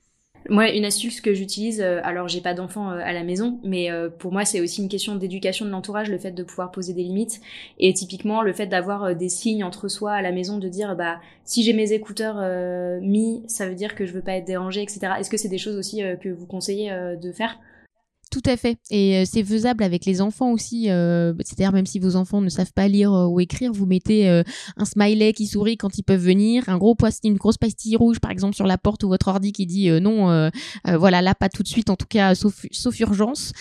Moi, 0.50 0.70
une 0.70 0.86
astuce 0.86 1.20
que 1.20 1.34
j'utilise, 1.34 1.82
euh, 1.82 2.00
alors 2.04 2.28
j'ai 2.28 2.40
pas 2.40 2.54
d'enfants 2.54 2.92
euh, 2.92 3.00
à 3.04 3.12
la 3.12 3.24
maison, 3.24 3.60
mais 3.64 3.92
euh, 3.92 4.10
pour 4.10 4.32
moi 4.32 4.46
c'est 4.46 4.62
aussi 4.62 4.82
une 4.82 4.88
question 4.88 5.16
d'éducation 5.16 5.66
de 5.66 5.72
l'entourage, 5.72 6.10
le 6.10 6.18
fait 6.18 6.32
de 6.32 6.44
pouvoir 6.44 6.72
poser 6.72 6.94
des 6.94 7.04
limites 7.04 7.42
et 7.80 7.94
typiquement 7.94 8.42
le 8.42 8.54
fait 8.54 8.68
d'avoir 8.68 9.14
des 9.16 9.30
signes 9.30 9.64
entre 9.64 9.90
soi 9.90 10.14
à 10.14 10.22
la 10.22 10.32
maison, 10.32 10.58
de 10.58 10.70
dire 10.70 10.96
bah 10.96 11.20
si 11.44 11.64
j'ai 11.64 11.74
mes 11.74 11.92
écouteurs 11.92 12.38
mis, 13.02 13.44
ça 13.48 13.68
veut 13.68 13.76
dire 13.76 13.96
que 13.96 14.06
je 14.06 14.14
veux 14.14 14.22
pas 14.22 14.34
être 14.34 14.46
dérangé, 14.46 14.82
etc. 14.82 15.14
Est-ce 15.20 15.30
que 15.30 15.38
c'est 15.38 15.50
des 15.50 15.58
choses 15.58 15.76
aussi 15.76 16.02
que 16.22 16.30
vous 16.30 16.46
conseillez 16.46 16.92
de 17.22 17.32
faire? 17.32 17.58
Tout 18.42 18.50
à 18.50 18.58
fait. 18.58 18.78
Et 18.92 19.18
euh, 19.18 19.24
c'est 19.26 19.44
faisable 19.44 19.84
avec 19.84 20.06
les 20.06 20.22
enfants 20.22 20.52
aussi. 20.52 20.90
Euh, 20.90 21.34
c'est-à-dire 21.40 21.72
même 21.72 21.86
si 21.86 21.98
vos 21.98 22.16
enfants 22.16 22.40
ne 22.42 22.50
savent 22.50 22.74
pas 22.74 22.88
lire 22.88 23.12
euh, 23.12 23.26
ou 23.26 23.40
écrire, 23.40 23.72
vous 23.74 23.86
mettez 23.86 24.28
un 24.28 24.86
smiley 24.86 25.34
qui 25.34 25.48
sourit 25.48 25.78
quand 25.78 25.98
ils 25.98 26.04
peuvent 26.04 26.22
venir, 26.22 26.64
un 26.68 26.78
gros 26.78 26.96
post 26.96 27.22
une 27.24 27.36
grosse 27.38 27.58
pastille 27.58 27.96
rouge 27.96 28.20
par 28.20 28.32
exemple 28.32 28.56
sur 28.56 28.68
la 28.68 28.78
porte 28.78 29.04
ou 29.04 29.08
votre 29.08 29.28
ordi 29.28 29.52
qui 29.52 29.66
dit 29.66 29.90
non, 30.02 30.50
voilà 30.86 31.22
là 31.22 31.34
pas 31.34 31.50
tout 31.50 31.64
de 31.64 31.68
suite 31.68 31.90
en 31.90 31.96
tout 31.96 32.06
cas 32.08 32.36
sauf, 32.36 33.00
urgence. 33.00 33.54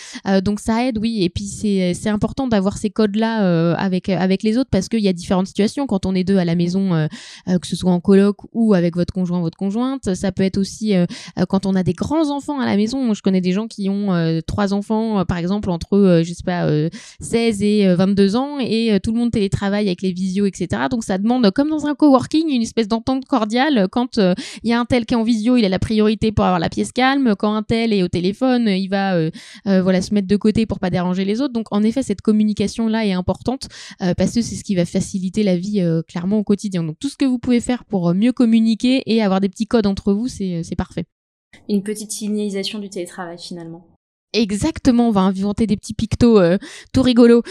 donc 0.43 0.59
ça 0.59 0.85
aide, 0.85 0.97
oui. 0.97 1.23
Et 1.23 1.29
puis 1.29 1.45
c'est 1.45 1.93
c'est 1.93 2.09
important 2.09 2.47
d'avoir 2.47 2.77
ces 2.77 2.89
codes 2.89 3.15
là 3.15 3.75
avec 3.75 4.09
avec 4.09 4.43
les 4.43 4.57
autres 4.57 4.69
parce 4.69 4.89
qu'il 4.89 4.99
y 4.99 5.07
a 5.07 5.13
différentes 5.13 5.47
situations 5.47 5.87
quand 5.87 6.05
on 6.05 6.13
est 6.13 6.23
deux 6.23 6.37
à 6.37 6.45
la 6.45 6.55
maison, 6.55 7.07
que 7.47 7.67
ce 7.67 7.75
soit 7.75 7.91
en 7.91 7.99
coloc 7.99 8.37
ou 8.53 8.73
avec 8.73 8.95
votre 8.95 9.13
conjoint 9.13 9.41
votre 9.41 9.57
conjointe. 9.57 10.13
Ça 10.13 10.31
peut 10.31 10.43
être 10.43 10.57
aussi 10.57 10.93
quand 11.49 11.65
on 11.65 11.75
a 11.75 11.83
des 11.83 11.93
grands 11.93 12.29
enfants 12.29 12.59
à 12.59 12.65
la 12.65 12.77
maison. 12.77 13.13
Je 13.13 13.21
connais 13.21 13.41
des 13.41 13.51
gens 13.51 13.67
qui 13.67 13.89
ont 13.89 14.41
trois 14.45 14.66
enfants, 14.73 15.19
euh, 15.19 15.25
par 15.25 15.37
exemple, 15.37 15.69
entre, 15.69 15.97
euh, 15.97 16.23
je 16.23 16.33
sais 16.33 16.43
pas, 16.43 16.67
16 17.19 17.61
euh, 17.61 17.65
et 17.65 17.95
22 17.95 18.35
ans, 18.35 18.59
et 18.59 18.99
tout 19.01 19.11
le 19.11 19.19
monde 19.19 19.31
télétravaille 19.31 19.87
avec 19.87 20.01
les 20.01 20.11
visios, 20.11 20.45
etc. 20.45 20.83
Donc 20.89 21.03
ça 21.03 21.17
demande, 21.17 21.49
comme 21.51 21.69
dans 21.69 21.85
un 21.85 21.95
coworking, 21.95 22.49
une 22.49 22.61
espèce 22.61 22.87
d'entente 22.87 23.25
cordiale. 23.25 23.87
Quand 23.91 24.17
il 24.17 24.69
y 24.69 24.73
a 24.73 24.79
un 24.79 24.85
tel 24.85 25.05
qui 25.05 25.13
est 25.13 25.17
en 25.17 25.23
visio, 25.23 25.57
il 25.57 25.65
a 25.65 25.69
la 25.69 25.79
priorité 25.79 26.31
pour 26.31 26.45
avoir 26.45 26.59
la 26.59 26.69
pièce 26.69 26.91
calme. 26.91 27.35
Quand 27.37 27.53
un 27.53 27.63
tel 27.63 27.93
est 27.93 28.03
au 28.03 28.07
téléphone, 28.07 28.67
il 28.67 28.87
va 28.87 29.29
voilà 29.65 30.01
se 30.01 30.13
mettre 30.13 30.27
de 30.27 30.35
côté 30.35 30.65
pour 30.65 30.79
pas 30.79 30.89
déranger 30.89 31.25
les 31.25 31.41
autres. 31.41 31.53
Donc 31.53 31.67
en 31.71 31.83
effet, 31.83 32.03
cette 32.03 32.21
communication 32.21 32.87
là 32.87 33.05
est 33.05 33.13
importante 33.13 33.67
parce 33.99 34.33
que 34.33 34.41
c'est 34.41 34.55
ce 34.55 34.63
qui 34.63 34.75
va 34.75 34.85
faciliter 34.85 35.43
la 35.43 35.57
vie 35.57 35.83
clairement 36.07 36.39
au 36.39 36.43
quotidien. 36.43 36.83
Donc 36.83 36.97
tout 36.99 37.09
ce 37.09 37.17
que 37.17 37.25
vous 37.25 37.39
pouvez 37.39 37.61
faire 37.61 37.85
pour 37.85 38.13
mieux 38.13 38.31
communiquer 38.31 39.03
et 39.05 39.21
avoir 39.21 39.41
des 39.41 39.49
petits 39.49 39.67
codes 39.67 39.87
entre 39.87 40.13
vous, 40.13 40.27
c'est 40.27 40.75
parfait. 40.77 41.05
Une 41.69 41.83
petite 41.83 42.11
signalisation 42.11 42.79
du 42.79 42.89
télétravail 42.89 43.37
finalement. 43.37 43.85
Exactement, 44.33 45.07
on 45.07 45.11
va 45.11 45.21
inventer 45.21 45.67
des 45.67 45.77
petits 45.77 45.93
pictos 45.93 46.39
euh, 46.39 46.57
tout 46.93 47.01
rigolos. 47.01 47.43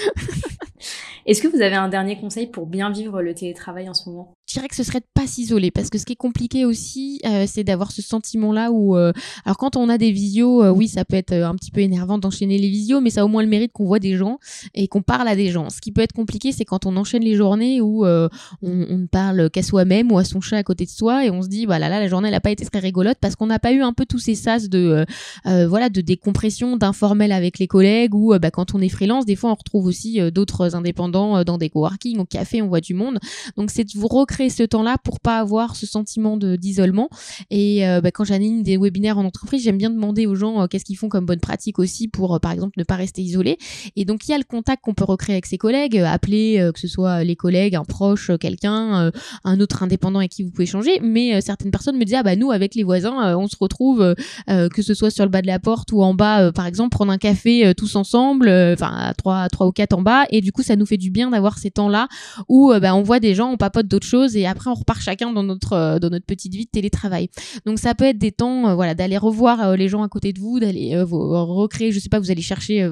Est-ce 1.26 1.42
que 1.42 1.48
vous 1.48 1.62
avez 1.62 1.74
un 1.74 1.88
dernier 1.88 2.18
conseil 2.20 2.46
pour 2.46 2.66
bien 2.66 2.90
vivre 2.90 3.22
le 3.22 3.34
télétravail 3.34 3.88
en 3.88 3.94
ce 3.94 4.08
moment? 4.08 4.35
Je 4.46 4.54
dirais 4.54 4.68
que 4.68 4.76
ce 4.76 4.84
serait 4.84 5.00
de 5.00 5.06
pas 5.12 5.26
s'isoler 5.26 5.72
parce 5.72 5.90
que 5.90 5.98
ce 5.98 6.04
qui 6.04 6.12
est 6.12 6.16
compliqué 6.16 6.64
aussi 6.64 7.20
euh, 7.26 7.46
c'est 7.48 7.64
d'avoir 7.64 7.90
ce 7.90 8.00
sentiment 8.00 8.52
là 8.52 8.70
où 8.70 8.96
euh, 8.96 9.12
alors 9.44 9.56
quand 9.56 9.74
on 9.74 9.88
a 9.88 9.98
des 9.98 10.12
visios 10.12 10.62
euh, 10.62 10.70
oui 10.70 10.86
ça 10.86 11.04
peut 11.04 11.16
être 11.16 11.32
un 11.32 11.54
petit 11.56 11.72
peu 11.72 11.80
énervant 11.80 12.16
d'enchaîner 12.18 12.56
les 12.56 12.68
visios 12.68 13.00
mais 13.00 13.10
ça 13.10 13.22
a 13.22 13.24
au 13.24 13.28
moins 13.28 13.42
le 13.42 13.48
mérite 13.48 13.72
qu'on 13.72 13.86
voit 13.86 13.98
des 13.98 14.16
gens 14.16 14.38
et 14.74 14.86
qu'on 14.86 15.02
parle 15.02 15.26
à 15.26 15.34
des 15.34 15.50
gens. 15.50 15.68
Ce 15.70 15.80
qui 15.80 15.90
peut 15.90 16.00
être 16.00 16.12
compliqué 16.12 16.52
c'est 16.52 16.64
quand 16.64 16.86
on 16.86 16.96
enchaîne 16.96 17.24
les 17.24 17.34
journées 17.34 17.80
où 17.80 18.06
on, 18.06 18.38
ne 18.62 19.06
parle 19.06 19.50
qu'à 19.50 19.62
soi-même 19.62 20.12
ou 20.12 20.18
à 20.18 20.24
son 20.24 20.40
chat 20.40 20.58
à 20.58 20.62
côté 20.62 20.84
de 20.84 20.90
soi 20.90 21.24
et 21.24 21.30
on 21.30 21.42
se 21.42 21.48
dit 21.48 21.66
voilà 21.66 21.88
là 21.88 21.98
la 21.98 22.06
journée 22.06 22.28
elle 22.28 22.34
a 22.34 22.40
pas 22.40 22.50
été 22.50 22.64
très 22.64 22.78
rigolote 22.78 23.18
parce 23.20 23.34
qu'on 23.34 23.46
n'a 23.46 23.58
pas 23.58 23.72
eu 23.72 23.82
un 23.82 23.92
peu 23.92 24.06
tous 24.06 24.20
ces 24.20 24.36
sas 24.36 24.68
de 24.68 25.04
voilà 25.44 25.88
de 25.88 26.00
décompression 26.00 26.76
d'informel 26.76 27.32
avec 27.32 27.58
les 27.58 27.66
collègues 27.66 28.14
ou 28.14 28.38
bah, 28.38 28.52
quand 28.52 28.74
on 28.74 28.80
est 28.80 28.88
freelance 28.88 29.26
des 29.26 29.34
fois 29.34 29.50
on 29.50 29.54
retrouve 29.54 29.86
aussi 29.86 30.20
d'autres 30.30 30.76
indépendants 30.76 31.42
dans 31.42 31.58
des 31.58 31.68
coworking 31.68 32.18
au 32.18 32.24
café 32.24 32.62
on 32.62 32.68
voit 32.68 32.80
du 32.80 32.94
monde. 32.94 33.18
Donc 33.56 33.70
c'est 33.70 33.84
de 33.84 33.98
vous 33.98 34.08
recréer 34.08 34.35
ce 34.48 34.62
temps-là 34.62 34.96
pour 35.02 35.20
pas 35.20 35.38
avoir 35.38 35.76
ce 35.76 35.86
sentiment 35.86 36.36
d'isolement. 36.36 37.08
Et 37.50 37.86
euh, 37.86 38.00
bah, 38.00 38.10
quand 38.10 38.24
j'anime 38.24 38.62
des 38.62 38.76
webinaires 38.76 39.18
en 39.18 39.24
entreprise, 39.24 39.62
j'aime 39.62 39.78
bien 39.78 39.90
demander 39.90 40.26
aux 40.26 40.34
gens 40.34 40.62
euh, 40.62 40.66
qu'est-ce 40.66 40.84
qu'ils 40.84 40.96
font 40.96 41.08
comme 41.08 41.26
bonne 41.26 41.40
pratique 41.40 41.78
aussi 41.78 42.08
pour, 42.08 42.34
euh, 42.34 42.38
par 42.38 42.52
exemple, 42.52 42.74
ne 42.78 42.84
pas 42.84 42.96
rester 42.96 43.22
isolé. 43.22 43.58
Et 43.96 44.04
donc, 44.04 44.26
il 44.26 44.32
y 44.32 44.34
a 44.34 44.38
le 44.38 44.44
contact 44.44 44.84
qu'on 44.84 44.94
peut 44.94 45.04
recréer 45.04 45.34
avec 45.34 45.46
ses 45.46 45.58
collègues, 45.58 45.98
appeler 45.98 46.70
que 46.74 46.80
ce 46.80 46.88
soit 46.88 47.24
les 47.24 47.36
collègues, 47.36 47.74
un 47.76 47.84
proche, 47.84 48.30
quelqu'un, 48.38 49.10
un 49.44 49.60
autre 49.60 49.82
indépendant 49.82 50.18
avec 50.18 50.30
qui 50.30 50.42
vous 50.42 50.50
pouvez 50.50 50.66
changer. 50.66 51.00
Mais 51.02 51.40
certaines 51.40 51.70
personnes 51.70 51.96
me 51.96 52.04
disent, 52.04 52.16
ah 52.18 52.22
bah 52.22 52.36
nous, 52.36 52.50
avec 52.50 52.74
les 52.74 52.82
voisins, 52.82 53.36
on 53.36 53.48
se 53.48 53.56
retrouve, 53.58 54.14
que 54.46 54.82
ce 54.82 54.94
soit 54.94 55.10
sur 55.10 55.24
le 55.24 55.30
bas 55.30 55.42
de 55.42 55.46
la 55.46 55.58
porte 55.58 55.92
ou 55.92 56.02
en 56.02 56.14
bas, 56.14 56.52
par 56.52 56.66
exemple, 56.66 56.90
prendre 56.90 57.12
un 57.12 57.18
café 57.18 57.72
tous 57.76 57.96
ensemble, 57.96 58.48
enfin, 58.48 59.12
trois, 59.16 59.48
trois 59.48 59.66
ou 59.66 59.72
quatre 59.72 59.94
en 59.94 60.02
bas. 60.02 60.24
Et 60.30 60.40
du 60.40 60.52
coup, 60.52 60.62
ça 60.62 60.76
nous 60.76 60.86
fait 60.86 60.96
du 60.96 61.10
bien 61.10 61.30
d'avoir 61.30 61.58
ces 61.58 61.70
temps-là 61.70 62.08
où 62.48 62.72
bah, 62.80 62.94
on 62.94 63.02
voit 63.02 63.20
des 63.20 63.34
gens, 63.34 63.50
on 63.50 63.56
papote 63.56 63.86
d'autres 63.86 64.06
choses 64.06 64.25
et 64.34 64.46
après 64.46 64.70
on 64.70 64.74
repart 64.74 65.00
chacun 65.00 65.32
dans 65.32 65.42
notre, 65.42 65.98
dans 65.98 66.10
notre 66.10 66.26
petite 66.26 66.54
vie 66.54 66.64
de 66.64 66.70
télétravail. 66.70 67.28
Donc 67.64 67.78
ça 67.78 67.94
peut 67.94 68.04
être 68.04 68.18
des 68.18 68.32
temps, 68.32 68.74
voilà, 68.74 68.94
d'aller 68.94 69.18
revoir 69.18 69.76
les 69.76 69.88
gens 69.88 70.02
à 70.02 70.08
côté 70.08 70.32
de 70.32 70.40
vous, 70.40 70.58
d'aller 70.60 71.00
recréer, 71.00 71.92
je 71.92 71.98
sais 71.98 72.08
pas, 72.08 72.18
vous 72.18 72.30
allez 72.30 72.42
chercher 72.42 72.88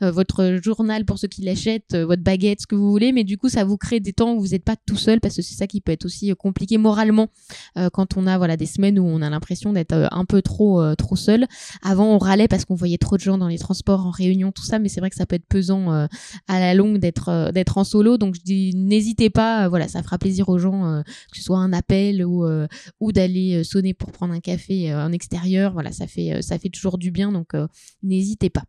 votre 0.00 0.58
journal 0.62 1.04
pour 1.04 1.18
ceux 1.18 1.28
qui 1.28 1.42
l'achètent, 1.42 1.96
votre 1.96 2.22
baguette, 2.22 2.62
ce 2.62 2.66
que 2.66 2.74
vous 2.74 2.90
voulez, 2.90 3.12
mais 3.12 3.24
du 3.24 3.38
coup 3.38 3.48
ça 3.48 3.64
vous 3.64 3.76
crée 3.76 4.00
des 4.00 4.12
temps 4.12 4.34
où 4.34 4.40
vous 4.40 4.48
n'êtes 4.48 4.64
pas 4.64 4.76
tout 4.86 4.96
seul 4.96 5.20
parce 5.20 5.36
que 5.36 5.42
c'est 5.42 5.54
ça 5.54 5.66
qui 5.66 5.80
peut 5.80 5.92
être 5.92 6.04
aussi 6.04 6.32
compliqué 6.36 6.78
moralement 6.78 7.28
quand 7.92 8.16
on 8.16 8.26
a 8.26 8.38
voilà 8.38 8.56
des 8.56 8.66
semaines 8.66 8.98
où 8.98 9.04
on 9.04 9.22
a 9.22 9.30
l'impression 9.30 9.72
d'être 9.72 10.08
un 10.10 10.24
peu 10.24 10.42
trop 10.42 10.82
trop 10.96 11.16
seul. 11.16 11.46
Avant 11.82 12.14
on 12.14 12.18
râlait 12.18 12.48
parce 12.48 12.64
qu'on 12.64 12.74
voyait 12.74 12.98
trop 12.98 13.16
de 13.16 13.22
gens 13.22 13.38
dans 13.38 13.48
les 13.48 13.58
transports, 13.58 14.06
en 14.06 14.10
réunion, 14.10 14.52
tout 14.52 14.64
ça, 14.64 14.78
mais 14.78 14.88
c'est 14.88 15.00
vrai 15.00 15.10
que 15.10 15.16
ça 15.16 15.26
peut 15.26 15.36
être 15.36 15.46
pesant 15.48 15.90
à 16.48 16.60
la 16.60 16.74
longue 16.74 16.98
d'être 16.98 17.50
d'être 17.52 17.78
en 17.78 17.84
solo. 17.84 18.18
Donc 18.18 18.34
je 18.34 18.40
dis 18.40 18.72
n'hésitez 18.74 19.30
pas, 19.30 19.68
voilà, 19.68 19.88
ça 19.88 20.02
fera 20.02 20.18
plaisir 20.18 20.48
aux 20.48 20.58
gens 20.58 20.71
que 20.72 21.36
ce 21.36 21.42
soit 21.42 21.58
un 21.58 21.72
appel 21.72 22.24
ou 22.24 22.46
ou 23.00 23.12
d'aller 23.12 23.62
sonner 23.64 23.94
pour 23.94 24.12
prendre 24.12 24.34
un 24.34 24.40
café 24.40 24.94
en 24.94 25.12
extérieur. 25.12 25.72
Voilà, 25.72 25.92
ça 25.92 26.06
fait 26.06 26.42
ça 26.42 26.58
fait 26.58 26.70
toujours 26.70 26.98
du 26.98 27.10
bien. 27.10 27.32
Donc 27.32 27.52
n'hésitez 28.02 28.50
pas. 28.50 28.64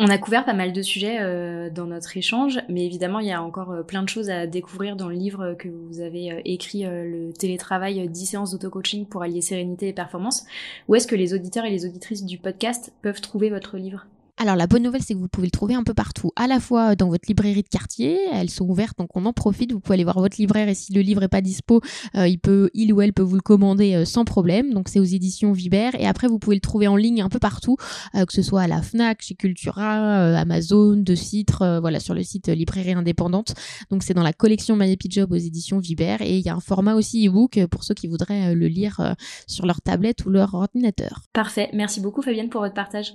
On 0.00 0.08
a 0.10 0.16
couvert 0.16 0.44
pas 0.44 0.54
mal 0.54 0.72
de 0.72 0.80
sujets 0.80 1.18
euh, 1.20 1.70
dans 1.70 1.86
notre 1.86 2.16
échange, 2.16 2.60
mais 2.68 2.86
évidemment, 2.86 3.18
il 3.18 3.26
y 3.26 3.32
a 3.32 3.42
encore 3.42 3.72
euh, 3.72 3.82
plein 3.82 4.04
de 4.04 4.08
choses 4.08 4.30
à 4.30 4.46
découvrir 4.46 4.94
dans 4.94 5.08
le 5.08 5.16
livre 5.16 5.54
que 5.54 5.66
vous 5.66 6.00
avez 6.00 6.30
euh, 6.30 6.40
écrit, 6.44 6.84
le 6.84 7.32
télétravail 7.32 8.08
10 8.08 8.26
séances 8.26 8.52
d'auto-coaching 8.52 9.06
pour 9.06 9.24
allier 9.24 9.40
sérénité 9.40 9.88
et 9.88 9.92
performance. 9.92 10.44
Où 10.86 10.94
est-ce 10.94 11.08
que 11.08 11.16
les 11.16 11.34
auditeurs 11.34 11.64
et 11.64 11.70
les 11.70 11.84
auditrices 11.84 12.24
du 12.24 12.38
podcast 12.38 12.92
peuvent 13.02 13.20
trouver 13.20 13.50
votre 13.50 13.76
livre? 13.76 14.06
Alors 14.38 14.54
la 14.54 14.68
bonne 14.68 14.84
nouvelle, 14.84 15.02
c'est 15.02 15.14
que 15.14 15.18
vous 15.18 15.28
pouvez 15.28 15.48
le 15.48 15.50
trouver 15.50 15.74
un 15.74 15.82
peu 15.82 15.94
partout, 15.94 16.30
à 16.36 16.46
la 16.46 16.60
fois 16.60 16.94
dans 16.94 17.08
votre 17.08 17.26
librairie 17.28 17.62
de 17.62 17.68
quartier, 17.68 18.18
elles 18.32 18.50
sont 18.50 18.66
ouvertes, 18.66 18.96
donc 18.96 19.16
on 19.16 19.26
en 19.26 19.32
profite. 19.32 19.72
Vous 19.72 19.80
pouvez 19.80 19.94
aller 19.94 20.04
voir 20.04 20.20
votre 20.20 20.36
libraire 20.38 20.68
et 20.68 20.74
si 20.74 20.92
le 20.92 21.00
livre 21.00 21.24
est 21.24 21.28
pas 21.28 21.40
dispo, 21.40 21.80
euh, 22.14 22.28
il 22.28 22.38
peut, 22.38 22.70
il 22.72 22.92
ou 22.92 23.00
elle 23.00 23.12
peut 23.12 23.22
vous 23.22 23.34
le 23.34 23.40
commander 23.40 23.94
euh, 23.94 24.04
sans 24.04 24.24
problème. 24.24 24.72
Donc 24.72 24.88
c'est 24.88 25.00
aux 25.00 25.04
éditions 25.04 25.52
Viber 25.52 25.90
et 25.98 26.06
après 26.06 26.28
vous 26.28 26.38
pouvez 26.38 26.56
le 26.56 26.60
trouver 26.60 26.86
en 26.86 26.96
ligne 26.96 27.20
un 27.20 27.28
peu 27.28 27.40
partout, 27.40 27.76
euh, 28.14 28.24
que 28.24 28.32
ce 28.32 28.42
soit 28.42 28.62
à 28.62 28.68
la 28.68 28.80
Fnac, 28.80 29.22
chez 29.22 29.34
Cultura, 29.34 30.38
Amazon, 30.38 30.96
De 30.96 31.14
Citre, 31.14 31.78
voilà 31.80 31.98
sur 31.98 32.14
le 32.14 32.22
site 32.22 32.48
librairie 32.48 32.92
indépendante. 32.92 33.54
Donc 33.90 34.02
c'est 34.04 34.14
dans 34.14 34.22
la 34.22 34.32
collection 34.32 34.76
My 34.76 34.92
Happy 34.92 35.10
Job 35.10 35.32
aux 35.32 35.36
éditions 35.36 35.78
Viber 35.78 36.18
et 36.20 36.38
il 36.38 36.46
y 36.46 36.48
a 36.48 36.54
un 36.54 36.60
format 36.60 36.94
aussi 36.94 37.26
e-book 37.26 37.58
pour 37.70 37.82
ceux 37.82 37.94
qui 37.94 38.06
voudraient 38.06 38.54
le 38.54 38.68
lire 38.68 39.16
sur 39.46 39.66
leur 39.66 39.80
tablette 39.80 40.24
ou 40.26 40.30
leur 40.30 40.54
ordinateur. 40.54 41.22
Parfait, 41.32 41.70
merci 41.72 42.00
beaucoup 42.00 42.22
Fabienne 42.22 42.50
pour 42.50 42.60
votre 42.60 42.74
partage. 42.74 43.14